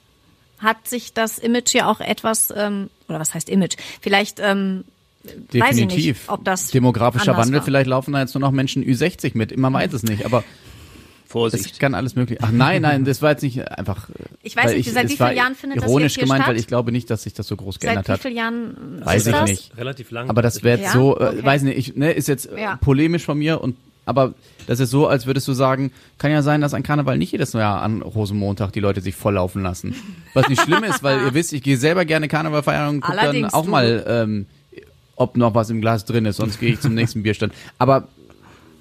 hat 0.59 0.87
sich 0.87 1.13
das 1.13 1.39
Image 1.39 1.73
ja 1.73 1.89
auch 1.89 1.99
etwas, 1.99 2.53
ähm, 2.55 2.89
oder 3.07 3.19
was 3.19 3.33
heißt 3.33 3.49
Image? 3.49 3.77
Vielleicht 4.01 4.39
ähm, 4.39 4.83
Definitiv. 5.23 5.61
Weiß 5.61 5.77
ich 5.77 5.95
nicht, 5.95 6.29
ob 6.29 6.43
das 6.45 6.67
Demografischer 6.67 7.37
Wandel, 7.37 7.57
war. 7.57 7.63
vielleicht 7.63 7.87
laufen 7.87 8.13
da 8.13 8.21
jetzt 8.21 8.33
nur 8.33 8.41
noch 8.41 8.51
Menschen 8.51 8.83
Ü60 8.83 9.37
mit. 9.37 9.55
Man 9.55 9.71
weiß 9.71 9.93
es 9.93 10.03
nicht, 10.03 10.25
aber 10.25 10.43
Vorsicht. 11.31 11.73
Es 11.73 11.79
kann 11.79 11.95
alles 11.95 12.15
möglich. 12.15 12.39
Ach 12.41 12.51
nein, 12.51 12.81
nein, 12.81 13.05
das 13.05 13.21
war 13.21 13.31
jetzt 13.31 13.41
nicht 13.41 13.67
einfach. 13.71 14.09
Äh, 14.09 14.13
ich 14.43 14.55
weiß 14.55 14.73
nicht, 14.73 14.87
ich, 14.87 14.93
seit 14.93 15.09
wie 15.09 15.15
vielen 15.15 15.35
Jahren 15.35 15.55
findet 15.55 15.79
das 15.79 15.85
ironisch 15.85 16.15
hier 16.15 16.23
gemeint, 16.23 16.43
statt? 16.43 16.53
weil 16.53 16.59
ich 16.59 16.67
glaube 16.67 16.91
nicht, 16.91 17.09
dass 17.09 17.23
sich 17.23 17.33
das 17.33 17.47
so 17.47 17.55
groß 17.55 17.79
geändert 17.79 18.09
hat. 18.09 18.17
Seit 18.17 18.19
wie 18.19 18.21
vielen 18.21 18.37
Jahren 18.37 19.05
weiß 19.05 19.27
ich 19.27 19.33
das? 19.33 19.49
nicht. 19.49 19.77
Relativ 19.77 20.11
lang. 20.11 20.29
Aber 20.29 20.41
das 20.41 20.63
wäre 20.63 20.77
jetzt 20.77 20.87
ja? 20.87 20.93
so, 20.93 21.17
äh, 21.19 21.23
okay. 21.23 21.45
weiß 21.45 21.61
nicht, 21.63 21.77
ich, 21.77 21.95
ne, 21.95 22.11
ist 22.11 22.27
jetzt 22.27 22.49
ja. 22.55 22.75
polemisch 22.77 23.23
von 23.23 23.37
mir 23.37 23.61
und 23.61 23.77
aber 24.05 24.33
das 24.67 24.79
ist 24.79 24.89
so, 24.89 25.07
als 25.07 25.25
würdest 25.25 25.47
du 25.47 25.53
sagen, 25.53 25.91
kann 26.17 26.31
ja 26.31 26.41
sein, 26.41 26.61
dass 26.61 26.73
ein 26.73 26.83
Karneval 26.83 27.17
nicht 27.17 27.31
jedes 27.31 27.53
Jahr 27.53 27.81
an 27.81 28.01
Rosenmontag 28.01 28.71
die 28.71 28.79
Leute 28.79 29.01
sich 29.01 29.15
volllaufen 29.15 29.63
lassen. 29.63 29.95
Was 30.33 30.47
nicht 30.49 30.61
schlimm 30.61 30.83
ist, 30.83 31.03
weil 31.03 31.21
ihr 31.21 31.33
wisst, 31.33 31.53
ich 31.53 31.61
gehe 31.61 31.77
selber 31.77 32.05
gerne 32.05 32.27
Karneval 32.27 32.63
feiern 32.63 32.89
und 32.89 33.01
gucke 33.01 33.17
dann 33.17 33.45
auch 33.45 33.65
du. 33.65 33.71
mal, 33.71 34.03
ähm, 34.07 34.45
ob 35.15 35.37
noch 35.37 35.53
was 35.55 35.69
im 35.69 35.81
Glas 35.81 36.05
drin 36.05 36.25
ist, 36.25 36.37
sonst 36.37 36.59
gehe 36.59 36.73
ich 36.73 36.79
zum 36.79 36.93
nächsten 36.93 37.23
Bierstand. 37.23 37.53
Aber 37.77 38.07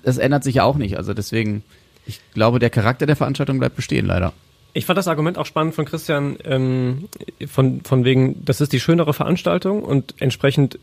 das 0.02 0.18
ändert 0.18 0.44
sich 0.44 0.56
ja 0.56 0.64
auch 0.64 0.76
nicht. 0.76 0.96
Also 0.96 1.12
deswegen 1.12 1.62
ich 2.06 2.20
glaube, 2.34 2.58
der 2.58 2.70
Charakter 2.70 3.06
der 3.06 3.16
Veranstaltung 3.16 3.58
bleibt 3.58 3.76
bestehen, 3.76 4.06
leider. 4.06 4.32
Ich 4.72 4.86
fand 4.86 4.98
das 4.98 5.08
Argument 5.08 5.38
auch 5.38 5.46
spannend 5.46 5.74
von 5.74 5.84
Christian, 5.84 6.36
ähm, 6.44 7.08
von, 7.46 7.80
von 7.82 8.04
wegen, 8.04 8.44
das 8.44 8.60
ist 8.60 8.72
die 8.72 8.80
schönere 8.80 9.14
Veranstaltung 9.14 9.82
und 9.82 10.14
entsprechend 10.18 10.78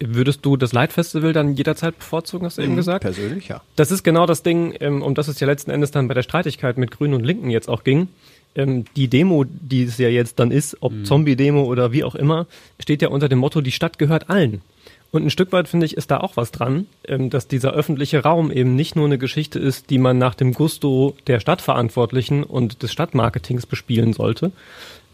würdest 0.00 0.44
du 0.44 0.56
das 0.56 0.72
Light 0.72 0.92
Festival 0.92 1.32
dann 1.32 1.54
jederzeit 1.54 1.98
bevorzugen, 1.98 2.46
hast 2.46 2.58
du 2.58 2.62
eben 2.62 2.72
mhm, 2.72 2.76
gesagt? 2.76 3.02
Persönlich, 3.02 3.48
ja. 3.48 3.62
Das 3.76 3.90
ist 3.90 4.04
genau 4.04 4.26
das 4.26 4.42
Ding, 4.42 4.74
ähm, 4.80 5.02
um 5.02 5.14
das 5.14 5.28
es 5.28 5.40
ja 5.40 5.46
letzten 5.46 5.70
Endes 5.70 5.90
dann 5.90 6.08
bei 6.08 6.14
der 6.14 6.22
Streitigkeit 6.22 6.78
mit 6.78 6.90
Grünen 6.90 7.14
und 7.14 7.24
Linken 7.24 7.50
jetzt 7.50 7.68
auch 7.68 7.84
ging. 7.84 8.08
Ähm, 8.54 8.84
die 8.96 9.08
Demo, 9.08 9.44
die 9.44 9.84
es 9.84 9.98
ja 9.98 10.08
jetzt 10.08 10.38
dann 10.38 10.50
ist, 10.50 10.76
ob 10.80 10.92
mhm. 10.92 11.04
Zombie-Demo 11.04 11.64
oder 11.64 11.92
wie 11.92 12.04
auch 12.04 12.14
immer, 12.14 12.46
steht 12.80 13.02
ja 13.02 13.08
unter 13.08 13.28
dem 13.28 13.38
Motto, 13.38 13.60
die 13.60 13.72
Stadt 13.72 13.98
gehört 13.98 14.30
allen. 14.30 14.62
Und 15.10 15.24
ein 15.24 15.30
Stück 15.30 15.52
weit 15.52 15.68
finde 15.68 15.86
ich, 15.86 15.96
ist 15.96 16.10
da 16.10 16.18
auch 16.18 16.36
was 16.36 16.52
dran, 16.52 16.86
ähm, 17.06 17.30
dass 17.30 17.48
dieser 17.48 17.72
öffentliche 17.72 18.22
Raum 18.22 18.52
eben 18.52 18.76
nicht 18.76 18.94
nur 18.94 19.06
eine 19.06 19.18
Geschichte 19.18 19.58
ist, 19.58 19.90
die 19.90 19.98
man 19.98 20.18
nach 20.18 20.34
dem 20.34 20.52
Gusto 20.52 21.16
der 21.26 21.40
Stadtverantwortlichen 21.40 22.44
und 22.44 22.82
des 22.82 22.92
Stadtmarketings 22.92 23.66
bespielen 23.66 24.12
sollte, 24.12 24.52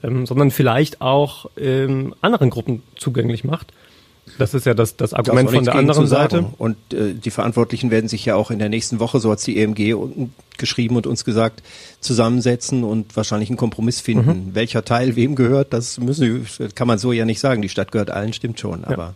sondern 0.02 0.50
vielleicht 0.50 1.00
auch 1.00 1.48
anderen 2.20 2.50
Gruppen 2.50 2.82
zugänglich 2.94 3.42
macht. 3.42 3.72
Das 4.38 4.54
ist 4.54 4.66
ja 4.66 4.74
das, 4.74 4.96
das 4.96 5.12
Argument 5.12 5.48
das 5.48 5.54
von 5.54 5.64
der 5.64 5.74
anderen 5.74 6.06
Seite. 6.06 6.46
Und 6.58 6.76
äh, 6.92 7.14
die 7.14 7.30
Verantwortlichen 7.30 7.90
werden 7.90 8.08
sich 8.08 8.24
ja 8.24 8.36
auch 8.36 8.50
in 8.50 8.58
der 8.58 8.68
nächsten 8.68 8.98
Woche, 8.98 9.20
so 9.20 9.30
hat 9.30 9.46
die 9.46 9.58
EMG 9.58 9.94
geschrieben 10.56 10.96
und 10.96 11.06
uns 11.06 11.24
gesagt, 11.24 11.62
zusammensetzen 12.00 12.84
und 12.84 13.16
wahrscheinlich 13.16 13.50
einen 13.50 13.58
Kompromiss 13.58 14.00
finden. 14.00 14.46
Mhm. 14.46 14.54
Welcher 14.54 14.84
Teil 14.84 15.16
wem 15.16 15.34
gehört, 15.34 15.72
das 15.72 15.98
müssen, 15.98 16.46
kann 16.74 16.88
man 16.88 16.98
so 16.98 17.12
ja 17.12 17.24
nicht 17.24 17.40
sagen. 17.40 17.62
Die 17.62 17.68
Stadt 17.68 17.92
gehört 17.92 18.10
allen, 18.10 18.32
stimmt 18.32 18.58
schon. 18.58 18.84
Aber 18.84 18.96
ja. 18.96 19.14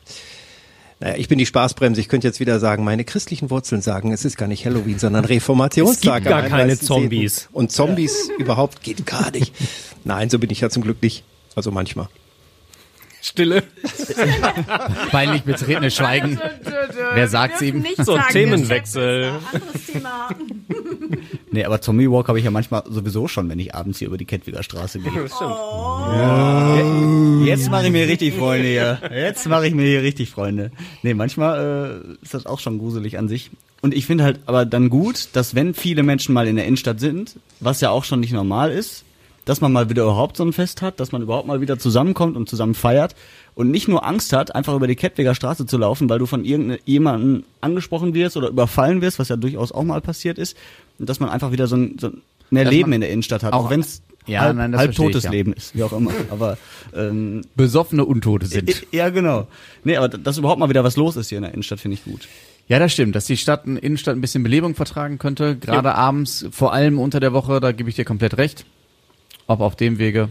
Naja, 1.01 1.15
ich 1.17 1.29
bin 1.29 1.39
die 1.39 1.47
Spaßbremse. 1.47 2.01
Ich 2.01 2.09
könnte 2.09 2.27
jetzt 2.27 2.41
wieder 2.41 2.59
sagen, 2.59 2.83
meine 2.83 3.05
christlichen 3.05 3.51
Wurzeln 3.51 3.83
sagen, 3.83 4.13
es 4.13 4.25
ist 4.25 4.37
gar 4.37 4.49
nicht 4.49 4.67
Halloween, 4.67 4.99
sondern 4.99 5.25
Reformationstag. 5.25 5.99
Es 6.19 6.25
gibt 6.25 6.29
gar 6.29 6.43
keine 6.43 6.79
Zombies. 6.79 7.49
Und 7.53 7.71
Zombies 7.71 8.29
ja. 8.29 8.35
überhaupt 8.45 8.83
geht 8.83 9.07
gar 9.07 9.31
nicht. 9.31 9.55
Nein, 10.05 10.29
so 10.29 10.39
bin 10.39 10.51
ich 10.51 10.61
ja 10.61 10.71
zum 10.71 10.83
Glück 10.83 11.01
nicht. 11.01 11.23
Also 11.55 11.71
manchmal. 11.71 12.09
Stille. 13.21 13.65
Peinlich 15.11 15.43
betretenes 15.43 15.95
Schweigen. 15.95 16.41
Wer 17.15 17.29
sagt 17.29 17.61
ihm? 17.63 17.85
So, 17.97 18.17
sagen, 18.17 18.25
Themenwechsel. 18.31 19.33
nee, 21.51 21.65
aber 21.65 21.81
Zombie 21.81 22.11
Walk 22.11 22.29
habe 22.29 22.39
ich 22.39 22.45
ja 22.45 22.51
manchmal 22.51 22.85
sowieso 22.89 23.27
schon, 23.27 23.49
wenn 23.49 23.59
ich 23.59 23.75
abends 23.75 23.99
hier 23.99 24.09
über 24.09 24.19
die 24.19 24.25
Kettwiger 24.25 24.63
Straße 24.63 25.01
gehe. 25.01 25.13
Das 25.23 25.35
stimmt. 25.35 25.51
Oh. 25.51 26.07
Ja. 26.13 27.45
Jetzt 27.45 27.71
mache 27.71 27.87
ich 27.87 27.93
mir 27.93 28.07
richtig 28.07 28.35
Freunde 28.35 28.69
hier. 28.69 29.01
Jetzt 29.13 29.49
mache 29.49 29.67
ich 29.67 29.75
mir 29.75 29.87
hier 29.87 30.03
richtig 30.03 30.31
Freunde. 30.31 30.71
Nee, 31.03 31.15
manchmal 31.15 32.13
äh, 32.21 32.23
ist 32.23 32.35
das 32.35 32.47
auch 32.47 32.61
schon 32.61 32.79
gruselig 32.79 33.19
an 33.19 33.29
sich. 33.29 33.51
Und 33.81 33.95
ich 33.95 34.07
finde 34.07 34.25
halt 34.25 34.41
aber 34.47 34.65
dann 34.65 34.91
gut, 34.91 35.29
dass 35.35 35.55
wenn 35.55 35.75
viele 35.75 36.03
Menschen 36.03 36.35
mal 36.35 36.49
in 36.49 36.57
der 36.57 36.67
Innenstadt 36.67 37.01
sind, 37.01 37.37
was 37.61 37.81
ja 37.81 37.91
auch 37.91 38.05
schon 38.05 38.21
nicht 38.21 38.33
normal 38.33 38.73
ist, 38.73 39.05
dass 39.49 39.63
man 39.63 39.73
mal 39.73 39.89
wieder 39.89 40.03
überhaupt 40.03 40.37
so 40.37 40.45
ein 40.45 40.53
Fest 40.53 40.83
hat, 40.83 41.01
dass 41.01 41.11
man 41.11 41.23
überhaupt 41.23 41.47
mal 41.47 41.63
wieder 41.63 41.79
zusammenkommt 41.79 42.37
und 42.37 42.51
zusammen 42.51 42.75
feiert 42.75 43.15
und 43.55 43.71
nicht 43.71 43.89
nur 43.89 44.07
Angst 44.07 44.35
hat, 44.35 44.55
einfach 44.55 44.75
über 44.75 44.87
die 44.87 44.95
Kettwiger 44.95 45.35
Straße 45.35 45.65
zu 45.65 45.79
laufen, 45.79 46.11
weil 46.11 46.19
du 46.19 46.27
von 46.27 46.45
irgendjemandem 46.45 47.45
angesprochen 47.63 48.13
wirst 48.13 48.37
oder 48.37 48.51
überfallen 48.51 49.01
wirst, 49.01 49.19
was 49.19 49.31
ja 49.31 49.37
durchaus 49.37 49.73
auch 49.73 49.85
mal 49.85 50.03
passiert 50.03 50.37
ist, 50.37 50.55
und 50.99 51.09
dass 51.09 51.19
man 51.19 51.31
einfach 51.31 51.51
wieder 51.51 51.67
so 51.67 51.77
ein, 51.77 51.97
so 51.99 52.11
mehr 52.51 52.65
dass 52.65 52.75
Leben 52.75 52.93
in 52.93 53.01
der 53.01 53.09
Innenstadt 53.09 53.43
hat, 53.43 53.55
auch, 53.55 53.65
auch 53.65 53.71
wenn 53.71 53.81
es 53.81 54.03
ja, 54.27 54.43
halb, 54.43 54.57
nein, 54.57 54.77
halb 54.77 54.95
totes 54.95 55.17
ich, 55.17 55.25
ja. 55.25 55.31
Leben 55.31 55.55
ist, 55.55 55.75
wie 55.75 55.83
auch 55.83 55.95
immer. 55.95 56.11
Aber 56.31 56.59
ähm, 56.95 57.41
besoffene 57.57 58.05
Untote 58.05 58.45
sind. 58.45 58.87
Ja, 58.93 59.09
genau. 59.09 59.47
Nee, 59.83 59.97
aber 59.97 60.11
dass 60.11 60.37
überhaupt 60.37 60.61
mal 60.61 60.69
wieder 60.69 60.85
was 60.85 60.97
los 60.97 61.17
ist 61.17 61.31
hier 61.31 61.39
in 61.39 61.45
der 61.45 61.55
Innenstadt, 61.55 61.81
finde 61.81 61.95
ich 61.95 62.05
gut. 62.05 62.29
Ja, 62.67 62.79
das 62.79 62.93
stimmt, 62.93 63.17
dass 63.17 63.25
die 63.25 63.39
Stadt, 63.39 63.67
Innenstadt 63.67 64.15
ein 64.15 64.21
bisschen 64.21 64.43
Belebung 64.43 64.75
vertragen 64.75 65.17
könnte, 65.17 65.57
gerade 65.57 65.89
ja. 65.89 65.95
abends, 65.95 66.45
vor 66.51 66.75
allem 66.75 66.99
unter 66.99 67.19
der 67.19 67.33
Woche, 67.33 67.61
da 67.61 67.73
gebe 67.73 67.89
ich 67.89 67.97
dir 67.97 68.05
komplett 68.05 68.37
recht. 68.37 68.67
Ob 69.49 69.61
auf 69.61 69.77
dem 69.77 69.99
Wege, 69.99 70.29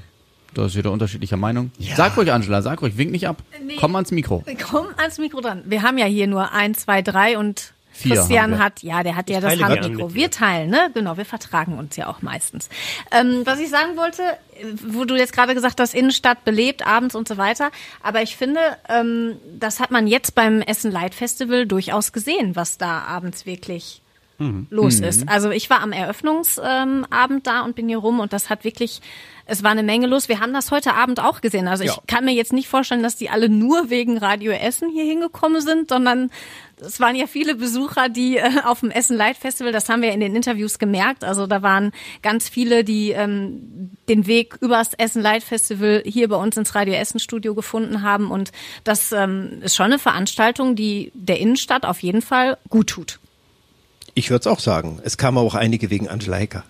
da 0.54 0.68
ist 0.68 0.76
jeder 0.76 0.92
unterschiedlicher 0.92 1.38
Meinung. 1.38 1.72
Ja. 1.80 1.96
Sag 1.96 2.16
ruhig, 2.16 2.32
Angela, 2.32 2.62
sag 2.62 2.82
ruhig, 2.82 2.98
wink 2.98 3.12
nicht 3.12 3.28
ab. 3.28 3.44
Nee, 3.64 3.76
komm 3.80 3.96
ans 3.96 4.12
Mikro. 4.12 4.44
Komm 4.70 4.88
ans 4.96 5.18
Mikro 5.18 5.42
dran. 5.42 5.64
Wir 5.66 5.82
haben 5.82 5.98
ja 5.98 6.06
hier 6.06 6.28
nur 6.28 6.52
ein, 6.54 6.76
zwei, 6.76 7.02
drei 7.02 7.38
und 7.38 7.74
Vier 7.98 8.16
Christian 8.16 8.60
hat, 8.60 8.84
ja, 8.84 9.02
der 9.02 9.16
hat 9.16 9.28
ich 9.28 9.34
ja 9.34 9.42
das 9.42 9.60
Handmikro. 9.60 10.14
Wir 10.14 10.30
teilen, 10.30 10.70
ne? 10.70 10.92
Genau, 10.94 11.18
wir 11.18 11.26
vertragen 11.26 11.80
uns 11.80 11.96
ja 11.96 12.06
auch 12.06 12.22
meistens. 12.22 12.70
Ähm, 13.12 13.42
was 13.44 13.60
ich 13.60 13.70
sagen 13.70 13.98
wollte, 13.98 14.22
wo 14.86 15.04
du 15.04 15.16
jetzt 15.16 15.34
gerade 15.34 15.56
gesagt 15.56 15.80
hast, 15.80 15.96
Innenstadt 15.96 16.46
belebt, 16.46 16.86
abends 16.86 17.16
und 17.16 17.28
so 17.28 17.38
weiter. 17.38 17.72
Aber 18.04 18.22
ich 18.22 18.38
finde, 18.38 18.60
ähm, 18.88 19.38
das 19.60 19.80
hat 19.80 19.90
man 19.90 20.06
jetzt 20.06 20.36
beim 20.36 20.62
Essen 20.62 20.92
Light 20.92 21.16
Festival 21.16 21.66
durchaus 21.66 22.14
gesehen, 22.14 22.56
was 22.56 22.78
da 22.78 23.00
abends 23.00 23.48
wirklich 23.48 24.04
mhm. 24.38 24.68
los 24.70 25.00
ist. 25.00 25.22
Mhm. 25.22 25.30
Also 25.30 25.52
ich 25.52 25.70
war 25.70 25.82
am 25.82 25.92
Eröffnungsabend 25.92 27.08
ähm, 27.12 27.44
da 27.44 27.62
und 27.62 27.76
bin 27.76 27.88
hier 27.88 27.98
rum 27.98 28.20
und 28.20 28.34
das 28.34 28.50
hat 28.50 28.64
wirklich, 28.64 29.02
es 29.46 29.64
war 29.64 29.72
eine 29.72 29.84
Menge 29.84 30.08
los. 30.08 30.30
Wir 30.30 30.40
haben 30.40 30.54
das 30.54 30.72
heute 30.72 30.94
Abend 30.94 31.20
auch 31.20 31.42
gesehen. 31.42 31.68
Also 31.68 31.84
ja. 31.84 31.94
ich 31.94 32.08
kann 32.08 32.26
mir 32.26 32.34
jetzt 32.34 32.54
nicht 32.54 32.68
vorstellen, 32.68 33.04
dass 33.04 33.16
die 33.16 33.30
alle 33.30 33.50
nur 33.50 33.90
wegen 33.90 34.18
Radio 34.18 34.52
Essen 34.52 34.90
hier 34.90 35.06
hingekommen 35.06 35.62
sind, 35.62 35.90
sondern 35.90 36.32
es 36.80 37.00
waren 37.00 37.16
ja 37.16 37.26
viele 37.26 37.56
Besucher, 37.56 38.10
die 38.10 38.38
äh, 38.38 38.50
auf 38.66 38.82
dem 38.82 38.92
Essen 38.92 39.18
Light 39.18 39.38
Festival, 39.38 39.72
das 39.72 39.90
haben 39.90 40.02
wir 40.02 40.12
in 40.12 40.20
den 40.20 40.36
Interviews 40.36 40.80
gemerkt. 40.80 41.24
Also 41.24 41.48
da 41.48 41.62
waren 41.62 41.92
ganz 42.22 42.50
viele, 42.50 42.84
die 42.84 43.12
ähm, 43.12 43.92
den 44.08 44.28
Weg 44.28 44.58
übers 44.62 44.94
Essen 44.94 45.22
Light 45.22 45.44
Festival 45.44 46.04
hier 46.06 46.28
bei 46.28 46.36
uns 46.36 46.58
ins 46.58 46.76
Radio 46.76 46.94
Essen 46.94 47.20
Studio 47.20 47.56
gefunden 47.56 48.04
haben. 48.04 48.30
Und 48.30 48.52
das 48.84 49.12
ähm, 49.12 49.62
ist 49.62 49.76
schon 49.76 49.88
eine 49.88 50.00
Veranstaltung, 50.00 50.76
die 50.76 51.12
der 51.16 51.40
Innenstadt 51.40 51.86
auf 51.86 52.04
jeden 52.04 52.22
Fall 52.22 52.58
gut 52.70 52.88
tut. 52.88 53.20
Ich 54.18 54.32
würde 54.32 54.40
es 54.40 54.48
auch 54.48 54.60
sagen. 54.60 54.98
Es 55.04 55.18
kamen 55.18 55.38
auch 55.38 55.54
einige 55.54 55.92
wegen 55.92 56.08
Angela 56.08 56.38
Hecker. 56.38 56.64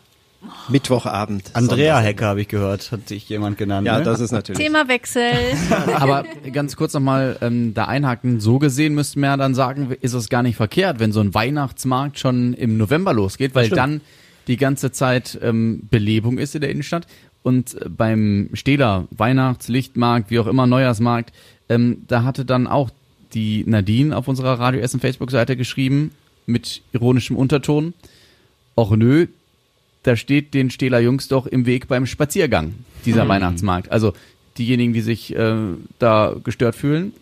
Mittwochabend. 0.68 1.52
Andrea 1.54 1.98
Hecker 1.98 2.26
habe 2.26 2.42
ich 2.42 2.50
gehört, 2.50 2.92
hat 2.92 3.08
sich 3.08 3.30
jemand 3.30 3.58
genannt. 3.58 3.88
Ja, 3.88 4.00
ne? 4.00 4.04
das 4.04 4.20
ist 4.20 4.34
natürlich. 4.34 4.62
Themawechsel. 4.62 5.32
Aber 5.96 6.26
ganz 6.52 6.76
kurz 6.76 6.94
nochmal 6.94 7.38
ähm, 7.40 7.74
da 7.74 7.86
einhaken. 7.86 8.42
So 8.42 8.60
gesehen 8.60 8.96
müssten 8.96 9.22
wir 9.22 9.30
ja 9.30 9.38
dann 9.38 9.56
sagen, 9.56 9.96
ist 10.02 10.12
es 10.12 10.28
gar 10.28 10.44
nicht 10.44 10.58
verkehrt, 10.58 11.00
wenn 11.00 11.14
so 11.14 11.22
ein 11.22 11.34
Weihnachtsmarkt 11.34 12.20
schon 12.20 12.54
im 12.54 12.76
November 12.76 13.14
losgeht, 13.14 13.56
weil 13.56 13.70
dann 13.70 14.02
die 14.48 14.58
ganze 14.58 14.92
Zeit 14.92 15.40
ähm, 15.42 15.88
Belebung 15.90 16.40
ist 16.40 16.54
in 16.54 16.60
der 16.60 16.70
Innenstadt. 16.70 17.08
Und 17.44 17.82
äh, 17.82 17.88
beim 17.88 18.50
Stähler 18.56 19.08
Weihnachtslichtmarkt, 19.12 20.32
wie 20.32 20.40
auch 20.40 20.48
immer, 20.48 20.68
Neujahrsmarkt, 20.68 21.34
ähm, 21.70 22.04
da 22.10 22.24
hatte 22.24 22.44
dann 22.44 22.68
auch 22.68 22.90
die 23.34 23.64
Nadine 23.66 24.18
auf 24.18 24.28
unserer 24.28 24.60
Radio 24.60 24.82
Essen 24.82 25.00
Facebook-Seite 25.00 25.56
geschrieben, 25.56 26.12
mit 26.48 26.82
ironischem 26.94 27.36
Unterton. 27.36 27.94
Och 28.76 28.96
nö, 28.96 29.28
da 30.04 30.16
steht 30.16 30.54
den 30.54 30.72
Stähler 30.72 31.00
Jungs 31.00 31.28
doch 31.28 31.46
im 31.46 31.66
Weg 31.66 31.88
beim 31.88 32.08
Spaziergang, 32.08 32.74
dieser 33.06 33.26
mhm. 33.26 33.30
Weihnachtsmarkt. 33.30 33.92
Also 33.92 34.14
diejenigen, 34.58 34.94
die 34.94 35.02
sich 35.02 35.36
äh, 35.36 35.56
da 36.00 36.36
gestört 36.44 36.76
fühlen, 36.76 37.14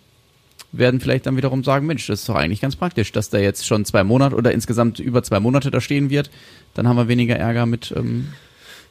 werden 0.71 0.99
vielleicht 0.99 1.25
dann 1.25 1.37
wiederum 1.37 1.63
sagen, 1.63 1.85
Mensch, 1.85 2.07
das 2.07 2.21
ist 2.21 2.29
doch 2.29 2.35
eigentlich 2.35 2.61
ganz 2.61 2.75
praktisch, 2.75 3.11
dass 3.11 3.29
da 3.29 3.37
jetzt 3.37 3.65
schon 3.65 3.85
zwei 3.85 4.03
Monate 4.03 4.35
oder 4.35 4.51
insgesamt 4.51 4.99
über 4.99 5.23
zwei 5.23 5.39
Monate 5.39 5.71
da 5.71 5.81
stehen 5.81 6.09
wird. 6.09 6.29
Dann 6.73 6.87
haben 6.87 6.97
wir 6.97 7.07
weniger 7.07 7.35
Ärger 7.35 7.65
mit. 7.65 7.93
Ähm, 7.95 8.33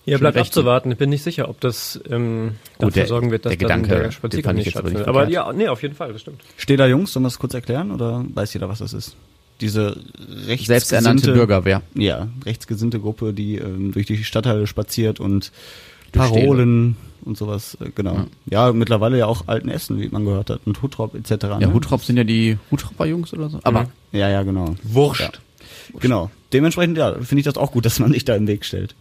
ja, 0.06 0.18
bleibt 0.18 0.36
abzuwarten. 0.36 0.92
Ich 0.92 0.98
bin 0.98 1.08
nicht 1.08 1.22
sicher, 1.22 1.48
ob 1.48 1.60
das 1.60 1.98
ähm, 2.10 2.56
dafür 2.78 2.88
Gut, 2.88 2.96
der, 2.96 3.06
sorgen 3.06 3.30
wird, 3.30 3.46
dass 3.46 3.50
der 3.50 3.56
Gedanke, 3.56 3.88
der 3.88 4.10
Spaziergang 4.10 4.56
nicht 4.56 4.70
stattfindet. 4.70 5.08
Aber 5.08 5.28
ja, 5.28 5.50
nee, 5.52 5.68
auf 5.68 5.82
jeden 5.82 5.94
Fall, 5.94 6.12
das 6.12 6.20
stimmt. 6.20 6.42
Stähler 6.56 6.86
Jungs, 6.88 7.12
sollen 7.12 7.24
wir 7.24 7.28
es 7.28 7.38
kurz 7.38 7.54
erklären 7.54 7.90
oder 7.90 8.24
weiß 8.34 8.52
jeder, 8.52 8.68
was 8.68 8.80
das 8.80 8.92
ist? 8.92 9.16
Diese 9.60 9.96
rechtsgesinnte, 10.16 10.64
selbsternannte 10.66 11.32
Bürgerwehr. 11.32 11.82
Ja, 11.94 12.28
rechtsgesinnte 12.44 13.00
Gruppe, 13.00 13.32
die 13.32 13.56
ähm, 13.56 13.92
durch 13.92 14.06
die 14.06 14.22
Stadtteile 14.24 14.66
spaziert 14.66 15.20
und 15.20 15.52
Parolen 16.12 16.96
und 17.24 17.36
sowas, 17.36 17.76
äh, 17.80 17.90
genau. 17.94 18.26
Ja. 18.50 18.66
ja. 18.66 18.72
mittlerweile 18.72 19.18
ja 19.18 19.26
auch 19.26 19.48
alten 19.48 19.68
Essen, 19.68 20.00
wie 20.00 20.08
man 20.08 20.24
gehört 20.24 20.50
hat, 20.50 20.60
und 20.64 20.82
Hutrop 20.82 21.14
etc. 21.14 21.44
Ja, 21.44 21.58
ne? 21.58 21.72
Hutrop 21.72 22.02
sind 22.02 22.16
ja 22.16 22.24
die 22.24 22.58
Hutropper 22.70 23.06
Jungs 23.06 23.32
oder 23.32 23.48
so. 23.48 23.60
Aber 23.62 23.88
ja, 24.12 24.28
ja, 24.28 24.42
genau. 24.42 24.74
Wurscht. 24.82 25.20
Ja. 25.20 25.30
Wurscht. 25.90 26.02
Genau. 26.02 26.30
Dementsprechend, 26.52 26.98
ja, 26.98 27.14
finde 27.14 27.40
ich 27.40 27.44
das 27.44 27.56
auch 27.56 27.72
gut, 27.72 27.84
dass 27.84 27.98
man 27.98 28.12
sich 28.12 28.24
da 28.24 28.36
im 28.36 28.46
Weg 28.46 28.64
stellt. 28.64 28.94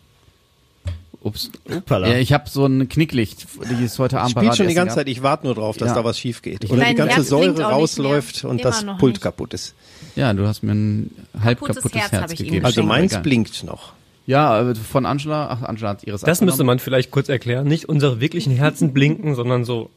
Ups. 1.24 1.49
Upala. 1.69 2.09
Ja, 2.09 2.17
ich 2.17 2.34
habe 2.34 2.49
so 2.49 2.65
ein 2.65 2.89
Knicklicht, 2.89 3.47
die 3.69 3.84
ist 3.84 3.97
heute 3.97 4.19
Abend 4.19 4.32
Spielt 4.32 4.55
schon 4.57 4.67
die 4.67 4.74
ganze 4.74 4.95
Zeit, 4.95 5.07
ich 5.07 5.24
warte 5.24 5.45
nur 5.45 5.55
drauf, 5.55 5.78
dass 5.78 5.89
ja. 5.89 5.95
da 5.95 6.03
was 6.03 6.19
schief 6.19 6.41
geht. 6.41 6.69
Oder 6.69 6.86
die 6.86 6.95
ganze 6.95 7.15
Herz 7.15 7.30
Säure 7.30 7.63
rausläuft 7.63 8.43
und 8.43 8.63
das 8.63 8.86
Pult 8.99 9.13
nicht. 9.13 9.21
kaputt 9.21 9.53
ist. 9.53 9.74
Ja, 10.15 10.34
du 10.34 10.45
hast 10.45 10.63
mir 10.63 10.74
ein 10.74 11.11
halb 11.41 11.59
kaputtes, 11.59 11.84
kaputtes 11.84 12.01
Herz, 12.01 12.11
Herz 12.11 12.36
gegeben. 12.36 12.65
Also 12.65 12.84
meins 12.84 13.21
blinkt 13.21 13.63
noch. 13.63 13.93
Ja, 14.26 14.74
von 14.76 15.05
Angela, 15.05 15.49
ach, 15.49 15.63
Angela 15.63 15.89
hat 15.89 16.03
ihres 16.03 16.21
Das 16.21 16.41
müsste 16.41 16.63
man 16.63 16.80
vielleicht 16.80 17.11
kurz 17.11 17.30
erklären. 17.30 17.67
Nicht 17.67 17.89
unsere 17.89 18.19
wirklichen 18.21 18.53
Herzen 18.53 18.93
blinken, 18.93 19.36
sondern 19.36 19.65
so 19.65 19.89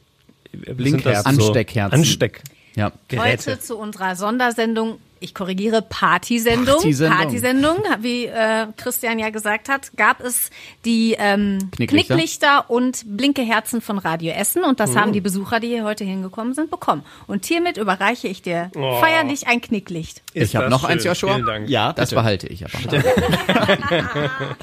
Blinkherzen. 0.51 1.25
Ansteckherzen. 1.25 1.99
Ansteck. 1.99 2.41
Ja. 2.75 2.91
Heute 3.15 3.59
zu 3.59 3.77
unserer 3.77 4.15
Sondersendung 4.15 4.97
ich 5.19 5.33
korrigiere, 5.33 5.81
Partysendung. 5.81 6.75
Partysendung. 6.75 7.17
Partysendung, 7.17 7.77
wie 8.01 8.25
äh, 8.25 8.67
Christian 8.77 9.19
ja 9.19 9.29
gesagt 9.29 9.69
hat, 9.69 9.95
gab 9.95 10.21
es 10.21 10.49
die 10.85 11.15
ähm, 11.17 11.69
Knicklichter. 11.71 12.15
Knicklichter 12.15 12.69
und 12.69 13.03
blinke 13.05 13.41
Herzen 13.41 13.81
von 13.81 13.97
Radio 13.97 14.33
Essen 14.33 14.63
und 14.63 14.79
das 14.79 14.91
oh. 14.91 14.95
haben 14.95 15.13
die 15.13 15.21
Besucher, 15.21 15.59
die 15.59 15.67
hier 15.67 15.83
heute 15.83 16.03
hingekommen 16.03 16.53
sind, 16.53 16.69
bekommen. 16.69 17.03
Und 17.27 17.45
hiermit 17.45 17.77
überreiche 17.77 18.27
ich 18.27 18.41
dir 18.41 18.71
oh. 18.75 18.99
feierlich 18.99 19.47
ein 19.47 19.61
Knicklicht. 19.61 20.21
Ist 20.33 20.49
ich 20.49 20.55
habe 20.55 20.69
noch 20.69 20.81
schön. 20.81 20.91
eins, 20.91 21.03
Joshua. 21.03 21.35
Vielen 21.35 21.45
Dank. 21.45 21.69
Ja, 21.69 21.93
das 21.93 22.11
behalte 22.11 22.47
ich 22.47 22.63
aber. 22.65 22.77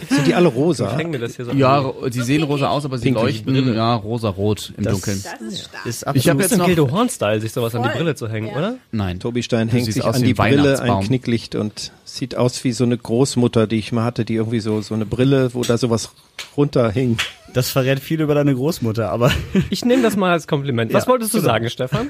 sind 0.09 0.27
die 0.27 0.35
alle 0.35 0.49
rosa? 0.49 0.99
So 1.39 1.53
ja, 1.53 1.93
die 2.09 2.21
sehen 2.21 2.43
rosa 2.45 2.69
aus, 2.69 2.85
aber 2.85 2.99
sie 2.99 3.05
Pink 3.05 3.17
leuchten 3.17 3.75
ja 3.75 3.95
rosa-rot 3.95 4.73
im 4.77 4.85
das, 4.85 4.93
Dunkeln. 4.93 5.23
Das 5.23 5.41
ist 5.41 5.65
stark. 5.65 5.87
Ist 5.87 6.07
ich 6.15 6.29
habe 6.29 6.43
jetzt 6.43 6.57
noch 6.57 6.67
Gildo 6.67 6.91
Horn-Style, 6.91 7.41
sich 7.41 7.53
sowas 7.53 7.73
Voll. 7.73 7.83
an 7.83 7.91
die 7.91 7.99
Brille 7.99 8.15
zu 8.15 8.29
hängen, 8.29 8.49
ja. 8.49 8.57
oder? 8.57 8.77
Nein. 8.93 9.21
Tobi 9.21 9.43
Stein 9.43 9.69
hängt 9.69 9.93
sich 9.93 10.05
an 10.05 10.23
die 10.23 10.35
Brille 10.49 10.81
ein 10.81 11.01
Knicklicht 11.01 11.55
und 11.55 11.93
sieht 12.05 12.37
aus 12.37 12.63
wie 12.65 12.73
so 12.73 12.85
eine 12.85 12.97
Großmutter, 12.97 13.67
die 13.67 13.77
ich 13.77 13.93
mal 13.93 14.05
hatte, 14.05 14.25
die 14.25 14.35
irgendwie 14.35 14.61
so, 14.61 14.81
so 14.81 14.95
eine 14.95 15.07
Brille, 15.07 15.53
wo 15.55 15.63
da 15.63 15.79
sowas 15.79 16.11
runterhing. 16.57 17.19
Das 17.53 17.71
verrät 17.71 18.01
viel 18.01 18.21
über 18.21 18.35
deine 18.35 18.55
Großmutter, 18.55 19.11
aber. 19.11 19.33
Ich 19.71 19.85
nehme 19.85 20.03
das 20.03 20.17
mal 20.17 20.33
als 20.33 20.47
Kompliment. 20.47 20.93
Was 20.93 21.05
ja, 21.05 21.11
wolltest 21.11 21.35
du 21.35 21.39
genau. 21.39 21.53
sagen, 21.53 21.71
Stefan? 21.71 22.09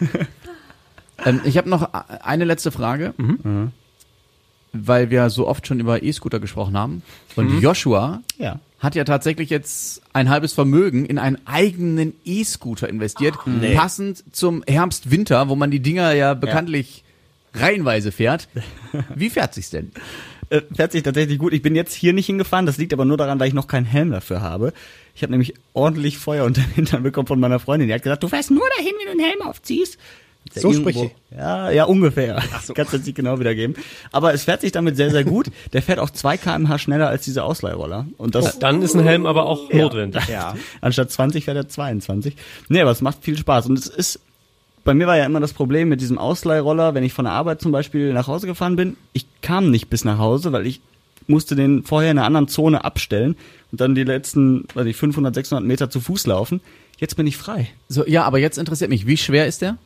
ähm, 1.24 1.41
ich 1.45 1.57
habe 1.57 1.68
noch 1.68 1.89
eine 1.93 2.45
letzte 2.45 2.70
Frage. 2.70 3.14
Mhm. 3.16 3.39
mhm. 3.43 3.70
Weil 4.76 5.09
wir 5.09 5.30
so 5.30 5.47
oft 5.47 5.68
schon 5.68 5.78
über 5.78 6.03
E-Scooter 6.03 6.41
gesprochen 6.41 6.76
haben. 6.76 7.05
Und 7.37 7.49
mhm. 7.49 7.61
Joshua 7.61 8.22
ja. 8.39 8.59
hat 8.80 8.97
ja 8.97 9.05
tatsächlich 9.05 9.49
jetzt 9.49 10.03
ein 10.12 10.28
halbes 10.28 10.53
Vermögen 10.53 11.07
in 11.07 11.20
einen 11.20 11.39
eigenen 11.47 12.12
E-Scooter 12.24 12.89
investiert. 12.89 13.37
Oh, 13.47 13.51
nee. 13.51 13.76
Passend 13.76 14.24
zum 14.32 14.64
Herbst-Winter, 14.66 15.49
wo 15.49 15.55
man 15.55 15.70
die 15.70 15.78
Dinger 15.78 16.12
ja 16.14 16.35
bekanntlich 16.35 17.03
reihenweise 17.55 18.12
fährt. 18.12 18.48
Wie 19.14 19.30
fährt 19.30 19.55
sich's 19.55 19.70
denn? 19.70 19.92
Äh, 20.50 20.62
fährt 20.74 20.92
sich 20.92 21.02
tatsächlich 21.02 21.38
gut. 21.38 21.52
Ich 21.52 21.62
bin 21.62 21.74
jetzt 21.74 21.94
hier 21.94 22.12
nicht 22.12 22.26
hingefahren. 22.26 22.66
Das 22.66 22.76
liegt 22.76 22.92
aber 22.92 23.05
nur 23.05 23.16
daran, 23.16 23.40
weil 23.40 23.48
ich 23.48 23.55
noch 23.55 23.66
keinen 23.66 23.86
Helm 23.86 24.11
dafür 24.11 24.40
habe. 24.40 24.72
Ich 25.14 25.22
habe 25.22 25.30
nämlich 25.30 25.55
ordentlich 25.72 26.18
Feuer 26.18 26.44
unter 26.44 26.61
dem 26.61 26.72
Hintern 26.72 27.02
bekommen 27.02 27.26
von 27.26 27.40
meiner 27.40 27.61
Freundin. 27.61 27.88
Die 27.88 27.94
hat 27.94 28.02
gesagt, 28.02 28.22
du 28.22 28.28
fährst 28.28 28.50
nur 28.50 28.68
dahin, 28.76 28.92
wenn 28.98 29.07
du 29.07 29.22
einen 29.22 29.30
Helm 29.30 29.42
aufziehst. 29.42 29.98
So 30.55 30.72
spreche 30.72 31.11
Ja, 31.34 31.70
ja, 31.70 31.84
ungefähr. 31.84 32.42
Ach 32.52 32.62
so. 32.62 32.74
Kannst 32.74 32.92
du 32.92 32.98
jetzt 32.98 33.07
nicht 33.07 33.16
genau 33.16 33.40
wiedergeben. 33.40 33.76
Aber 34.12 34.34
es 34.34 34.44
fährt 34.44 34.61
sich 34.61 34.72
damit 34.72 34.96
sehr, 34.96 35.11
sehr 35.11 35.24
gut. 35.24 35.50
Der 35.72 35.82
fährt 35.82 35.98
auch 35.98 36.11
2 36.11 36.36
kmh 36.36 36.78
schneller 36.78 37.09
als 37.09 37.24
diese 37.24 37.44
Ausleihroller. 37.44 38.07
Und 38.18 38.34
das, 38.34 38.57
oh, 38.57 38.59
dann 38.61 38.82
ist 38.82 38.94
ein 38.94 39.02
Helm 39.02 39.24
aber 39.24 39.46
auch 39.46 39.72
notwendig. 39.72 40.28
Ja. 40.28 40.55
Anstatt 40.82 41.11
20 41.11 41.46
fährt 41.46 41.57
er 41.57 41.68
22. 41.68 42.36
Nee, 42.68 42.82
aber 42.82 42.90
es 42.90 43.00
macht 43.00 43.24
viel 43.24 43.38
Spaß. 43.38 43.66
Und 43.66 43.78
es 43.78 43.86
ist 43.86 44.20
bei 44.85 44.95
mir 44.95 45.07
war 45.07 45.16
ja 45.16 45.24
immer 45.24 45.41
das 45.41 45.53
Problem 45.53 45.89
mit 45.89 46.01
diesem 46.01 46.18
Ausleihroller, 46.18 46.95
wenn 46.95 47.05
ich 47.05 47.12
von 47.12 47.24
der 47.24 47.32
Arbeit 47.32 47.61
zum 47.61 47.72
Beispiel 47.72 48.12
nach 48.12 48.28
Hause 48.28 48.47
gefahren 48.47 48.76
bin, 48.76 48.97
ich 49.12 49.26
kam 49.41 49.70
nicht 49.70 49.89
bis 49.89 50.05
nach 50.05 50.18
Hause, 50.18 50.53
weil 50.53 50.66
ich 50.66 50.80
musste 51.26 51.57
den 51.57 51.82
vorher 51.85 52.11
in 52.11 52.18
einer 52.18 52.26
anderen 52.26 52.49
Zone 52.49 52.85
abstellen 52.85 53.37
und 53.72 53.80
dann 53.80 53.95
die 53.95 54.05
letzten, 54.05 54.66
weiß 54.74 54.87
ich, 54.87 54.97
500, 54.97 55.35
600 55.35 55.64
Meter 55.64 55.91
zu 55.91 56.01
Fuß 56.01 56.26
laufen. 56.26 56.61
Jetzt 56.99 57.16
bin 57.16 57.26
ich 57.26 57.37
frei. 57.37 57.68
So, 57.89 58.07
ja, 58.07 58.24
aber 58.24 58.39
jetzt 58.39 58.59
interessiert 58.59 58.91
mich, 58.91 59.07
wie 59.07 59.16
schwer 59.16 59.47
ist 59.47 59.62
der? 59.62 59.78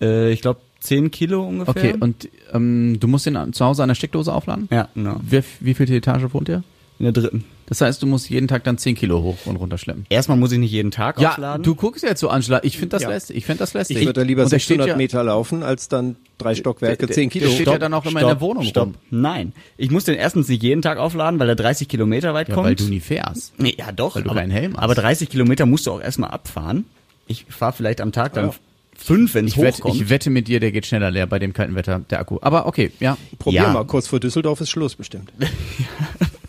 Äh, 0.00 0.32
ich 0.32 0.42
glaube 0.42 0.60
10 0.80 1.10
Kilo 1.10 1.42
ungefähr. 1.42 1.74
Okay, 1.74 1.94
und 1.98 2.28
ähm, 2.52 2.98
du 3.00 3.08
musst 3.08 3.26
den 3.26 3.52
zu 3.52 3.64
Hause 3.64 3.82
an 3.82 3.88
der 3.88 3.94
Steckdose 3.94 4.32
aufladen? 4.32 4.68
Ja, 4.70 4.88
genau. 4.94 5.16
Wie, 5.22 5.42
wie 5.60 5.74
viele 5.74 5.96
Etage 5.96 6.32
wohnt 6.32 6.48
ihr? 6.48 6.62
In 6.98 7.04
der 7.04 7.12
dritten. 7.12 7.44
Das 7.72 7.80
heißt, 7.80 8.02
du 8.02 8.06
musst 8.06 8.28
jeden 8.28 8.48
Tag 8.48 8.64
dann 8.64 8.76
10 8.76 8.96
Kilo 8.96 9.22
hoch 9.22 9.46
und 9.46 9.56
runter 9.56 9.78
schleppen. 9.78 10.04
Erstmal 10.10 10.36
muss 10.36 10.52
ich 10.52 10.58
nicht 10.58 10.72
jeden 10.72 10.90
Tag 10.90 11.18
ja, 11.18 11.30
aufladen. 11.30 11.62
Du 11.62 11.74
guckst 11.74 12.04
jetzt 12.04 12.20
so, 12.20 12.28
Angela. 12.28 12.62
Ich 12.64 12.76
finde 12.76 12.90
das 12.90 13.04
ja. 13.04 13.08
lästig. 13.08 13.34
Ich 13.34 13.46
finde 13.46 13.60
das 13.60 13.72
lästig. 13.72 13.96
Ich 13.96 14.04
würde 14.04 14.20
da 14.20 14.26
lieber 14.26 14.46
600 14.46 14.88
ja, 14.88 14.94
Meter 14.94 15.24
laufen, 15.24 15.62
als 15.62 15.88
dann 15.88 16.16
drei 16.36 16.54
Stockwerke, 16.54 17.08
10 17.08 17.30
Kilo. 17.30 17.46
Der 17.46 17.52
steht 17.54 17.62
stopp, 17.62 17.76
ja 17.76 17.78
dann 17.78 17.94
auch 17.94 18.04
immer 18.04 18.20
stopp, 18.20 18.30
in 18.30 18.36
der 18.36 18.40
Wohnung 18.42 18.64
stopp. 18.64 18.88
rum. 18.88 18.94
Nein. 19.08 19.54
Ich 19.78 19.90
muss 19.90 20.04
den 20.04 20.16
erstens 20.16 20.48
nicht 20.48 20.62
jeden 20.62 20.82
Tag 20.82 20.98
aufladen, 20.98 21.40
weil 21.40 21.48
er 21.48 21.56
30 21.56 21.88
Kilometer 21.88 22.34
weit 22.34 22.50
ja, 22.50 22.56
kommt. 22.56 22.66
weil 22.66 22.74
du 22.74 22.84
nie 22.84 23.00
fährst. 23.00 23.58
Nee, 23.58 23.74
ja 23.78 23.90
doch. 23.90 24.16
Weil 24.16 24.24
du 24.24 24.30
aber, 24.32 24.40
keinen 24.40 24.50
Helm 24.50 24.74
hast. 24.74 24.82
Aber 24.82 24.94
30 24.94 25.30
Kilometer 25.30 25.64
musst 25.64 25.86
du 25.86 25.92
auch 25.92 26.02
erstmal 26.02 26.28
abfahren. 26.28 26.84
Ich 27.26 27.46
fahre 27.48 27.72
vielleicht 27.72 28.02
am 28.02 28.12
Tag 28.12 28.34
dann 28.34 28.48
ja. 28.48 28.54
fünf, 28.98 29.32
wenn 29.32 29.46
es 29.46 29.56
hochkommt. 29.56 29.94
ich 29.94 30.10
wette 30.10 30.28
mit 30.28 30.46
dir, 30.46 30.60
der 30.60 30.72
geht 30.72 30.84
schneller 30.84 31.10
leer 31.10 31.26
bei 31.26 31.38
dem 31.38 31.54
kalten 31.54 31.74
Wetter, 31.74 32.02
der 32.10 32.20
Akku. 32.20 32.36
Aber 32.42 32.66
okay, 32.66 32.92
ja. 33.00 33.16
Probier 33.38 33.62
ja. 33.62 33.72
mal, 33.72 33.86
kurz 33.86 34.08
vor 34.08 34.20
Düsseldorf 34.20 34.60
ist 34.60 34.68
Schluss 34.68 34.94
bestimmt. 34.94 35.32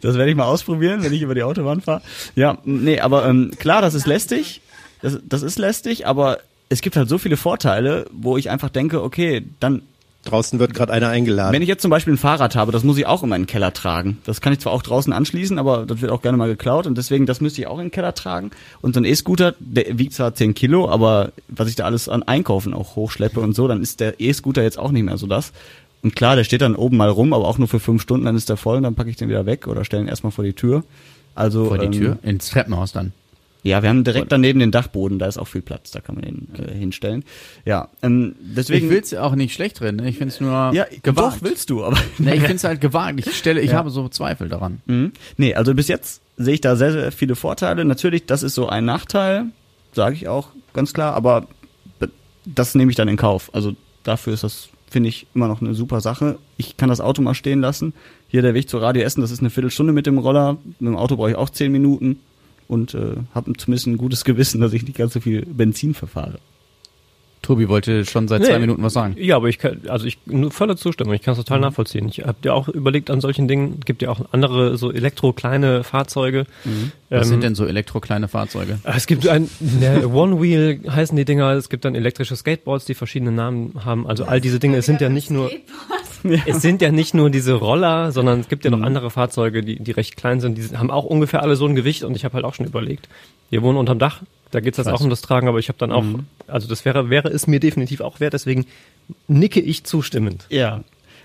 Das 0.00 0.16
werde 0.16 0.30
ich 0.30 0.36
mal 0.36 0.44
ausprobieren, 0.44 1.02
wenn 1.02 1.12
ich 1.12 1.22
über 1.22 1.34
die 1.34 1.42
Autobahn 1.42 1.80
fahre. 1.80 2.02
Ja, 2.34 2.58
nee, 2.64 3.00
aber 3.00 3.26
ähm, 3.26 3.52
klar, 3.58 3.82
das 3.82 3.94
ist 3.94 4.06
lästig. 4.06 4.60
Das, 5.02 5.18
das 5.24 5.42
ist 5.42 5.58
lästig, 5.58 6.06
aber 6.06 6.38
es 6.68 6.80
gibt 6.80 6.96
halt 6.96 7.08
so 7.08 7.18
viele 7.18 7.36
Vorteile, 7.36 8.06
wo 8.10 8.36
ich 8.36 8.50
einfach 8.50 8.70
denke, 8.70 9.02
okay, 9.02 9.44
dann 9.60 9.82
Draußen 10.26 10.58
wird 10.58 10.74
gerade 10.74 10.92
einer 10.92 11.08
eingeladen. 11.08 11.54
Wenn 11.54 11.62
ich 11.62 11.68
jetzt 11.68 11.82
zum 11.82 11.90
Beispiel 11.90 12.14
ein 12.14 12.18
Fahrrad 12.18 12.56
habe, 12.56 12.72
das 12.72 12.84
muss 12.84 12.98
ich 12.98 13.06
auch 13.06 13.22
in 13.22 13.28
meinen 13.28 13.46
Keller 13.46 13.72
tragen. 13.72 14.18
Das 14.24 14.40
kann 14.40 14.52
ich 14.52 14.58
zwar 14.58 14.72
auch 14.72 14.82
draußen 14.82 15.12
anschließen, 15.12 15.58
aber 15.58 15.86
das 15.86 16.00
wird 16.00 16.12
auch 16.12 16.20
gerne 16.20 16.36
mal 16.36 16.48
geklaut 16.48 16.86
und 16.86 16.98
deswegen, 16.98 17.26
das 17.26 17.40
müsste 17.40 17.62
ich 17.62 17.66
auch 17.66 17.78
in 17.78 17.86
den 17.86 17.90
Keller 17.90 18.14
tragen. 18.14 18.50
Und 18.82 18.94
so 18.94 19.00
ein 19.00 19.04
E-Scooter, 19.04 19.54
der 19.58 19.98
wiegt 19.98 20.12
zwar 20.12 20.34
10 20.34 20.54
Kilo, 20.54 20.90
aber 20.90 21.32
was 21.48 21.68
ich 21.68 21.76
da 21.76 21.84
alles 21.84 22.08
an 22.08 22.22
Einkaufen 22.24 22.74
auch 22.74 22.96
hochschleppe 22.96 23.40
und 23.40 23.54
so, 23.54 23.68
dann 23.68 23.82
ist 23.82 24.00
der 24.00 24.20
E-Scooter 24.20 24.62
jetzt 24.62 24.78
auch 24.78 24.90
nicht 24.90 25.04
mehr 25.04 25.16
so 25.16 25.26
das. 25.26 25.52
Und 26.06 26.14
klar, 26.14 26.36
der 26.36 26.44
steht 26.44 26.60
dann 26.60 26.76
oben 26.76 26.96
mal 26.96 27.08
rum, 27.08 27.32
aber 27.32 27.48
auch 27.48 27.58
nur 27.58 27.66
für 27.66 27.80
fünf 27.80 28.00
Stunden, 28.00 28.26
dann 28.26 28.36
ist 28.36 28.48
der 28.48 28.56
voll 28.56 28.76
und 28.76 28.84
dann 28.84 28.94
packe 28.94 29.10
ich 29.10 29.16
den 29.16 29.28
wieder 29.28 29.44
weg 29.44 29.66
oder 29.66 29.84
stelle 29.84 30.04
ihn 30.04 30.08
erstmal 30.08 30.30
vor 30.30 30.44
die 30.44 30.52
Tür. 30.52 30.84
Also 31.34 31.64
Vor 31.64 31.78
die 31.78 31.86
ähm, 31.86 31.92
Tür? 31.92 32.18
Ins 32.22 32.48
Treppenhaus 32.50 32.92
dann. 32.92 33.12
Ja, 33.64 33.82
wir 33.82 33.88
haben 33.88 34.04
direkt 34.04 34.30
daneben 34.30 34.60
den 34.60 34.70
Dachboden, 34.70 35.18
da 35.18 35.26
ist 35.26 35.36
auch 35.36 35.48
viel 35.48 35.62
Platz, 35.62 35.90
da 35.90 35.98
kann 36.00 36.14
man 36.14 36.24
den 36.24 36.48
äh, 36.64 36.72
hinstellen. 36.72 37.24
Ja, 37.64 37.88
ähm, 38.04 38.36
deswegen. 38.38 38.86
ich 38.86 38.90
will's 38.92 39.12
auch 39.14 39.34
nicht 39.34 39.52
schlecht 39.52 39.80
reden, 39.80 39.96
ne? 39.96 40.08
ich 40.08 40.18
find's 40.18 40.40
nur 40.40 40.70
ja, 40.72 40.86
gewagt. 41.02 41.38
doch 41.38 41.42
willst 41.42 41.70
du, 41.70 41.82
aber 41.82 41.98
Nee, 42.18 42.34
ich 42.34 42.42
find's 42.46 42.62
halt 42.62 42.80
gewagt. 42.80 43.18
Ich 43.18 43.36
stelle, 43.36 43.60
ich 43.60 43.72
Ja. 43.72 43.78
habe 43.78 43.90
so 43.90 44.08
Zweifel 44.08 44.48
daran. 44.48 44.80
Mhm. 44.86 45.10
Nee, 45.36 45.56
also 45.56 45.74
bis 45.74 45.88
jetzt 45.88 46.20
sehe 46.36 46.54
ich 46.54 46.60
da 46.60 46.76
sehr, 46.76 46.92
sehr 46.92 47.10
viele 47.10 47.34
Vorteile. 47.34 47.84
Natürlich, 47.84 48.26
das 48.26 48.44
ist 48.44 48.54
so 48.54 48.68
ein 48.68 48.84
Nachteil, 48.84 49.46
sage 49.92 50.14
ich 50.14 50.28
auch 50.28 50.50
ganz 50.72 50.92
klar, 50.92 51.14
aber 51.14 51.48
das 52.44 52.76
nehme 52.76 52.92
ich 52.92 52.96
dann 52.96 53.08
in 53.08 53.16
Kauf. 53.16 53.50
Also 53.52 53.72
dafür 54.04 54.32
ist 54.34 54.44
das, 54.44 54.68
finde 54.88 55.08
ich, 55.08 55.26
immer 55.34 55.48
noch 55.48 55.60
eine 55.60 55.74
super 55.74 56.00
Sache. 56.00 56.38
Ich 56.56 56.76
kann 56.76 56.88
das 56.88 57.00
Auto 57.00 57.22
mal 57.22 57.34
stehen 57.34 57.60
lassen. 57.60 57.92
Hier 58.28 58.42
der 58.42 58.54
Weg 58.54 58.68
zur 58.68 58.82
Radio 58.82 59.02
Essen, 59.02 59.20
das 59.20 59.30
ist 59.30 59.40
eine 59.40 59.50
Viertelstunde 59.50 59.92
mit 59.92 60.06
dem 60.06 60.18
Roller. 60.18 60.58
Mit 60.78 60.88
dem 60.88 60.96
Auto 60.96 61.16
brauche 61.16 61.30
ich 61.30 61.36
auch 61.36 61.50
zehn 61.50 61.72
Minuten 61.72 62.20
und 62.68 62.94
äh, 62.94 63.16
habe 63.34 63.52
zumindest 63.54 63.86
ein 63.86 63.98
gutes 63.98 64.24
Gewissen, 64.24 64.60
dass 64.60 64.72
ich 64.72 64.82
nicht 64.82 64.96
ganz 64.96 65.12
so 65.12 65.20
viel 65.20 65.44
Benzin 65.46 65.94
verfahre. 65.94 66.38
Tobi 67.46 67.68
wollte 67.68 68.04
schon 68.04 68.26
seit 68.26 68.40
Nee. 68.42 68.48
zwei 68.48 68.58
Minuten 68.58 68.82
was 68.82 68.92
sagen. 68.92 69.14
Ja, 69.18 69.36
aber 69.36 69.48
ich 69.48 69.58
kann, 69.58 69.82
also 69.88 70.04
ich 70.04 70.18
nur 70.26 70.50
volle 70.50 70.74
Zustimmung. 70.76 71.14
Ich 71.14 71.22
kann 71.22 71.32
es 71.32 71.38
Mhm. 71.38 71.44
total 71.44 71.60
nachvollziehen. 71.60 72.08
Ich 72.08 72.18
habe 72.26 72.38
ja 72.44 72.52
auch 72.54 72.68
überlegt 72.68 73.08
an 73.08 73.20
solchen 73.20 73.46
Dingen. 73.46 73.78
Gibt 73.84 74.02
ja 74.02 74.10
auch 74.10 74.20
andere 74.32 74.76
so 74.76 74.90
elektro-kleine 74.92 75.84
Fahrzeuge. 75.84 76.46
Was 77.08 77.22
Ähm, 77.26 77.30
sind 77.30 77.42
denn 77.44 77.54
so 77.54 77.64
elektrokleine 77.66 78.26
Fahrzeuge? 78.26 78.80
Es 78.82 79.06
gibt 79.06 79.28
ein 79.28 79.48
ne, 79.60 80.08
One 80.08 80.42
Wheel 80.42 80.80
heißen 80.90 81.16
die 81.16 81.24
Dinger. 81.24 81.52
Es 81.52 81.68
gibt 81.68 81.84
dann 81.84 81.94
elektrische 81.94 82.34
Skateboards, 82.34 82.84
die 82.84 82.94
verschiedene 82.94 83.30
Namen 83.30 83.72
haben. 83.84 84.06
Also 84.08 84.24
all 84.24 84.40
diese 84.40 84.58
Dinge. 84.58 84.76
Es 84.78 84.86
sind 84.86 85.00
ja 85.00 85.08
nicht 85.08 85.30
nur 85.30 85.50
es 86.46 86.62
sind 86.62 86.82
ja 86.82 86.90
nicht 86.90 87.14
nur 87.14 87.30
diese 87.30 87.54
Roller, 87.54 88.12
sondern 88.12 88.40
es 88.40 88.48
gibt 88.48 88.64
ja 88.64 88.70
noch 88.70 88.82
andere 88.82 89.10
Fahrzeuge, 89.10 89.62
die, 89.62 89.82
die 89.82 89.90
recht 89.92 90.16
klein 90.16 90.40
sind. 90.40 90.58
Die 90.58 90.76
haben 90.76 90.90
auch 90.90 91.04
ungefähr 91.04 91.42
alle 91.42 91.56
so 91.56 91.66
ein 91.66 91.74
Gewicht 91.74 92.04
und 92.04 92.16
ich 92.16 92.24
habe 92.24 92.34
halt 92.34 92.44
auch 92.44 92.54
schon 92.54 92.66
überlegt. 92.66 93.08
Wir 93.50 93.62
wohnen 93.62 93.78
unterm 93.78 93.98
Dach, 93.98 94.22
da 94.50 94.60
geht's 94.60 94.78
jetzt 94.78 94.86
Weiß. 94.86 94.94
auch 94.94 95.00
um 95.00 95.10
das 95.10 95.22
Tragen, 95.22 95.48
aber 95.48 95.58
ich 95.58 95.68
habe 95.68 95.78
dann 95.78 95.92
auch, 95.92 96.04
also 96.46 96.68
das 96.68 96.84
wäre, 96.84 97.10
wäre 97.10 97.28
es 97.28 97.46
mir 97.46 97.60
definitiv 97.60 98.00
auch 98.00 98.20
wert, 98.20 98.32
deswegen 98.32 98.66
nicke 99.28 99.60
ich 99.60 99.84
zustimmend. 99.84 100.46
Ja. 100.50 100.82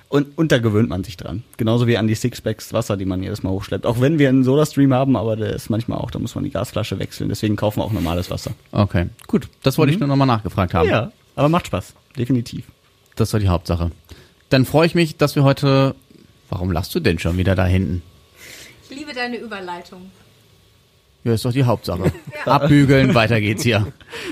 Und, 0.09 0.37
und 0.37 0.51
da 0.51 0.59
gewöhnt 0.59 0.89
man 0.89 1.05
sich 1.05 1.15
dran. 1.15 1.43
Genauso 1.55 1.87
wie 1.87 1.97
an 1.97 2.05
die 2.05 2.15
Sixpacks 2.15 2.73
Wasser, 2.73 2.97
die 2.97 3.05
man 3.05 3.23
jedes 3.23 3.43
Mal 3.43 3.51
hochschleppt. 3.51 3.85
Auch 3.85 4.01
wenn 4.01 4.19
wir 4.19 4.27
einen 4.27 4.43
Soda-Stream 4.43 4.93
haben, 4.93 5.15
aber 5.15 5.37
der 5.37 5.53
ist 5.53 5.69
manchmal 5.69 5.99
auch, 5.99 6.11
da 6.11 6.19
muss 6.19 6.35
man 6.35 6.43
die 6.43 6.49
Gasflasche 6.49 6.99
wechseln. 6.99 7.29
Deswegen 7.29 7.55
kaufen 7.55 7.79
wir 7.79 7.85
auch 7.85 7.93
normales 7.93 8.29
Wasser. 8.29 8.51
Okay, 8.73 9.07
gut. 9.27 9.47
Das 9.63 9.77
wollte 9.77 9.93
ich 9.93 9.99
nur 9.99 10.09
nochmal 10.09 10.27
nachgefragt 10.27 10.73
haben. 10.73 10.89
Ja, 10.89 11.13
aber 11.37 11.47
macht 11.47 11.67
Spaß. 11.67 11.93
Definitiv. 12.17 12.65
Das 13.15 13.31
war 13.31 13.39
die 13.39 13.47
Hauptsache. 13.47 13.91
Dann 14.51 14.65
freue 14.65 14.85
ich 14.85 14.93
mich, 14.95 15.17
dass 15.17 15.35
wir 15.35 15.43
heute. 15.43 15.95
Warum 16.49 16.71
lachst 16.71 16.93
du 16.93 16.99
denn 16.99 17.17
schon 17.17 17.37
wieder 17.37 17.55
da 17.55 17.65
hinten? 17.65 18.03
Ich 18.89 18.95
liebe 18.97 19.13
deine 19.13 19.37
Überleitung. 19.37 20.11
Ja, 21.23 21.33
ist 21.33 21.45
doch 21.45 21.53
die 21.53 21.63
Hauptsache. 21.63 22.11
Abbügeln, 22.45 23.13
weiter 23.15 23.39
geht's 23.39 23.63
hier. 23.63 23.91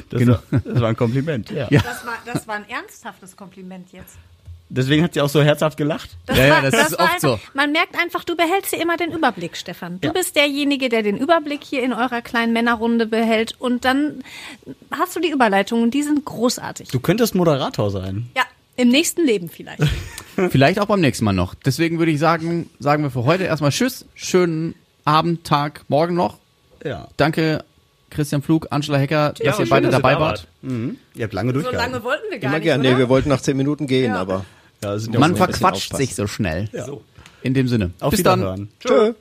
Das, 0.10 0.20
Genau. 0.20 0.34
war, 0.52 0.60
das 0.60 0.82
war 0.82 0.90
ein 0.90 0.98
Kompliment. 0.98 1.50
Ja. 1.52 1.68
Ja. 1.70 1.82
Das 1.82 2.06
war, 2.06 2.16
das 2.26 2.48
war 2.48 2.56
ein 2.56 2.68
ernsthaftes 2.70 3.38
Kompliment 3.38 3.94
jetzt. 3.94 4.18
Deswegen 4.72 5.04
hat 5.04 5.14
sie 5.14 5.22
auch 5.22 5.30
so 5.30 5.42
herzhaft 5.42 5.78
gelacht. 5.78 6.10
Das 6.26 6.38
Ja, 6.38 6.46
ja, 6.46 6.54
war, 6.56 6.62
das 6.64 6.74
ist 6.74 7.00
war 7.00 7.06
oft 7.06 7.14
einfach, 7.16 7.20
so. 7.22 7.40
Man 7.54 7.72
merkt 7.72 7.98
einfach, 8.00 8.24
du 8.24 8.36
behältst 8.36 8.74
dir 8.74 8.82
immer 8.82 8.98
den 8.98 9.12
Überblick, 9.12 9.56
Stefan. 9.56 10.00
Du 10.02 10.08
Ja. 10.10 10.14
bist 10.14 10.36
derjenige, 10.36 10.90
der 10.90 11.02
den 11.04 11.18
Überblick 11.18 11.64
hier 11.64 11.82
in 11.84 11.94
eurer 11.94 12.22
kleinen 12.22 12.52
Männerrunde 12.54 13.06
behält 13.08 13.56
und 13.60 13.86
dann 13.86 14.24
hast 14.92 15.16
du 15.16 15.22
die 15.22 15.30
Überleitungen, 15.32 15.90
die 15.90 16.04
sind 16.04 16.24
großartig. 16.26 16.90
Du 16.90 17.00
könntest 17.00 17.34
Moderator 17.34 17.90
sein. 17.90 18.30
Ja, 18.36 18.44
im 18.80 18.90
nächsten 18.90 19.26
Leben 19.26 19.50
vielleicht. 19.50 19.82
Vielleicht 20.52 20.80
auch 20.80 20.86
beim 20.86 21.02
nächsten 21.02 21.26
Mal 21.26 21.34
noch. 21.34 21.54
Deswegen 21.54 22.00
würde 22.00 22.14
ich 22.14 22.20
sagen, 22.20 22.70
sagen 22.80 23.04
wir 23.04 23.12
für 23.12 23.26
heute 23.26 23.44
erstmal 23.44 23.72
Tschüss. 23.72 24.06
Schönen 24.16 24.74
Abend, 25.04 25.44
Tag, 25.44 25.84
morgen 25.90 26.16
noch. 26.16 26.38
Ja. 26.86 27.10
Danke, 27.18 27.66
Christian 28.10 28.42
Flug, 28.42 28.68
Angela 28.70 28.98
Hecker, 29.00 29.34
dass 29.34 29.42
ihr 29.42 29.54
schön, 29.66 29.70
beide 29.70 29.88
dass 29.88 29.96
ihr 29.96 30.02
dabei 30.02 30.14
da 30.14 30.20
wart. 30.22 30.48
Ihr 30.64 31.24
habt 31.24 31.34
lange 31.34 31.50
so 31.50 31.54
durchgehalten. 31.56 31.92
lange 31.92 32.04
wollten 32.06 32.24
wir 32.30 32.40
gar 32.40 32.52
Immer 32.52 32.58
nicht, 32.60 32.64
gerne. 32.64 32.84
oder? 32.84 32.92
Nee, 32.94 32.98
wir 33.00 33.10
wollten 33.10 33.28
nach 33.28 33.42
zehn 33.42 33.58
Minuten 33.58 33.86
gehen, 33.86 34.14
Ja. 34.14 34.22
aber 34.22 34.46
Ja, 34.82 34.98
sind 34.98 35.14
ja 35.14 35.20
Man 35.20 35.36
verquatscht 35.36 35.94
sich 35.98 36.16
so 36.16 36.26
schnell. 36.26 36.70
So. 36.86 37.04
In 37.44 37.54
dem 37.54 37.68
Sinne. 37.68 37.92
Auf 38.00 38.12
Bis 38.12 38.24
dann. 38.24 38.40
Wiederhören. 38.40 38.70
Tschö. 38.80 39.14